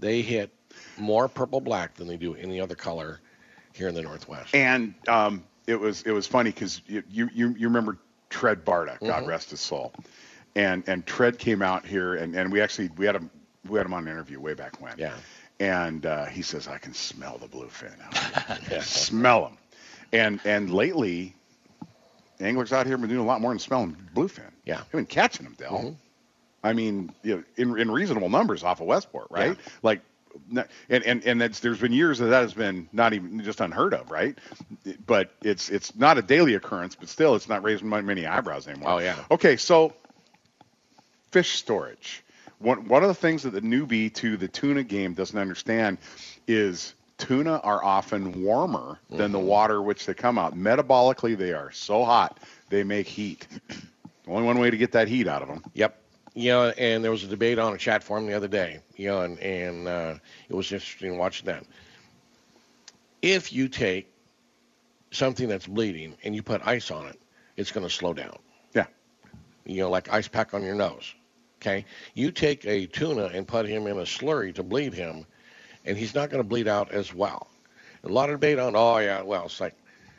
they 0.00 0.22
hit 0.22 0.52
more 0.96 1.26
purple 1.28 1.60
black 1.60 1.94
than 1.94 2.06
they 2.06 2.16
do 2.16 2.34
any 2.36 2.60
other 2.60 2.76
color 2.76 3.18
here 3.72 3.88
in 3.88 3.94
the 3.96 4.02
Northwest. 4.02 4.54
And 4.54 4.94
um, 5.08 5.42
it 5.68 5.78
was 5.78 6.02
it 6.02 6.10
was 6.12 6.26
funny 6.26 6.50
because 6.50 6.80
you, 6.88 7.02
you 7.08 7.28
you 7.32 7.68
remember 7.68 7.98
Tred 8.30 8.64
Barta, 8.64 8.98
God 9.00 9.24
Mhm. 9.24 9.28
rest 9.28 9.50
his 9.50 9.60
soul, 9.60 9.92
and 10.56 10.82
and 10.88 11.06
Tred 11.06 11.38
came 11.38 11.62
out 11.62 11.86
here 11.86 12.14
and 12.14 12.34
and 12.34 12.50
we 12.50 12.60
actually 12.60 12.88
we 12.96 13.06
had 13.06 13.14
him 13.16 13.30
we 13.68 13.76
had 13.78 13.86
him 13.86 13.92
on 13.94 14.06
an 14.06 14.12
interview 14.12 14.40
way 14.40 14.54
back 14.54 14.80
when. 14.80 14.94
Yeah. 14.98 15.14
And 15.60 16.06
uh, 16.06 16.26
he 16.26 16.42
says 16.42 16.68
I 16.68 16.78
can 16.78 16.94
smell 16.94 17.38
the 17.38 17.48
bluefin. 17.48 17.92
Yeah. 18.70 18.80
smell 18.80 19.42
them. 19.44 19.58
And 20.12 20.40
and 20.44 20.70
lately, 20.70 21.34
anglers 22.40 22.72
out 22.72 22.86
here 22.86 22.94
have 22.94 23.00
been 23.00 23.10
doing 23.10 23.20
a 23.20 23.26
lot 23.26 23.40
more 23.40 23.50
than 23.50 23.58
smelling 23.58 23.96
bluefin. 24.14 24.50
Yeah. 24.64 24.78
They've 24.78 24.92
been 24.92 25.06
catching 25.06 25.44
them, 25.44 25.54
Dell. 25.58 25.78
Mhm. 25.82 25.96
I 26.64 26.72
mean, 26.72 27.12
you 27.22 27.36
know, 27.36 27.44
in 27.56 27.78
in 27.78 27.90
reasonable 27.90 28.28
numbers 28.30 28.62
off 28.64 28.80
of 28.80 28.86
Westport, 28.86 29.26
right? 29.30 29.56
Like, 29.82 30.00
n- 30.00 30.04
and 30.88 31.04
and 31.04 31.24
and 31.24 31.40
that's, 31.40 31.60
there's 31.60 31.78
been 31.78 31.92
years 31.92 32.18
that 32.18 32.26
that 32.26 32.42
has 32.42 32.54
been 32.54 32.88
not 32.92 33.12
even 33.12 33.42
just 33.42 33.60
unheard 33.60 33.94
of, 33.94 34.10
right? 34.10 34.36
But 35.06 35.32
it's 35.42 35.68
it's 35.70 35.94
not 35.96 36.18
a 36.18 36.22
daily 36.22 36.54
occurrence, 36.54 36.94
but 36.94 37.08
still, 37.08 37.34
it's 37.34 37.48
not 37.48 37.62
raising 37.62 37.88
my- 37.88 38.00
many 38.00 38.26
eyebrows 38.26 38.68
anymore. 38.68 38.92
Oh, 38.92 38.98
yeah. 38.98 39.16
Okay, 39.30 39.56
so 39.56 39.94
fish 41.30 41.56
storage. 41.56 42.22
One 42.58 42.88
one 42.88 43.02
of 43.02 43.08
the 43.08 43.14
things 43.14 43.42
that 43.42 43.50
the 43.50 43.60
newbie 43.60 44.12
to 44.14 44.36
the 44.36 44.48
tuna 44.48 44.82
game 44.82 45.14
doesn't 45.14 45.38
understand 45.38 45.98
is 46.46 46.94
tuna 47.18 47.58
are 47.58 47.82
often 47.84 48.42
warmer 48.42 48.98
than 49.10 49.32
the 49.32 49.38
mm-hmm. 49.38 49.46
water 49.46 49.82
which 49.82 50.06
they 50.06 50.14
come 50.14 50.38
out. 50.38 50.56
Metabolically, 50.56 51.36
they 51.36 51.52
are 51.52 51.70
so 51.72 52.04
hot 52.04 52.38
they 52.68 52.84
make 52.84 53.06
heat. 53.06 53.46
Only 54.26 54.44
one 54.44 54.58
way 54.58 54.70
to 54.70 54.76
get 54.76 54.92
that 54.92 55.08
heat 55.08 55.26
out 55.26 55.42
of 55.42 55.48
them. 55.48 55.64
Yep. 55.74 56.00
You 56.38 56.50
know, 56.50 56.68
and 56.78 57.02
there 57.02 57.10
was 57.10 57.24
a 57.24 57.26
debate 57.26 57.58
on 57.58 57.74
a 57.74 57.76
chat 57.78 58.04
forum 58.04 58.26
the 58.26 58.32
other 58.32 58.46
day. 58.46 58.78
You 58.94 59.08
know, 59.08 59.22
and, 59.22 59.40
and 59.40 59.88
uh, 59.88 60.14
it 60.48 60.54
was 60.54 60.70
interesting 60.70 61.18
watching 61.18 61.46
that. 61.46 61.64
If 63.22 63.52
you 63.52 63.66
take 63.66 64.08
something 65.10 65.48
that's 65.48 65.66
bleeding 65.66 66.14
and 66.22 66.36
you 66.36 66.44
put 66.44 66.64
ice 66.64 66.92
on 66.92 67.08
it, 67.08 67.18
it's 67.56 67.72
going 67.72 67.84
to 67.84 67.92
slow 67.92 68.14
down. 68.14 68.38
Yeah. 68.72 68.86
You 69.66 69.80
know, 69.80 69.90
like 69.90 70.12
ice 70.12 70.28
pack 70.28 70.54
on 70.54 70.62
your 70.62 70.76
nose. 70.76 71.12
Okay. 71.60 71.84
You 72.14 72.30
take 72.30 72.64
a 72.66 72.86
tuna 72.86 73.30
and 73.34 73.44
put 73.44 73.66
him 73.66 73.88
in 73.88 73.98
a 73.98 74.02
slurry 74.02 74.54
to 74.54 74.62
bleed 74.62 74.94
him, 74.94 75.26
and 75.86 75.98
he's 75.98 76.14
not 76.14 76.30
going 76.30 76.40
to 76.40 76.48
bleed 76.48 76.68
out 76.68 76.92
as 76.92 77.12
well. 77.12 77.48
A 78.04 78.08
lot 78.08 78.30
of 78.30 78.36
debate 78.36 78.60
on, 78.60 78.76
oh 78.76 78.98
yeah, 78.98 79.22
well, 79.22 79.46
it's 79.46 79.60
like 79.60 79.74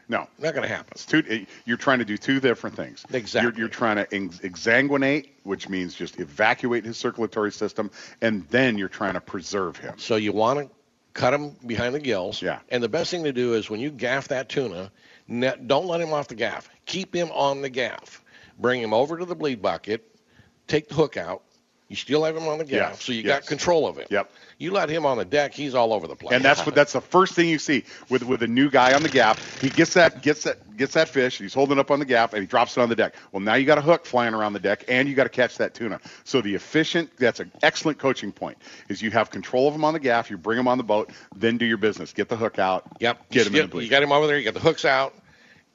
No, 0.09 0.27
not 0.39 0.55
going 0.55 0.67
to 0.67 0.73
happen. 0.73 0.87
It's 0.93 1.05
two, 1.05 1.45
you're 1.65 1.77
trying 1.77 1.99
to 1.99 2.05
do 2.05 2.17
two 2.17 2.39
different 2.39 2.75
things. 2.75 3.05
Exactly. 3.13 3.51
You're, 3.51 3.59
you're 3.59 3.69
trying 3.69 3.97
to 3.97 4.13
ex- 4.13 4.39
exsanguinate, 4.39 5.29
which 5.43 5.69
means 5.69 5.93
just 5.93 6.19
evacuate 6.19 6.83
his 6.83 6.97
circulatory 6.97 7.51
system, 7.51 7.91
and 8.19 8.47
then 8.49 8.77
you're 8.79 8.89
trying 8.89 9.13
to 9.13 9.21
preserve 9.21 9.77
him. 9.77 9.93
So 9.97 10.15
you 10.15 10.33
want 10.33 10.59
to 10.59 10.75
cut 11.13 11.33
him 11.33 11.55
behind 11.65 11.93
the 11.93 11.99
gills. 11.99 12.41
Yeah. 12.41 12.59
And 12.69 12.81
the 12.81 12.89
best 12.89 13.11
thing 13.11 13.23
to 13.25 13.31
do 13.31 13.53
is 13.53 13.69
when 13.69 13.79
you 13.79 13.91
gaff 13.91 14.29
that 14.29 14.49
tuna, 14.49 14.91
don't 15.29 15.85
let 15.85 16.01
him 16.01 16.11
off 16.11 16.27
the 16.27 16.35
gaff. 16.35 16.69
Keep 16.87 17.13
him 17.15 17.29
on 17.31 17.61
the 17.61 17.69
gaff. 17.69 18.23
Bring 18.57 18.81
him 18.81 18.93
over 18.93 19.17
to 19.17 19.25
the 19.25 19.35
bleed 19.35 19.61
bucket. 19.61 20.05
Take 20.67 20.89
the 20.89 20.95
hook 20.95 21.17
out. 21.17 21.43
You 21.89 21.95
still 21.95 22.23
have 22.23 22.37
him 22.37 22.47
on 22.47 22.59
the 22.59 22.65
gaff, 22.65 22.91
Yes, 22.91 23.03
so 23.03 23.11
you 23.11 23.23
yes. 23.23 23.39
got 23.39 23.47
control 23.47 23.87
of 23.87 23.97
him. 23.97 24.05
Yep. 24.11 24.31
You 24.59 24.71
let 24.71 24.89
him 24.89 25.07
on 25.07 25.17
the 25.17 25.25
deck, 25.25 25.55
he's 25.55 25.73
all 25.73 25.91
over 25.91 26.07
the 26.07 26.15
place. 26.15 26.35
And 26.35 26.45
that's 26.45 26.63
what 26.63 26.75
that's 26.75 26.93
the 26.93 27.01
first 27.01 27.33
thing 27.33 27.49
you 27.49 27.57
see 27.57 27.83
with 28.09 28.23
with 28.23 28.43
a 28.43 28.47
new 28.47 28.69
guy 28.69 28.93
on 28.93 29.01
the 29.01 29.09
gaff. 29.09 29.59
He 29.59 29.69
gets 29.69 29.95
that 29.95 30.21
gets 30.21 30.43
that 30.43 30.77
gets 30.77 30.93
that 30.93 31.09
fish. 31.09 31.39
He's 31.39 31.53
holding 31.53 31.77
it 31.77 31.81
up 31.81 31.89
on 31.89 31.97
the 31.97 32.05
gaff 32.05 32.33
and 32.33 32.41
he 32.41 32.47
drops 32.47 32.77
it 32.77 32.81
on 32.81 32.89
the 32.89 32.95
deck. 32.95 33.15
Well, 33.31 33.39
now 33.39 33.55
you 33.55 33.65
got 33.65 33.79
a 33.79 33.81
hook 33.81 34.05
flying 34.05 34.35
around 34.35 34.53
the 34.53 34.59
deck 34.59 34.83
and 34.87 35.09
you 35.09 35.15
got 35.15 35.23
to 35.23 35.29
catch 35.29 35.57
that 35.57 35.73
tuna. 35.73 35.99
So 36.25 36.41
the 36.41 36.53
efficient 36.53 37.09
that's 37.17 37.39
an 37.39 37.51
excellent 37.63 37.97
coaching 37.97 38.31
point 38.31 38.59
is 38.87 39.01
you 39.01 39.09
have 39.11 39.31
control 39.31 39.67
of 39.67 39.73
him 39.73 39.83
on 39.83 39.93
the 39.93 39.99
gaff. 39.99 40.29
You 40.29 40.37
bring 40.37 40.59
him 40.59 40.67
on 40.67 40.77
the 40.77 40.83
boat, 40.83 41.09
then 41.35 41.57
do 41.57 41.65
your 41.65 41.77
business. 41.77 42.13
Get 42.13 42.29
the 42.29 42.37
hook 42.37 42.59
out. 42.59 42.85
Yep. 42.99 43.29
Get 43.31 43.47
him 43.47 43.55
in 43.55 43.67
the. 43.67 43.77
You 43.83 43.89
got 43.89 44.03
him 44.03 44.11
over 44.11 44.27
there. 44.27 44.37
You 44.37 44.45
got 44.45 44.53
the 44.53 44.59
hooks 44.59 44.85
out. 44.85 45.15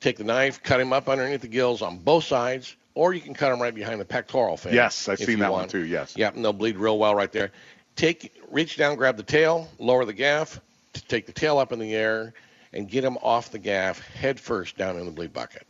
Take 0.00 0.18
the 0.18 0.24
knife, 0.24 0.62
cut 0.62 0.78
him 0.80 0.92
up 0.92 1.08
underneath 1.08 1.40
the 1.40 1.48
gills 1.48 1.80
on 1.80 1.96
both 1.98 2.24
sides, 2.24 2.76
or 2.94 3.12
you 3.12 3.20
can 3.20 3.34
cut 3.34 3.50
them 3.50 3.60
right 3.60 3.74
behind 3.74 4.00
the 4.00 4.04
pectoral 4.04 4.56
fin. 4.56 4.74
Yes, 4.74 5.08
I've 5.08 5.18
seen 5.18 5.40
that 5.40 5.52
one 5.52 5.68
too. 5.68 5.84
Yes. 5.84 6.16
Yep, 6.16 6.36
and 6.36 6.44
they'll 6.44 6.52
bleed 6.52 6.76
real 6.76 6.98
well 6.98 7.14
right 7.14 7.30
there. 7.32 7.50
Take, 7.96 8.42
reach 8.50 8.76
down, 8.76 8.96
grab 8.96 9.16
the 9.16 9.22
tail, 9.22 9.68
lower 9.78 10.04
the 10.04 10.12
gaff, 10.12 10.60
take 11.08 11.26
the 11.26 11.32
tail 11.32 11.58
up 11.58 11.72
in 11.72 11.78
the 11.78 11.94
air, 11.94 12.34
and 12.72 12.88
get 12.88 13.04
him 13.04 13.16
off 13.18 13.50
the 13.50 13.58
gaff 13.58 14.00
head 14.00 14.40
first 14.40 14.76
down 14.76 14.98
in 14.98 15.06
the 15.06 15.12
bleed 15.12 15.32
bucket. 15.32 15.66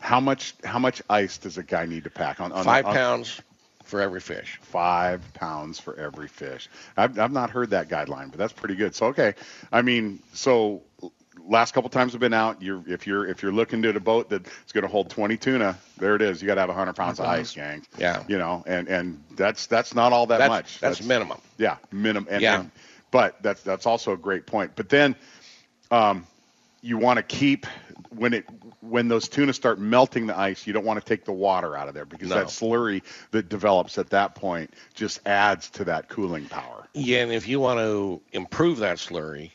How 0.00 0.18
much 0.18 0.54
how 0.64 0.80
much 0.80 1.00
ice 1.08 1.38
does 1.38 1.58
a 1.58 1.62
guy 1.62 1.86
need 1.86 2.04
to 2.04 2.10
pack 2.10 2.40
on, 2.40 2.50
on 2.50 2.64
Five 2.64 2.86
on- 2.86 2.94
pounds 2.94 3.40
for 3.84 4.00
every 4.00 4.20
fish. 4.20 4.58
Five 4.62 5.20
pounds 5.34 5.78
for 5.78 5.94
every 5.96 6.26
fish. 6.26 6.68
I've, 6.96 7.18
I've 7.18 7.32
not 7.32 7.50
heard 7.50 7.70
that 7.70 7.88
guideline, 7.88 8.30
but 8.30 8.38
that's 8.38 8.52
pretty 8.52 8.74
good. 8.74 8.94
So 8.94 9.06
okay, 9.06 9.34
I 9.70 9.82
mean, 9.82 10.20
so 10.32 10.82
last 11.46 11.72
couple 11.74 11.88
times 11.90 12.14
I've 12.14 12.20
been 12.20 12.34
out, 12.34 12.60
you're 12.62 12.82
if 12.86 13.06
you're 13.06 13.26
if 13.26 13.42
you're 13.42 13.52
looking 13.52 13.84
at 13.84 13.96
a 13.96 14.00
boat 14.00 14.28
that's 14.30 14.72
going 14.72 14.82
to 14.82 14.88
hold 14.88 15.10
20 15.10 15.36
tuna, 15.36 15.76
there 15.98 16.14
it 16.14 16.22
is. 16.22 16.40
You 16.42 16.46
got 16.46 16.54
to 16.56 16.60
have 16.62 16.68
100 16.68 16.94
pounds 16.94 17.20
of 17.20 17.26
ice, 17.26 17.54
gang. 17.54 17.84
Yeah. 17.98 18.22
You 18.28 18.38
know, 18.38 18.62
and 18.66 18.88
and 18.88 19.22
that's 19.36 19.66
that's 19.66 19.94
not 19.94 20.12
all 20.12 20.26
that 20.26 20.38
That's, 20.38 20.48
much. 20.50 20.80
that's, 20.80 21.02
minimum. 21.02 21.38
yeah, 21.58 21.76
minimum. 21.90 22.28
And, 22.30 22.42
Yeah. 22.42 22.60
and- 22.60 22.70
but 23.10 23.42
that's 23.42 23.62
that's 23.62 23.84
also 23.84 24.12
a 24.12 24.16
great 24.16 24.46
point. 24.46 24.72
But 24.74 24.88
then, 24.88 25.14
um, 25.90 26.26
you 26.80 26.96
want 26.96 27.18
to 27.18 27.22
keep 27.22 27.66
when 28.08 28.32
it 28.32 28.46
when 28.80 29.08
those 29.08 29.28
tuna 29.28 29.52
start 29.52 29.78
melting 29.78 30.26
the 30.26 30.38
ice, 30.38 30.66
you 30.66 30.72
don't 30.72 30.86
want 30.86 30.98
to 30.98 31.04
take 31.04 31.26
the 31.26 31.32
water 31.32 31.76
out 31.76 31.88
of 31.88 31.94
there 31.94 32.06
because 32.06 32.30
No. 32.30 32.36
that 32.36 32.46
slurry 32.46 33.02
that 33.30 33.50
develops 33.50 33.98
at 33.98 34.08
that 34.10 34.34
point 34.34 34.72
just 34.94 35.20
adds 35.26 35.68
to 35.70 35.84
that 35.84 36.08
cooling 36.08 36.46
power. 36.46 36.86
Yeah, 36.94 37.18
and 37.18 37.32
if 37.32 37.46
you 37.46 37.60
want 37.60 37.80
to 37.80 38.20
improve 38.32 38.78
that 38.78 38.96
slurry, 38.96 39.50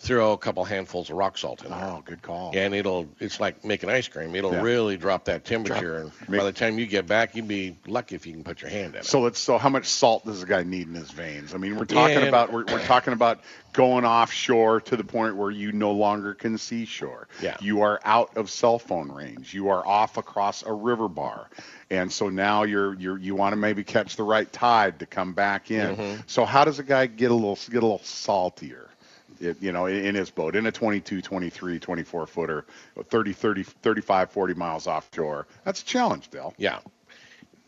throw 0.00 0.32
a 0.32 0.38
couple 0.38 0.64
handfuls 0.64 1.10
of 1.10 1.16
rock 1.16 1.36
salt 1.38 1.62
in 1.62 1.70
there. 1.70 1.78
Oh, 1.84 2.02
good 2.04 2.22
call. 2.22 2.52
and 2.54 2.74
it'll 2.74 3.06
it's 3.20 3.38
like 3.38 3.64
making 3.64 3.90
ice 3.90 4.08
cream. 4.08 4.34
It'll 4.34 4.52
Yeah. 4.52 4.62
really 4.62 4.96
drop 4.96 5.26
that 5.26 5.44
temperature, 5.44 5.96
and 5.98 6.12
Make- 6.28 6.40
by 6.40 6.44
the 6.44 6.52
time 6.52 6.78
you 6.78 6.86
get 6.86 7.06
back, 7.06 7.36
you'd 7.36 7.46
be 7.48 7.76
lucky 7.86 8.14
if 8.14 8.26
you 8.26 8.32
can 8.32 8.42
put 8.42 8.62
your 8.62 8.70
hand 8.70 8.94
in 8.94 9.00
it. 9.00 9.04
So 9.04 9.20
let's. 9.20 9.38
So 9.38 9.58
how 9.58 9.68
much 9.68 9.86
salt 9.86 10.24
does 10.24 10.42
a 10.42 10.46
guy 10.46 10.62
need 10.62 10.88
in 10.88 10.94
his 10.94 11.10
veins? 11.10 11.54
I 11.54 11.58
mean, 11.58 11.76
we're 11.76 11.84
talking 11.84 12.18
Yeah. 12.20 12.24
about 12.26 12.52
we're, 12.52 12.64
we're 12.64 12.84
talking 12.84 13.12
about 13.12 13.40
going 13.72 14.04
offshore 14.04 14.80
to 14.80 14.96
the 14.96 15.04
point 15.04 15.36
where 15.36 15.50
you 15.50 15.70
no 15.72 15.92
longer 15.92 16.34
can 16.34 16.58
see 16.58 16.84
shore. 16.86 17.28
Yeah. 17.40 17.56
You 17.60 17.82
are 17.82 18.00
out 18.04 18.36
of 18.36 18.50
cell 18.50 18.78
phone 18.78 19.12
range. 19.12 19.54
You 19.54 19.68
are 19.68 19.86
off 19.86 20.16
across 20.16 20.64
a 20.64 20.72
river 20.72 21.08
bar, 21.08 21.48
and 21.90 22.10
so 22.12 22.28
now 22.30 22.64
you're 22.64 22.94
you're 22.94 23.18
you 23.18 23.34
want 23.34 23.52
to 23.52 23.56
maybe 23.56 23.84
catch 23.84 24.16
the 24.16 24.22
right 24.24 24.50
tide 24.52 24.98
to 25.00 25.06
come 25.06 25.34
back 25.34 25.70
in. 25.70 25.96
Mm-hmm. 25.96 26.20
So 26.26 26.44
how 26.44 26.64
does 26.64 26.78
a 26.78 26.82
guy 26.82 27.06
get 27.06 27.30
a 27.30 27.34
little 27.34 27.56
get 27.70 27.78
a 27.82 27.86
little 27.86 28.00
saltier? 28.02 28.89
It, 29.40 29.56
you 29.62 29.72
know, 29.72 29.86
in, 29.86 30.04
in 30.04 30.14
his 30.14 30.30
boat, 30.30 30.54
in 30.54 30.66
a 30.66 30.72
22, 30.72 31.22
23, 31.22 31.78
24 31.78 32.26
footer, 32.26 32.64
30, 33.08 33.32
30, 33.32 33.62
35, 33.62 34.30
40 34.30 34.54
miles 34.54 34.86
offshore. 34.86 35.46
That's 35.64 35.82
a 35.82 35.84
challenge, 35.84 36.28
Dale. 36.30 36.52
yeah, 36.58 36.78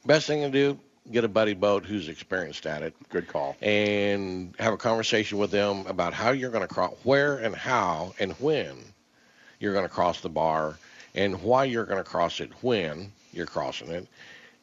best 0.04 0.26
thing 0.26 0.42
to 0.42 0.50
do: 0.50 0.78
get 1.10 1.24
a 1.24 1.28
buddy 1.28 1.54
boat 1.54 1.84
who's 1.86 2.08
experienced 2.08 2.66
at 2.66 2.82
it, 2.82 2.94
Good 3.08 3.26
call. 3.28 3.56
and 3.62 4.54
have 4.58 4.74
a 4.74 4.76
conversation 4.76 5.38
with 5.38 5.50
them 5.50 5.86
about 5.86 6.12
how 6.12 6.30
you're 6.30 6.50
going 6.50 6.66
to 6.66 6.72
cross, 6.72 6.92
where 7.04 7.38
and 7.38 7.54
how 7.56 8.14
and 8.20 8.32
when 8.34 8.76
you're 9.58 9.72
going 9.72 9.86
to 9.86 9.92
cross 9.94 10.20
the 10.20 10.28
bar, 10.28 10.76
and 11.14 11.40
why 11.42 11.64
you're 11.64 11.84
going 11.86 12.02
to 12.02 12.08
cross 12.08 12.40
it 12.40 12.50
when 12.62 13.12
you're 13.32 13.46
crossing 13.46 13.88
it, 13.88 14.06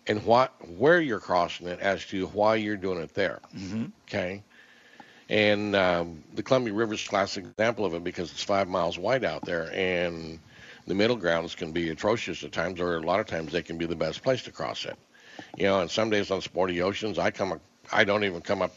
and 0.07 0.23
what 0.25 0.53
where 0.77 1.01
you're 1.01 1.19
crossing 1.19 1.67
it 1.67 1.79
as 1.79 2.05
to 2.05 2.27
why 2.27 2.55
you're 2.55 2.77
doing 2.77 2.99
it 2.99 3.13
there. 3.15 3.39
Mm-hmm. 3.57 3.85
Okay. 4.07 4.43
And 5.29 5.75
um, 5.75 6.23
the 6.33 6.41
Columbia 6.41 6.73
River 6.73 6.95
is 6.95 7.05
a 7.05 7.09
classic 7.09 7.45
example 7.45 7.85
of 7.85 7.93
it 7.93 8.03
because 8.03 8.31
it's 8.31 8.43
five 8.43 8.67
miles 8.67 8.97
wide 8.97 9.23
out 9.23 9.45
there, 9.45 9.71
and 9.73 10.39
the 10.87 10.95
middle 10.95 11.15
grounds 11.15 11.53
can 11.53 11.71
be 11.71 11.89
atrocious 11.89 12.43
at 12.43 12.51
times, 12.51 12.79
or 12.79 12.97
a 12.97 13.01
lot 13.01 13.19
of 13.19 13.27
times 13.27 13.51
they 13.51 13.61
can 13.61 13.77
be 13.77 13.85
the 13.85 13.95
best 13.95 14.23
place 14.23 14.41
to 14.43 14.51
cross 14.51 14.85
it. 14.85 14.97
You 15.55 15.65
know, 15.65 15.81
and 15.81 15.89
some 15.89 16.09
days 16.09 16.31
on 16.31 16.41
Sporty 16.41 16.81
Oceans, 16.81 17.19
I 17.19 17.29
come, 17.29 17.59
I 17.91 18.03
don't 18.03 18.23
even 18.23 18.41
come 18.41 18.63
up, 18.63 18.73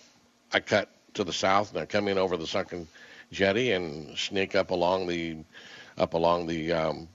I 0.52 0.60
cut 0.60 0.90
to 1.14 1.24
the 1.24 1.32
south 1.32 1.72
and 1.72 1.80
I 1.80 1.86
come 1.86 2.06
in 2.06 2.18
over 2.18 2.36
the 2.36 2.46
sunken 2.46 2.86
jetty 3.32 3.72
and 3.72 4.16
sneak 4.16 4.54
up 4.54 4.70
along 4.70 5.06
the, 5.06 5.38
up 5.96 6.12
along 6.14 6.46
the, 6.46 6.72
um, 6.72 7.08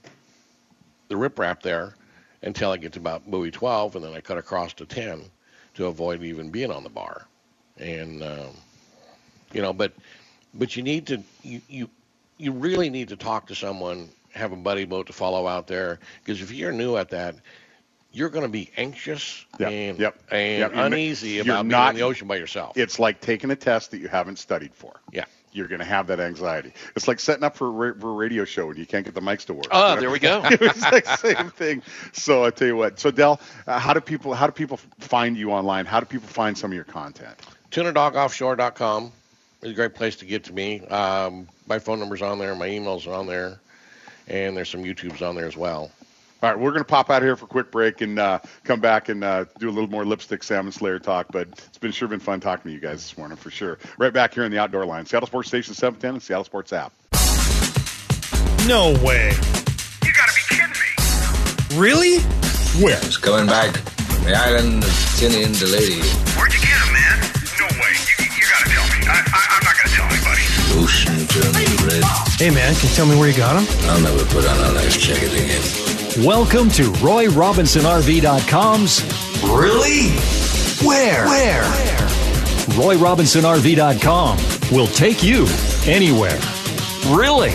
the 1.08 1.14
riprap 1.14 1.62
there 1.62 1.94
until 2.42 2.72
I 2.72 2.76
get 2.76 2.92
to 2.94 2.98
about 2.98 3.30
buoy 3.30 3.50
12, 3.50 3.96
and 3.96 4.04
then 4.04 4.12
I 4.14 4.20
cut 4.20 4.38
across 4.38 4.72
to 4.74 4.84
10 4.84 5.22
to 5.74 5.86
avoid 5.86 6.22
even 6.22 6.50
being 6.50 6.72
on 6.72 6.82
the 6.82 6.90
bar. 6.90 7.26
And 7.78 8.22
um, 8.22 8.56
you 9.52 9.62
know, 9.62 9.72
but 9.72 9.92
but 10.54 10.76
you 10.76 10.82
need 10.82 11.06
to 11.08 11.22
you 11.42 11.60
you 11.68 11.88
you 12.36 12.52
really 12.52 12.88
need 12.90 13.08
to 13.08 13.16
talk 13.16 13.46
to 13.48 13.54
someone, 13.54 14.08
have 14.32 14.52
a 14.52 14.56
buddy 14.56 14.84
boat 14.84 15.06
to 15.08 15.12
follow 15.12 15.46
out 15.46 15.66
there, 15.66 15.98
because 16.24 16.40
if 16.40 16.52
you're 16.52 16.72
new 16.72 16.96
at 16.96 17.10
that, 17.10 17.34
you're 18.12 18.28
going 18.30 18.44
to 18.44 18.48
be 18.48 18.70
anxious 18.76 19.44
Yep, 19.58 19.70
and 19.72 19.98
yep, 19.98 20.22
and 20.30 20.58
yep. 20.60 20.72
Uneasy 20.74 21.30
you're 21.30 21.42
about 21.42 21.62
being 21.62 21.68
not- 21.68 21.88
on 21.90 21.94
the 21.96 22.02
ocean 22.02 22.28
by 22.28 22.36
yourself. 22.36 22.76
It's 22.76 22.98
like 22.98 23.20
taking 23.20 23.50
a 23.50 23.56
test 23.56 23.90
that 23.90 23.98
you 23.98 24.08
haven't 24.08 24.38
studied 24.38 24.74
for. 24.74 25.00
yeah. 25.12 25.24
You're 25.50 25.66
going 25.66 25.78
to 25.80 25.84
have 25.86 26.08
that 26.08 26.20
anxiety. 26.20 26.74
It's 26.94 27.08
like 27.08 27.18
setting 27.18 27.42
up 27.42 27.56
for 27.56 27.88
a, 27.88 27.94
for 27.98 28.10
a 28.10 28.12
radio 28.12 28.44
show 28.44 28.68
and 28.68 28.78
you 28.78 28.84
can't 28.84 29.04
get 29.04 29.14
the 29.14 29.22
mics 29.22 29.46
to 29.46 29.54
work. 29.54 29.66
Oh, 29.70 29.98
there 29.98 30.10
we 30.10 30.18
go. 30.18 30.42
it's 30.50 30.82
like 30.82 31.06
same 31.06 31.48
thing. 31.50 31.82
So 32.12 32.44
I 32.44 32.50
tell 32.50 32.68
you 32.68 32.76
what. 32.76 33.00
So 33.00 33.10
Dell, 33.10 33.40
uh, 33.66 33.78
how 33.78 33.94
do 33.94 34.00
people 34.00 34.34
how 34.34 34.46
do 34.46 34.52
people 34.52 34.76
find 34.98 35.38
you 35.38 35.50
online? 35.50 35.86
How 35.86 36.00
do 36.00 36.06
people 36.06 36.28
find 36.28 36.56
some 36.56 36.70
of 36.70 36.74
your 36.74 36.84
content? 36.84 37.34
TunaDogOffshore.com. 37.70 39.10
is 39.62 39.70
a 39.70 39.74
great 39.74 39.94
place 39.94 40.16
to 40.16 40.24
get 40.24 40.44
to 40.44 40.52
me. 40.52 40.80
Um, 40.86 41.48
my 41.66 41.78
phone 41.78 41.98
number's 41.98 42.22
on 42.22 42.38
there, 42.38 42.54
my 42.54 42.68
emails 42.68 43.12
on 43.12 43.26
there, 43.26 43.60
and 44.26 44.56
there's 44.56 44.68
some 44.68 44.84
YouTubes 44.84 45.26
on 45.26 45.34
there 45.34 45.46
as 45.46 45.56
well. 45.56 45.90
All 46.40 46.48
right, 46.48 46.58
we're 46.58 46.70
going 46.70 46.84
to 46.84 46.88
pop 46.88 47.10
out 47.10 47.22
here 47.22 47.34
for 47.34 47.46
a 47.46 47.48
quick 47.48 47.72
break 47.72 48.00
and 48.00 48.16
uh, 48.16 48.38
come 48.62 48.78
back 48.78 49.08
and 49.08 49.24
uh, 49.24 49.46
do 49.58 49.68
a 49.68 49.72
little 49.72 49.90
more 49.90 50.04
lipstick 50.04 50.44
salmon 50.44 50.70
slayer 50.70 51.00
talk. 51.00 51.26
But 51.32 51.48
it's 51.48 51.78
been 51.78 51.90
sure 51.90 52.06
been 52.06 52.20
fun 52.20 52.38
talking 52.38 52.70
to 52.70 52.72
you 52.72 52.78
guys 52.78 53.02
this 53.02 53.18
morning 53.18 53.36
for 53.36 53.50
sure. 53.50 53.78
Right 53.98 54.12
back 54.12 54.34
here 54.34 54.44
in 54.44 54.52
the 54.52 54.58
outdoor 54.58 54.86
line, 54.86 55.04
Seattle 55.04 55.26
Sports 55.26 55.48
Station 55.48 55.74
710 55.74 56.14
and 56.14 56.22
Seattle 56.22 56.44
Sports 56.44 56.72
app. 56.72 56.92
No 58.68 58.92
way. 59.04 59.32
You 60.04 60.12
gotta 60.12 60.32
be 60.32 60.42
kidding 60.48 60.70
me. 60.70 61.76
Really? 61.80 62.20
Where? 62.84 63.00
Just 63.00 63.22
coming 63.22 63.46
back 63.46 63.76
from 63.76 64.22
the 64.22 64.34
island 64.34 64.84
of 64.84 64.90
Tinian 65.18 65.58
the 65.58 65.66
lady. 65.66 66.00
Where'd 66.38 66.54
ocean 70.88 71.20
turned 71.28 71.54
red. 71.82 72.02
Hey, 72.38 72.48
man, 72.50 72.74
can 72.74 72.88
you 72.88 72.94
tell 72.94 73.06
me 73.06 73.18
where 73.18 73.28
you 73.28 73.36
got 73.36 73.60
him? 73.60 73.66
I'll 73.90 74.00
never 74.00 74.24
put 74.26 74.46
on 74.48 74.56
a 74.70 74.72
life 74.72 74.98
jacket 74.98 75.32
again. 75.34 75.62
Welcome 76.24 76.70
to 76.70 76.84
RoyRobinsonRV.com's 76.92 79.02
Really? 79.42 80.08
Where? 80.86 81.26
Where? 81.26 81.64
RoyRobinsonRV.com 82.78 84.38
will 84.74 84.86
take 84.88 85.22
you 85.22 85.46
anywhere. 85.86 86.38
Really? 87.08 87.52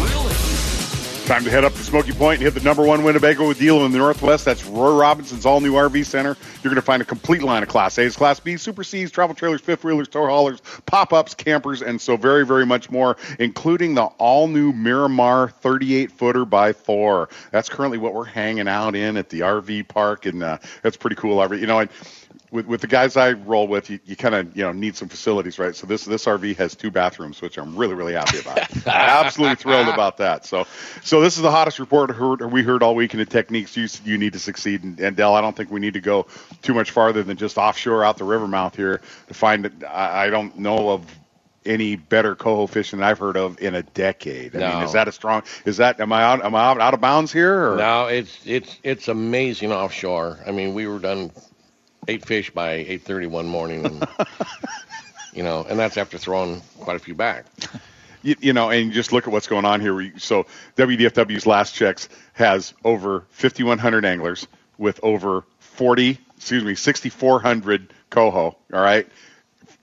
Time 1.26 1.46
to 1.46 1.50
head 1.50 1.64
up 1.64 1.72
to 1.72 1.80
Smoky 1.80 2.12
Point 2.12 2.42
and 2.42 2.44
hit 2.44 2.54
the 2.54 2.60
number 2.60 2.84
one 2.84 3.02
Winnebago 3.02 3.54
deal 3.54 3.86
in 3.86 3.94
the 3.94 3.98
Northwest. 3.98 4.44
That's 4.44 4.66
Roy 4.66 4.94
Robinson's 4.94 5.46
all 5.46 5.62
new 5.62 5.72
RV 5.72 6.06
center. 6.06 6.36
You're 6.56 6.70
going 6.70 6.76
to 6.76 6.82
find 6.82 7.02
a 7.02 7.06
complete 7.06 7.42
line 7.42 7.64
of 7.64 7.70
Class 7.70 7.98
A's, 7.98 8.18
Class 8.18 8.42
B's, 8.42 8.62
Super 8.62 8.84
C's, 8.84 9.10
travel 9.10 9.34
trailers, 9.34 9.62
fifth 9.62 9.86
wheelers, 9.86 10.10
tow 10.10 10.26
haulers, 10.26 10.62
pop 10.86 11.14
ups, 11.14 11.34
campers, 11.34 11.82
and 11.82 12.02
so 12.02 12.18
very, 12.18 12.46
very 12.46 12.66
much 12.66 12.92
more, 12.92 13.16
including 13.40 13.96
the 13.96 14.04
all 14.04 14.50
new 14.50 14.74
Miramar 14.74 15.48
38 15.48 16.12
footer 16.12 16.44
by 16.44 16.74
Thor. 16.74 17.30
That's 17.52 17.70
currently 17.70 18.00
what 18.00 18.14
we're 18.14 18.26
hanging 18.26 18.68
out 18.68 18.94
in 18.94 19.16
at 19.16 19.30
the 19.30 19.40
RV 19.40 19.88
park, 19.88 20.26
and 20.26 20.44
uh, 20.44 20.58
that's 20.82 20.98
pretty 20.98 21.16
cool. 21.16 21.56
You 21.56 21.68
know, 21.68 21.80
and 21.80 21.90
with, 22.54 22.68
with 22.68 22.82
the 22.82 22.88
guys 22.88 23.18
I 23.18 23.34
roll 23.34 23.68
with, 23.68 23.89
you, 23.89 23.99
you 24.06 24.16
kind 24.16 24.36
of 24.36 24.56
you 24.56 24.64
know 24.64 24.72
need 24.72 24.95
some 24.95 25.10
facilities, 25.10 25.60
right? 25.60 25.76
So 25.76 25.88
this 25.88 26.06
this 26.06 26.26
RV 26.26 26.56
has 26.58 26.76
two 26.76 26.91
bathrooms, 26.91 27.41
which 27.41 27.58
I'm 27.58 27.76
really 27.76 27.95
really 27.95 28.14
happy 28.14 28.39
about. 28.39 28.88
Absolutely 28.88 29.56
thrilled 29.56 29.89
about 29.89 30.18
that. 30.18 30.45
So 30.45 30.66
so 31.04 31.20
this 31.22 31.36
is 31.36 31.41
the 31.41 31.51
hottest 31.51 31.80
report 31.80 32.12
heard, 32.12 32.41
we 32.51 32.64
heard 32.64 32.84
all 32.84 32.95
week 32.95 33.14
in 33.14 33.20
the 33.20 33.26
techniques 33.26 33.76
you 33.76 33.88
you 34.06 34.18
need 34.18 34.34
to 34.34 34.39
succeed. 34.39 34.84
And, 34.84 34.99
and 34.99 35.16
Dell, 35.18 35.36
I 35.36 35.41
don't 35.41 35.56
think 35.58 35.72
we 35.72 35.80
need 35.80 35.95
to 35.95 36.01
go 36.01 36.28
too 36.62 36.74
much 36.74 36.91
farther 36.91 37.24
than 37.24 37.38
just 37.38 37.58
offshore 37.58 38.04
out 38.06 38.18
the 38.18 38.24
river 38.24 38.47
mouth 38.47 38.76
here 38.76 39.01
to 39.28 39.34
find 39.34 39.66
it. 39.66 39.74
I, 39.84 40.26
I 40.26 40.30
don't 40.30 40.60
know 40.60 40.91
of 40.91 41.06
any 41.66 41.95
better 41.95 42.36
coho 42.36 42.68
fishing 42.68 42.99
than 42.99 43.08
I've 43.08 43.20
heard 43.20 43.38
of 43.38 43.62
in 43.62 43.74
a 43.74 43.84
decade. 43.84 44.56
I 44.56 44.60
No. 44.60 44.74
mean, 44.76 44.84
is 44.84 44.93
that 44.93 45.08
a 45.08 45.12
strong? 45.12 45.43
Is 45.66 45.78
that 45.78 45.99
am 45.99 46.12
I 46.14 46.24
out? 46.24 46.43
Am 46.45 46.54
I 46.56 46.62
out, 46.62 46.80
out 46.80 46.93
of 46.93 47.01
bounds 47.01 47.32
here? 47.32 47.72
Or? 47.74 47.78
No, 47.78 48.08
it's 48.08 48.38
it's 48.45 48.78
it's 48.84 49.08
amazing 49.08 49.72
offshore. 49.72 50.39
I 50.45 50.51
mean, 50.51 50.74
we 50.74 50.88
were 50.88 50.99
done 50.99 51.32
eight 52.08 52.26
fish 52.26 52.49
by 52.51 52.84
8:30 52.84 53.28
one 53.28 53.47
morning, 53.47 53.86
and, 53.86 54.08
you 55.34 55.43
know, 55.43 55.66
and 55.68 55.78
that's 55.80 55.97
after 55.97 56.18
throwing 56.18 56.62
quite 56.80 56.95
a 56.95 56.99
few 56.99 57.16
back. 57.16 57.45
you, 58.24 58.36
you 58.39 58.54
know, 58.54 58.70
and 58.70 58.91
just 58.91 59.12
look 59.12 59.28
at 59.28 59.34
what's 59.34 59.47
going 59.47 59.66
on 59.66 59.82
here. 59.82 60.14
So 60.18 60.45
WDFW's 60.78 61.45
last 61.45 61.76
checks 61.76 62.10
has 62.34 62.74
over 62.84 63.26
5,100 63.32 64.06
anglers 64.06 64.47
with 64.78 64.99
over 65.04 65.43
40, 65.60 66.18
excuse 66.38 66.64
me, 66.64 66.76
6,400 66.76 67.93
coho. 68.10 68.41
All 68.41 68.58
right. 68.82 69.08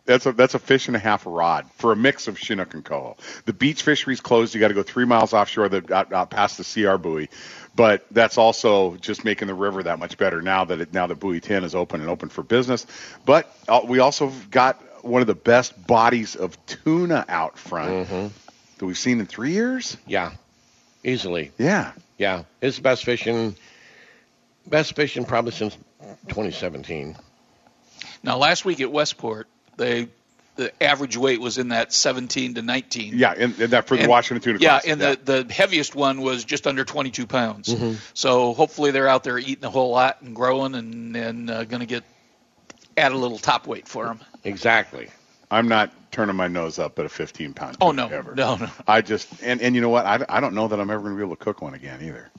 That's 0.06 0.26
a 0.26 0.32
that's 0.32 0.54
a 0.54 0.58
fish 0.58 0.88
and 0.88 0.96
a 0.96 0.98
half 0.98 1.26
a 1.26 1.30
rod 1.30 1.70
for 1.76 1.92
a 1.92 1.96
mix 1.96 2.26
of 2.26 2.36
Chinook 2.36 2.74
and 2.74 2.84
coho. 2.84 3.16
The 3.44 3.52
beach 3.52 3.82
fishery's 3.82 4.20
closed. 4.20 4.54
You 4.54 4.60
got 4.60 4.68
to 4.68 4.74
go 4.74 4.82
three 4.82 5.04
miles 5.04 5.32
offshore, 5.32 5.68
the, 5.68 5.94
out, 5.94 6.12
out 6.12 6.30
past 6.30 6.58
the 6.58 6.64
CR 6.64 6.96
buoy. 6.96 7.28
But 7.74 8.04
that's 8.10 8.36
also 8.36 8.96
just 8.96 9.24
making 9.24 9.48
the 9.48 9.54
river 9.54 9.82
that 9.84 9.98
much 9.98 10.18
better 10.18 10.42
now 10.42 10.64
that 10.64 10.80
it, 10.80 10.92
now 10.92 11.06
that 11.06 11.20
Buoy 11.20 11.40
10 11.40 11.64
is 11.64 11.74
open 11.74 12.00
and 12.00 12.10
open 12.10 12.28
for 12.28 12.42
business. 12.42 12.86
But 13.24 13.54
uh, 13.68 13.80
we 13.84 14.00
also 14.00 14.32
got 14.50 14.82
one 15.04 15.20
of 15.20 15.26
the 15.26 15.34
best 15.34 15.86
bodies 15.86 16.36
of 16.36 16.58
tuna 16.66 17.24
out 17.28 17.56
front 17.56 18.08
that 18.08 18.86
we've 18.86 18.98
seen 18.98 19.20
in 19.20 19.26
three 19.26 19.52
years. 19.52 19.96
Yeah, 20.06 20.32
easily. 21.04 21.52
Yeah. 21.58 21.92
Yeah, 22.20 22.42
it's 22.60 22.76
the 22.76 22.82
best 22.82 23.02
fishing, 23.06 23.56
best 24.66 24.94
fishing 24.94 25.24
probably 25.24 25.52
since 25.52 25.74
2017. 26.28 27.16
Now, 28.22 28.36
last 28.36 28.66
week 28.66 28.82
at 28.82 28.92
Westport, 28.92 29.48
they 29.78 30.08
the 30.60 30.82
average 30.82 31.16
weight 31.16 31.40
was 31.40 31.56
in 31.56 31.68
that 31.68 31.90
17 31.92 32.54
to 32.54 32.62
19. 32.62 33.16
Yeah, 33.16 33.32
and, 33.36 33.58
and 33.58 33.72
that 33.72 33.86
for 33.88 33.96
the 33.96 34.02
And- 34.02 34.10
Washington 34.10 34.42
tuna 34.42 34.58
Yeah, 34.62 34.80
class. 34.80 34.84
and 34.84 35.00
the, 35.00 35.18
the 35.44 35.52
heaviest 35.52 35.94
one 35.94 36.20
was 36.20 36.44
just 36.44 36.66
under 36.66 36.84
22 36.84 37.26
pounds. 37.26 37.68
Mm-hmm. 37.74 37.94
So 38.12 38.52
hopefully 38.52 38.90
they're 38.90 39.08
out 39.08 39.24
there 39.24 39.38
eating 39.38 39.64
a 39.64 39.70
whole 39.70 39.90
lot 39.90 40.20
and 40.20 40.36
growing 40.36 40.74
and, 40.74 41.16
and 41.16 41.50
uh, 41.50 41.64
going 41.64 41.80
to 41.80 41.86
get 41.86 42.04
add 42.96 43.12
a 43.12 43.16
little 43.16 43.38
top 43.38 43.66
weight 43.66 43.88
for 43.88 44.04
them. 44.04 44.20
Exactly. 44.44 45.08
I'm 45.50 45.68
not 45.68 45.90
turning 46.12 46.36
my 46.36 46.48
nose 46.48 46.78
up 46.78 46.98
at 46.98 47.06
a 47.06 47.08
15 47.08 47.54
pound. 47.54 47.76
Oh, 47.80 47.90
no. 47.92 48.06
ever. 48.08 48.34
No, 48.34 48.56
no. 48.56 48.68
I 48.86 49.00
just 49.00 49.28
and 49.42 49.60
and 49.62 49.74
you 49.74 49.80
know 49.80 49.88
what? 49.88 50.04
I, 50.06 50.24
I 50.28 50.40
don't 50.40 50.54
know 50.54 50.68
that 50.68 50.78
I'm 50.78 50.90
ever 50.90 51.00
going 51.02 51.14
to 51.14 51.16
be 51.16 51.24
able 51.24 51.36
to 51.36 51.42
cook 51.42 51.62
one 51.62 51.74
again 51.74 52.00
either. 52.02 52.30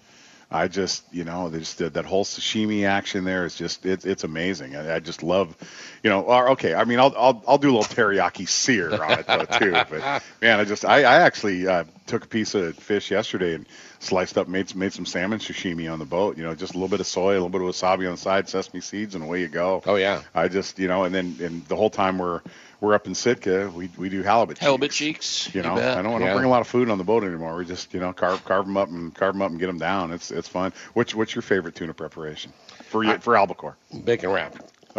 I 0.51 0.67
just 0.67 1.03
you 1.13 1.23
know 1.23 1.49
there's 1.49 1.75
that, 1.75 1.93
that 1.93 2.05
whole 2.05 2.25
sashimi 2.25 2.85
action 2.85 3.23
there 3.23 3.45
is 3.45 3.55
just 3.55 3.85
it's 3.85 4.05
it's 4.05 4.25
amazing. 4.25 4.75
I, 4.75 4.95
I 4.95 4.99
just 4.99 5.23
love, 5.23 5.55
you 6.03 6.09
know. 6.09 6.23
Or, 6.23 6.49
okay, 6.51 6.73
I 6.73 6.83
mean 6.83 6.99
I'll 6.99 7.13
I'll 7.17 7.43
I'll 7.47 7.57
do 7.57 7.69
a 7.69 7.75
little 7.77 7.95
teriyaki 7.95 8.47
sear 8.49 9.01
on 9.01 9.19
it 9.19 9.27
though 9.27 9.45
too. 9.45 9.71
But 9.71 10.23
man, 10.41 10.59
I 10.59 10.65
just 10.65 10.83
I, 10.83 10.99
I 10.99 11.21
actually 11.21 11.67
uh, 11.67 11.85
took 12.05 12.25
a 12.25 12.27
piece 12.27 12.53
of 12.53 12.75
fish 12.75 13.11
yesterday 13.11 13.55
and 13.55 13.65
sliced 13.99 14.37
up 14.37 14.49
made 14.49 14.67
some, 14.67 14.79
made 14.79 14.91
some 14.91 15.05
salmon 15.05 15.39
sashimi 15.39 15.91
on 15.91 15.99
the 15.99 16.05
boat. 16.05 16.37
You 16.37 16.43
know, 16.43 16.53
just 16.53 16.73
a 16.73 16.77
little 16.77 16.89
bit 16.89 16.99
of 16.99 17.07
soy, 17.07 17.31
a 17.31 17.33
little 17.33 17.49
bit 17.49 17.61
of 17.61 17.67
wasabi 17.67 18.05
on 18.05 18.11
the 18.11 18.17
side, 18.17 18.49
sesame 18.49 18.81
seeds, 18.81 19.15
and 19.15 19.23
away 19.23 19.39
you 19.39 19.47
go. 19.47 19.81
Oh 19.85 19.95
yeah. 19.95 20.21
I 20.35 20.49
just, 20.49 20.79
you 20.79 20.89
know, 20.89 21.05
and 21.05 21.15
then 21.15 21.37
and 21.41 21.65
the 21.67 21.77
whole 21.77 21.89
time 21.89 22.17
we're 22.17 22.41
we're 22.81 22.93
up 22.95 23.07
in 23.07 23.15
Sitka, 23.15 23.69
we 23.73 23.89
we 23.97 24.09
do 24.09 24.23
halibut. 24.23 24.57
Halibut 24.57 24.91
cheeks. 24.91 25.43
cheeks. 25.45 25.55
You 25.55 25.61
know, 25.61 25.75
bet. 25.75 25.97
I 25.97 26.01
don't 26.01 26.11
want 26.11 26.23
to 26.23 26.27
Yeah. 26.27 26.33
bring 26.33 26.45
a 26.45 26.49
lot 26.49 26.59
of 26.61 26.67
food 26.67 26.89
on 26.89 26.97
the 26.97 27.03
boat 27.05 27.23
anymore. 27.23 27.55
We 27.55 27.63
just, 27.65 27.93
you 27.93 27.99
know, 28.01 28.11
carve 28.11 28.43
carve 28.43 28.65
them 28.65 28.75
up 28.75 28.89
and 28.89 29.13
carve 29.15 29.33
them 29.35 29.41
up 29.43 29.51
and 29.51 29.59
get 29.59 29.67
them 29.67 29.77
down. 29.79 30.11
It's 30.11 30.31
it's 30.31 30.47
fun. 30.49 30.73
What's 30.93 31.15
what's 31.15 31.33
your 31.33 31.43
favorite 31.43 31.75
tuna 31.75 31.93
preparation 31.93 32.51
for 32.89 33.03
you, 33.03 33.17
for 33.19 33.37
albacore? 33.37 33.77
Bacon 34.03 34.31
wrap. 34.31 34.55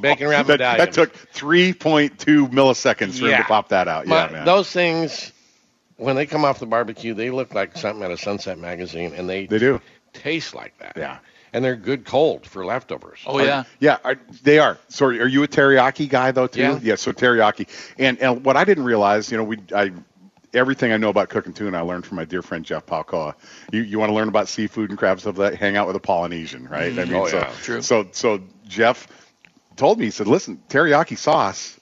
Bacon 0.00 0.28
wrap 0.28 0.46
that, 0.46 0.60
medallion. 0.60 0.78
that 0.78 0.92
took 0.92 1.14
3.2 1.32 2.48
milliseconds 2.50 3.18
for 3.18 3.26
him 3.26 3.36
to 3.38 3.44
pop 3.44 3.68
that 3.68 3.88
out. 3.88 4.06
My- 4.06 4.26
yeah, 4.26 4.32
man. 4.32 4.44
Those 4.46 4.70
things, 4.70 5.32
when 5.96 6.16
they 6.16 6.26
come 6.26 6.44
off 6.44 6.58
the 6.58 6.66
barbecue, 6.66 7.12
they 7.14 7.30
look 7.30 7.54
like 7.54 7.76
something 7.76 8.02
out 8.04 8.10
of 8.10 8.20
Sunset 8.20 8.58
Magazine, 8.58 9.12
and 9.14 9.28
they 9.28 9.46
they 9.46 9.58
do. 9.58 9.80
taste 10.12 10.54
like 10.54 10.76
that. 10.78 10.94
Yeah. 10.96 11.18
And 11.54 11.64
they're 11.64 11.76
good 11.76 12.04
cold 12.04 12.46
for 12.46 12.64
leftovers. 12.64 13.20
Oh, 13.26 13.38
yeah. 13.38 13.64
Yeah, 13.78 13.98
are, 14.04 14.16
they 14.42 14.58
are. 14.58 14.76
Sorry, 14.88 15.20
are 15.20 15.26
you 15.26 15.42
a 15.44 15.48
teriyaki 15.48 16.08
guy 16.08 16.32
though 16.32 16.48
too? 16.48 16.60
Yeah. 16.60 16.80
yeah 16.82 16.94
so 16.96 17.12
teriyaki. 17.12 17.68
And 17.96 18.18
and 18.18 18.44
what 18.44 18.56
I 18.56 18.64
didn't 18.64 18.84
realize, 18.84 19.30
you 19.30 19.38
know, 19.38 19.44
we 19.44 19.58
I 19.74 19.92
everything 20.52 20.92
I 20.92 20.96
know 20.96 21.08
about 21.08 21.28
cooking 21.28 21.52
tuna, 21.52 21.78
I 21.78 21.82
learned 21.82 22.06
from 22.06 22.16
my 22.16 22.24
dear 22.24 22.42
friend 22.42 22.64
Jeff 22.64 22.86
Palcoa. 22.86 23.34
You 23.72 23.82
you 23.82 23.98
want 23.98 24.10
to 24.10 24.14
learn 24.14 24.28
about 24.28 24.48
seafood 24.48 24.90
and 24.90 24.98
crab 24.98 25.20
stuff? 25.20 25.36
That 25.36 25.54
hang 25.54 25.76
out 25.76 25.86
with 25.86 25.96
a 25.96 26.00
Polynesian, 26.00 26.68
right? 26.68 26.92
I 26.92 27.04
mm-hmm. 27.04 27.12
mean, 27.12 27.22
Oh, 27.22 27.28
so 27.28 27.38
yeah. 27.38 27.52
True. 27.62 27.82
so 27.82 28.08
so 28.12 28.40
Jeff 28.66 29.06
told 29.76 29.98
me 29.98 30.06
he 30.06 30.10
said, 30.10 30.26
listen, 30.26 30.60
teriyaki 30.68 31.16
sauce. 31.16 31.78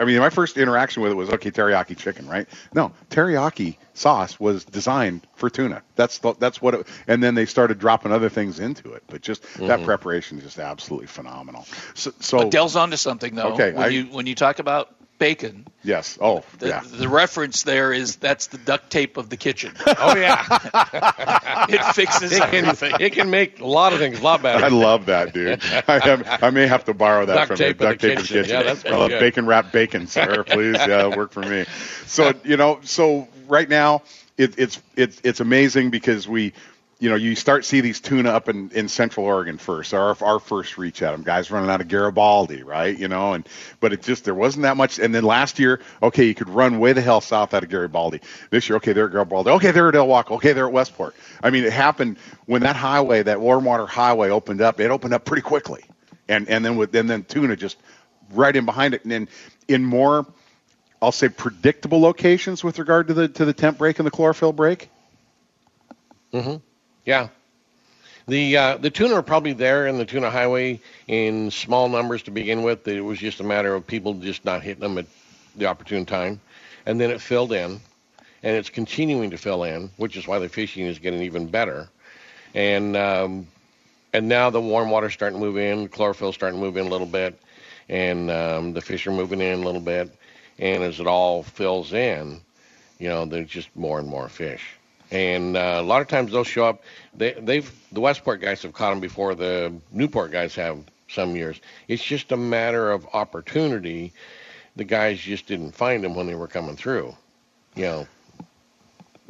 I 0.00 0.06
mean, 0.06 0.18
my 0.18 0.30
first 0.30 0.56
interaction 0.56 1.02
with 1.02 1.12
it 1.12 1.14
was 1.14 1.28
okay, 1.28 1.50
teriyaki 1.50 1.96
chicken, 1.96 2.26
right? 2.26 2.48
No, 2.74 2.92
teriyaki 3.10 3.76
sauce 3.92 4.40
was 4.40 4.64
designed 4.64 5.26
for 5.34 5.50
tuna. 5.50 5.82
That's 5.94 6.18
the, 6.18 6.32
that's 6.38 6.62
what 6.62 6.74
it. 6.74 6.88
And 7.06 7.22
then 7.22 7.34
they 7.34 7.44
started 7.44 7.78
dropping 7.78 8.10
other 8.10 8.30
things 8.30 8.60
into 8.60 8.94
it, 8.94 9.04
but 9.08 9.20
just 9.20 9.42
that 9.42 9.60
mm-hmm. 9.60 9.84
preparation 9.84 10.38
is 10.38 10.44
just 10.44 10.58
absolutely 10.58 11.06
phenomenal. 11.06 11.66
So, 11.92 12.12
so 12.18 12.38
But 12.38 12.50
Dell's 12.50 12.76
onto 12.76 12.96
something 12.96 13.34
though. 13.34 13.52
Okay, 13.52 13.72
when 13.72 13.84
I- 13.84 13.88
you 13.88 14.04
when 14.06 14.26
you 14.26 14.34
talk 14.34 14.58
about 14.58 14.94
bacon, 15.20 15.68
yes, 15.84 16.18
oh 16.20 16.42
the, 16.58 16.68
yeah, 16.68 16.82
the 16.84 17.08
reference 17.08 17.62
there 17.62 17.92
is 17.92 18.16
that's 18.16 18.48
the 18.48 18.58
duct 18.58 18.90
tape 18.90 19.16
of 19.16 19.30
the 19.30 19.36
kitchen. 19.36 19.72
Oh 20.02 20.16
yeah. 20.16 21.66
it 21.68 21.94
fixes 21.94 22.32
it 22.32 22.40
can 22.40 22.64
everything. 22.64 22.94
it 23.00 23.12
can 23.12 23.30
make 23.30 23.60
a 23.60 23.66
lot 23.66 23.92
of 23.92 23.98
things 23.98 24.18
a 24.18 24.22
lot 24.22 24.40
better. 24.40 24.64
I 24.64 24.68
love 24.68 25.06
that, 25.06 25.34
dude. 25.34 25.62
I 25.86 25.98
have, 25.98 26.42
I 26.42 26.50
may 26.50 26.66
have 26.66 26.86
to 26.86 26.94
borrow 26.94 27.26
that 27.26 27.34
Duct 27.34 27.48
from 27.48 27.56
tape 27.56 27.80
you. 27.80 27.86
Duct 27.86 28.00
the 28.00 28.08
tape 28.08 28.18
of 28.18 28.22
the 28.28 28.28
kitchen. 28.28 28.42
kitchen. 28.44 28.56
Yeah, 28.56 28.62
that's 28.62 28.82
pretty 28.82 29.08
good. 29.08 29.20
bacon 29.20 29.46
wrap 29.46 29.72
bacon, 29.72 30.06
sir. 30.06 30.42
Please, 30.46 30.76
yeah, 30.76 31.14
work 31.14 31.32
for 31.32 31.42
me. 31.42 31.66
So 32.06 32.32
you 32.44 32.56
know, 32.56 32.80
so 32.82 33.28
right 33.46 33.68
now 33.68 34.02
it, 34.38 34.58
it's 34.58 34.80
it's 34.96 35.20
it's 35.22 35.40
amazing 35.40 35.90
because 35.90 36.26
we. 36.26 36.52
You 37.00 37.08
know, 37.08 37.16
you 37.16 37.34
start 37.34 37.64
see 37.64 37.80
these 37.80 37.98
tuna 37.98 38.28
up 38.28 38.50
in, 38.50 38.70
in 38.72 38.86
Central 38.88 39.24
Oregon 39.24 39.56
first. 39.56 39.94
Our 39.94 40.14
our 40.22 40.38
first 40.38 40.76
reach 40.76 41.00
at 41.00 41.12
them, 41.12 41.22
guys 41.22 41.50
running 41.50 41.70
out 41.70 41.80
of 41.80 41.88
Garibaldi, 41.88 42.62
right? 42.62 42.96
You 42.96 43.08
know, 43.08 43.32
and 43.32 43.48
but 43.80 43.94
it 43.94 44.02
just 44.02 44.24
there 44.26 44.34
wasn't 44.34 44.64
that 44.64 44.76
much. 44.76 44.98
And 44.98 45.14
then 45.14 45.24
last 45.24 45.58
year, 45.58 45.80
okay, 46.02 46.26
you 46.26 46.34
could 46.34 46.50
run 46.50 46.78
way 46.78 46.92
the 46.92 47.00
hell 47.00 47.22
south 47.22 47.54
out 47.54 47.62
of 47.64 47.70
Garibaldi. 47.70 48.20
This 48.50 48.68
year, 48.68 48.76
okay, 48.76 48.92
they're 48.92 49.06
at 49.06 49.12
Garibaldi. 49.12 49.50
Okay, 49.50 49.70
they're 49.70 49.88
at 49.88 49.94
El. 49.94 50.12
Okay, 50.12 50.52
they're 50.52 50.66
at 50.66 50.72
Westport. 50.72 51.14
I 51.42 51.48
mean, 51.48 51.64
it 51.64 51.72
happened 51.72 52.18
when 52.44 52.62
that 52.62 52.76
highway, 52.76 53.22
that 53.22 53.40
warm 53.40 53.64
water 53.64 53.86
highway, 53.86 54.28
opened 54.28 54.60
up. 54.60 54.78
It 54.78 54.90
opened 54.90 55.14
up 55.14 55.24
pretty 55.24 55.42
quickly, 55.42 55.82
and 56.28 56.48
and 56.50 56.62
then 56.62 56.76
with 56.76 56.94
and 56.94 57.08
then 57.08 57.24
tuna 57.24 57.56
just 57.56 57.78
right 58.34 58.54
in 58.54 58.66
behind 58.66 58.92
it, 58.92 59.04
and 59.04 59.10
then 59.10 59.28
in 59.68 59.84
more 59.84 60.26
I'll 61.02 61.12
say 61.12 61.28
predictable 61.28 62.00
locations 62.00 62.62
with 62.62 62.78
regard 62.78 63.08
to 63.08 63.14
the 63.14 63.28
to 63.28 63.44
the 63.44 63.54
temp 63.54 63.78
break 63.78 63.98
and 63.98 64.06
the 64.06 64.10
chlorophyll 64.10 64.52
break. 64.52 64.90
Mm-hmm. 66.32 66.56
Yeah. 67.04 67.28
The 68.28 68.56
uh, 68.56 68.76
the 68.76 68.90
tuna 68.90 69.14
are 69.14 69.22
probably 69.22 69.54
there 69.54 69.86
in 69.86 69.98
the 69.98 70.04
tuna 70.04 70.30
highway 70.30 70.80
in 71.08 71.50
small 71.50 71.88
numbers 71.88 72.22
to 72.24 72.30
begin 72.30 72.62
with. 72.62 72.86
It 72.86 73.00
was 73.00 73.18
just 73.18 73.40
a 73.40 73.44
matter 73.44 73.74
of 73.74 73.86
people 73.86 74.14
just 74.14 74.44
not 74.44 74.62
hitting 74.62 74.82
them 74.82 74.98
at 74.98 75.06
the 75.56 75.66
opportune 75.66 76.06
time, 76.06 76.40
and 76.86 77.00
then 77.00 77.10
it 77.10 77.20
filled 77.20 77.52
in, 77.52 77.80
and 78.42 78.56
it's 78.56 78.70
continuing 78.70 79.30
to 79.30 79.36
fill 79.38 79.64
in, 79.64 79.90
which 79.96 80.16
is 80.16 80.28
why 80.28 80.38
the 80.38 80.48
fishing 80.48 80.86
is 80.86 80.98
getting 81.00 81.22
even 81.22 81.48
better, 81.48 81.88
and 82.54 82.96
um, 82.96 83.48
and 84.12 84.28
now 84.28 84.50
the 84.50 84.60
warm 84.60 84.90
water's 84.90 85.14
starting 85.14 85.40
to 85.40 85.44
move 85.44 85.56
in, 85.56 85.88
chlorophyll's 85.88 86.36
starting 86.36 86.60
to 86.60 86.64
move 86.64 86.76
in 86.76 86.86
a 86.86 86.90
little 86.90 87.06
bit, 87.08 87.40
and 87.88 88.30
um, 88.30 88.72
the 88.74 88.80
fish 88.80 89.06
are 89.08 89.12
moving 89.12 89.40
in 89.40 89.60
a 89.60 89.64
little 89.64 89.80
bit, 89.80 90.14
and 90.58 90.84
as 90.84 91.00
it 91.00 91.06
all 91.08 91.42
fills 91.42 91.92
in, 91.92 92.40
you 92.98 93.08
know, 93.08 93.24
there's 93.24 93.48
just 93.48 93.74
more 93.74 93.98
and 93.98 94.08
more 94.08 94.28
fish. 94.28 94.62
And 95.10 95.56
uh, 95.56 95.78
a 95.78 95.82
lot 95.82 96.02
of 96.02 96.08
times 96.08 96.32
they'll 96.32 96.44
show 96.44 96.64
up. 96.64 96.82
They, 97.14 97.32
they've 97.32 97.70
the 97.92 98.00
Westport 98.00 98.40
guys 98.40 98.62
have 98.62 98.72
caught 98.72 98.90
them 98.90 99.00
before 99.00 99.34
the 99.34 99.72
Newport 99.90 100.30
guys 100.30 100.54
have 100.54 100.78
some 101.08 101.34
years. 101.34 101.60
It's 101.88 102.02
just 102.02 102.32
a 102.32 102.36
matter 102.36 102.90
of 102.90 103.06
opportunity. 103.12 104.12
The 104.76 104.84
guys 104.84 105.18
just 105.18 105.46
didn't 105.46 105.72
find 105.72 106.04
them 106.04 106.14
when 106.14 106.26
they 106.26 106.36
were 106.36 106.46
coming 106.46 106.76
through. 106.76 107.16
You 107.74 107.82
know, 107.82 108.06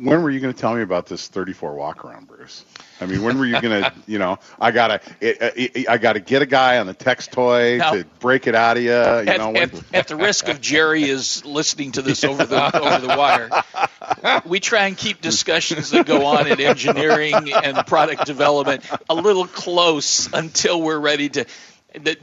When 0.03 0.23
were 0.23 0.31
you 0.31 0.41
going 0.41 0.55
to 0.55 0.59
tell 0.59 0.75
me 0.75 0.83
about 0.83 1.07
this 1.07 1.29
34 1.29 1.75
walk 1.75 2.05
around, 2.05 2.27
Bruce? 2.27 2.65
I 3.03 3.07
mean, 3.07 3.23
when 3.23 3.39
were 3.39 3.47
you 3.47 3.61
going 3.61 3.83
to, 3.83 3.93
you 4.07 4.19
know, 4.19 4.39
I 4.59 4.71
gotta, 4.71 5.01
it, 5.21 5.39
it, 5.57 5.89
I 5.89 5.99
gotta 5.99 6.21
get 6.21 6.41
a 6.43 6.47
guy 6.47 6.79
on 6.79 6.87
the 6.87 6.95
text 6.95 7.33
toy 7.33 7.79
Now- 7.79 7.93
to 7.93 8.05
break 8.19 8.47
it 8.47 8.55
out 8.55 8.77
of 8.77 8.83
you. 8.83 8.91
You 8.91 8.95
at, 8.97 9.39
know, 9.39 9.51
when, 9.51 9.63
at, 9.63 9.95
at 9.95 10.09
the 10.09 10.17
risk 10.17 10.49
of 10.49 10.61
Jerry 10.61 11.05
is 11.05 11.45
listening 11.45 11.93
to 11.93 12.03
this 12.03 12.25
over 12.25 12.45
the 12.45 12.77
over 12.81 13.07
the 13.07 13.17
wire, 13.17 14.43
we 14.47 14.61
try 14.61 14.87
and 14.87 14.97
keep 14.97 15.21
discussions 15.21 15.91
that 15.91 16.07
go 16.07 16.27
on 16.27 16.47
in 16.47 16.61
engineering 16.61 17.53
and 17.53 17.77
product 17.87 18.27
development 18.27 18.85
a 19.09 19.15
little 19.15 19.47
close 19.47 20.33
until 20.33 20.81
we're 20.81 20.99
ready 20.99 21.29
to. 21.31 21.47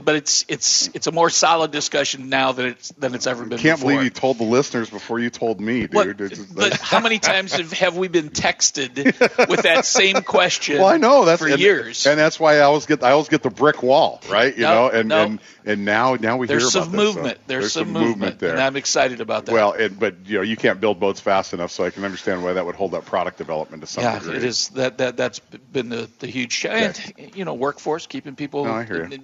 But 0.01 0.15
it's 0.15 0.45
it's 0.47 0.89
it's 0.93 1.07
a 1.07 1.11
more 1.11 1.29
solid 1.29 1.71
discussion 1.71 2.29
now 2.29 2.53
than 2.53 2.67
it's 2.67 2.89
than 2.93 3.13
it's 3.13 3.27
ever 3.27 3.43
been. 3.43 3.59
I 3.59 3.61
can't 3.61 3.77
before. 3.77 3.91
believe 3.91 4.03
you 4.05 4.09
told 4.09 4.37
the 4.37 4.45
listeners 4.45 4.89
before 4.89 5.19
you 5.19 5.29
told 5.29 5.59
me, 5.59 5.87
dude. 5.87 5.93
What- 5.93 6.55
but 6.55 6.73
how 6.75 7.01
many 7.01 7.19
times 7.19 7.51
have, 7.51 7.73
have 7.73 7.97
we 7.97 8.07
been 8.07 8.29
texted 8.29 8.95
with 9.49 9.63
that 9.63 9.85
same 9.85 10.21
question? 10.21 10.77
well, 10.77 10.87
I 10.87 10.95
know 10.95 11.25
that's 11.25 11.41
for 11.41 11.49
and, 11.49 11.59
years. 11.59 12.05
and 12.07 12.17
that's 12.17 12.39
why 12.39 12.55
I 12.57 12.59
always 12.61 12.85
get 12.85 13.03
I 13.03 13.11
always 13.11 13.27
get 13.27 13.43
the 13.43 13.49
brick 13.49 13.83
wall, 13.83 14.21
right? 14.29 14.55
You 14.55 14.63
No, 14.63 14.73
know, 14.87 14.89
and 14.89 15.09
no. 15.09 15.23
and 15.23 15.39
and 15.65 15.83
now 15.83 16.15
now 16.15 16.37
we 16.37 16.47
There's 16.47 16.63
hear 16.63 16.69
some 16.71 16.83
about 16.83 16.91
this, 16.93 16.99
so 16.99 17.13
movement. 17.15 17.39
There's, 17.47 17.73
some, 17.73 17.91
movement, 17.91 18.39
there. 18.39 18.51
and 18.51 18.61
I'm 18.61 18.77
excited 18.77 19.19
about 19.19 19.47
that. 19.47 19.51
Well, 19.51 19.73
it, 19.73 19.99
but 19.99 20.15
you 20.25 20.37
know, 20.37 20.43
you 20.43 20.55
can't 20.55 20.79
build 20.79 20.97
boats 21.01 21.19
fast 21.19 21.53
enough, 21.53 21.71
so 21.71 21.83
I 21.83 21.89
can 21.89 22.05
understand 22.05 22.41
why 22.41 22.53
that 22.53 22.65
would 22.65 22.75
hold 22.75 22.93
up 22.93 23.05
product 23.05 23.37
development 23.37 23.81
to 23.81 23.87
some 23.87 24.03
yeah, 24.05 24.17
degree. 24.19 24.37
it 24.37 24.43
is 24.45 24.69
that 24.69 24.99
that 24.99 25.17
that's 25.17 25.39
been 25.39 25.89
the 25.89 26.09
the 26.19 26.27
huge 26.27 26.57
challenge. 26.57 27.11
You 27.35 27.43
know, 27.43 27.53
workforce 27.53 28.07
keeping 28.07 28.35
people 28.37 28.63
No, 28.63 28.71
I 28.71 28.85
hear 28.85 29.09
you. 29.09 29.19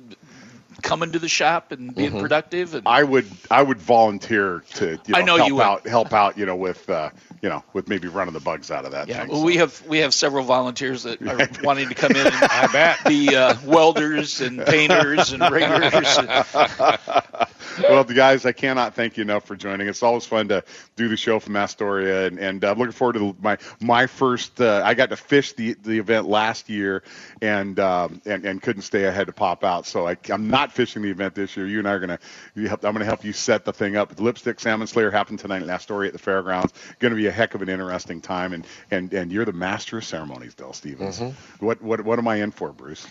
In- 0.73 0.77
in- 0.77 0.81
coming 0.81 1.11
to 1.13 1.19
the 1.19 1.29
shop 1.29 1.71
and 1.71 1.95
being 1.95 2.11
Mhm. 2.13 2.21
productive. 2.21 2.75
And 2.75 2.87
I 2.87 3.03
would 3.03 3.29
I 3.49 3.61
would 3.63 3.81
volunteer 3.81 4.63
to 4.75 4.85
you 4.91 4.97
know, 5.09 5.19
I 5.19 5.21
know 5.21 5.37
help 5.37 5.47
you 5.47 5.55
would. 5.55 5.63
out 5.63 5.87
help 5.87 6.13
out 6.13 6.37
you 6.37 6.45
know 6.45 6.55
with 6.55 6.89
uh, 6.89 7.09
you 7.41 7.49
know 7.49 7.63
with 7.73 7.87
maybe 7.87 8.07
running 8.07 8.33
the 8.33 8.39
bugs 8.39 8.71
out 8.71 8.85
of 8.85 8.91
that 8.91 9.07
yeah, 9.07 9.19
thing. 9.21 9.29
well, 9.29 9.39
so. 9.39 9.45
we 9.45 9.57
have 9.57 9.81
we 9.87 9.99
have 9.99 10.13
several 10.13 10.43
volunteers 10.45 11.03
that 11.03 11.21
are 11.21 11.49
wanting 11.63 11.89
to 11.89 11.95
come 11.95 12.11
in. 12.11 12.25
And 12.27 12.35
I 12.35 12.67
bet 12.71 12.99
be 13.05 13.35
uh, 13.35 13.55
welders 13.65 14.41
and 14.41 14.65
painters 14.65 15.31
and 15.33 15.41
riggers. 15.51 15.93
well, 17.89 18.03
the 18.03 18.13
guys, 18.13 18.45
I 18.45 18.51
cannot 18.51 18.95
thank 18.95 19.17
you 19.17 19.23
enough 19.23 19.45
for 19.45 19.55
joining. 19.55 19.87
It's 19.87 20.03
always 20.03 20.25
fun 20.25 20.47
to 20.49 20.63
do 20.95 21.07
the 21.07 21.17
show 21.17 21.39
from 21.39 21.55
Astoria, 21.55 22.27
and, 22.27 22.39
and 22.39 22.63
I'm 22.63 22.77
looking 22.77 22.93
forward 22.93 23.13
to 23.13 23.35
my 23.41 23.57
my 23.79 24.07
first. 24.07 24.61
Uh, 24.61 24.81
I 24.83 24.93
got 24.93 25.09
to 25.09 25.17
fish 25.17 25.53
the 25.53 25.73
the 25.73 25.97
event 25.97 26.27
last 26.27 26.69
year, 26.69 27.03
and 27.41 27.79
um, 27.79 28.21
and 28.25 28.45
and 28.45 28.61
couldn't 28.61 28.83
stay. 28.83 29.07
I 29.07 29.11
had 29.11 29.27
to 29.27 29.33
pop 29.33 29.63
out, 29.63 29.85
so 29.85 30.07
I, 30.07 30.17
I'm 30.29 30.49
not 30.49 30.71
fishing 30.71 31.01
the 31.01 31.11
event 31.11 31.35
this 31.35 31.55
year. 31.57 31.67
You 31.67 31.79
and 31.79 31.87
I 31.87 31.91
are 31.93 31.99
gonna. 31.99 32.19
You 32.55 32.67
help, 32.67 32.85
I'm 32.85 32.93
gonna 32.93 33.05
help 33.05 33.23
you 33.23 33.33
set 33.33 33.65
the 33.65 33.73
thing 33.73 33.95
up. 33.95 34.15
The 34.15 34.23
Lipstick 34.23 34.59
Salmon 34.59 34.87
Slayer 34.87 35.11
happened 35.11 35.39
tonight 35.39 35.61
in 35.63 35.69
Astoria 35.69 36.07
at 36.09 36.13
the 36.13 36.19
fairgrounds. 36.19 36.73
Going 36.99 37.11
to 37.11 37.17
be 37.17 37.27
a 37.27 37.31
heck 37.31 37.55
of 37.55 37.61
an 37.61 37.69
interesting 37.69 38.21
time, 38.21 38.53
and 38.53 38.65
and 38.91 39.13
and 39.13 39.31
you're 39.31 39.45
the 39.45 39.53
master 39.53 39.97
of 39.97 40.05
ceremonies, 40.05 40.53
Dell 40.55 40.73
Stevens. 40.73 41.23
What 41.59 41.81
what 41.81 42.01
what 42.03 42.19
am 42.19 42.27
I 42.27 42.37
in 42.37 42.51
for, 42.51 42.71
Bruce? 42.71 43.07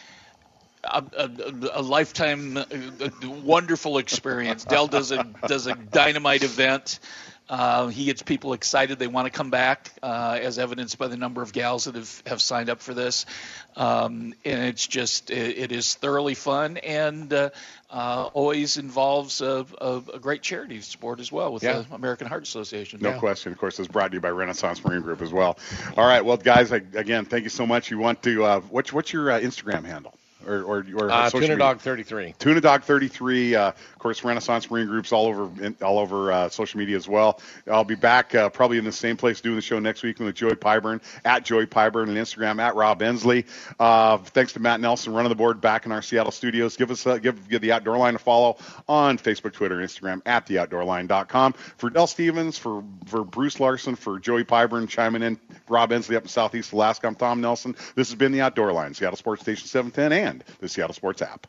A, 0.85 1.05
a, 1.17 1.31
a 1.75 1.83
lifetime 1.83 2.57
uh, 2.57 2.65
uh, 3.01 3.09
wonderful 3.45 3.99
experience. 3.99 4.65
Dell 4.65 4.87
does 4.87 5.11
a 5.13 5.25
does 5.47 5.67
a 5.67 5.75
dynamite 5.75 6.43
event. 6.43 6.99
Uh, 7.49 7.89
he 7.89 8.07
gets 8.07 8.23
people 8.23 8.55
excited. 8.55 8.99
They 8.99 9.09
want 9.09 9.27
to 9.27 9.31
come 9.31 9.51
back, 9.51 9.91
uh, 10.03 10.39
as 10.41 10.59
evidenced 10.59 10.97
by 10.97 11.09
the 11.09 11.19
number 11.19 11.43
of 11.43 11.53
gals 11.53 11.85
that 11.85 11.97
have, 11.97 12.23
have 12.25 12.41
signed 12.41 12.71
up 12.71 12.81
for 12.81 12.95
this. 12.95 13.27
Um, 13.77 14.33
and 14.45 14.65
it's 14.65 14.87
just 14.87 15.31
it, 15.31 15.59
it 15.59 15.73
is 15.73 15.95
thoroughly 15.95 16.35
fun 16.35 16.79
and 16.79 17.31
uh, 17.31 17.51
uh, 17.91 18.31
always 18.33 18.79
involves 18.79 19.43
a, 19.43 19.67
a, 19.79 20.03
a 20.15 20.19
great 20.19 20.41
charity 20.41 20.81
support 20.81 21.21
as 21.21 21.31
well 21.31 21.53
with 21.53 21.63
Yeah. 21.63 21.81
the 21.83 21.95
American 21.95 22.27
Heart 22.27 22.45
Association. 22.45 23.01
No 23.03 23.19
question. 23.19 23.53
Of 23.53 23.59
course, 23.59 23.79
it's 23.79 23.89
brought 23.89 24.13
to 24.13 24.15
you 24.15 24.21
by 24.21 24.31
Renaissance 24.31 24.83
Marine 24.83 25.03
Group 25.03 25.21
as 25.21 25.33
well. 25.33 25.59
All 25.99 26.07
right. 26.07 26.25
Well, 26.25 26.39
guys, 26.39 26.73
I, 26.73 26.77
again, 26.95 27.27
thank 27.27 27.45
you 27.45 27.51
so 27.51 27.67
much. 27.67 27.91
You 27.91 27.99
want 27.99 28.23
to, 28.23 28.45
uh, 28.45 28.61
what's, 28.61 28.95
what's 28.95 29.13
your 29.13 29.31
uh, 29.31 29.41
Instagram 29.41 29.85
handle? 29.85 30.15
Or, 30.47 30.63
or, 30.63 30.87
or 30.95 31.11
uh, 31.11 31.29
Tuna 31.31 31.43
media? 31.43 31.57
Dog 31.57 31.81
33. 31.81 32.35
Tuna 32.39 32.61
Dog 32.61 32.83
33. 32.85 33.55
Uh, 33.55 33.69
of 33.69 33.99
course, 33.99 34.23
Renaissance 34.25 34.71
Marine 34.71 34.87
Group's 34.87 35.13
all 35.13 35.27
over 35.27 35.65
in, 35.65 35.77
all 35.83 35.99
over 35.99 36.33
uh, 36.33 36.49
social 36.49 36.79
media 36.79 36.97
as 36.97 37.09
well. 37.09 37.41
I'll 37.71 37.85
be 37.85 37.95
back 37.95 38.35
uh, 38.35 38.49
probably 38.49 38.79
in 38.79 38.85
the 38.85 38.93
same 38.93 39.17
place 39.17 39.41
doing 39.41 39.57
the 39.57 39.63
show 39.63 39.79
next 39.79 40.03
week 40.03 40.19
with 40.19 40.35
Joey 40.35 40.55
Pyburn 40.55 41.01
at 41.25 41.45
Joey 41.45 41.67
Pyburn 41.67 42.09
and 42.09 42.17
Instagram 42.17 42.61
at 42.61 42.75
Rob 42.75 43.01
Endsley. 43.01 43.45
Uh, 43.79 44.19
thanks 44.19 44.53
to 44.53 44.61
Matt 44.61 44.81
Nelson 44.81 45.13
running 45.13 45.31
the 45.31 45.35
board 45.35 45.61
back 45.61 45.87
in 45.87 45.93
our 45.93 46.03
Seattle 46.03 46.33
studios. 46.33 46.77
Give 46.77 46.91
us 46.91 47.07
uh, 47.07 47.19
give 47.19 47.49
give 47.49 47.61
the 47.61 47.73
Outdoor 47.73 47.97
Line 47.97 48.15
a 48.15 48.19
follow 48.19 48.59
on 48.89 49.19
Facebook, 49.19 49.53
Twitter, 49.53 49.79
Instagram 49.79 50.23
at 50.27 50.47
the 50.47 50.53
theoutdoorline.com. 50.53 51.53
For 51.53 51.91
Dell 51.91 52.07
Stevens, 52.07 52.59
for 52.59 52.85
for 53.07 53.25
Bruce 53.25 53.61
Larson, 53.61 53.97
for 53.97 54.19
Joey 54.19 54.45
Pyburn 54.45 54.89
chiming 54.89 55.23
in, 55.23 55.39
Rob 55.69 55.91
Endsley 55.91 56.17
up 56.17 56.25
in 56.25 56.29
Southeast 56.29 56.73
Alaska. 56.73 57.07
I'm 57.07 57.15
Tom 57.15 57.41
Nelson. 57.41 57.75
This 57.95 58.09
has 58.09 58.15
been 58.15 58.33
the 58.33 58.41
Outdoor 58.41 58.73
Line, 58.73 58.95
Seattle 58.95 59.17
Sports 59.17 59.43
Station 59.43 59.67
710, 59.67 60.32
and 60.33 60.45
the 60.61 60.69
Seattle 60.69 60.95
Sports 60.95 61.23
app. 61.23 61.47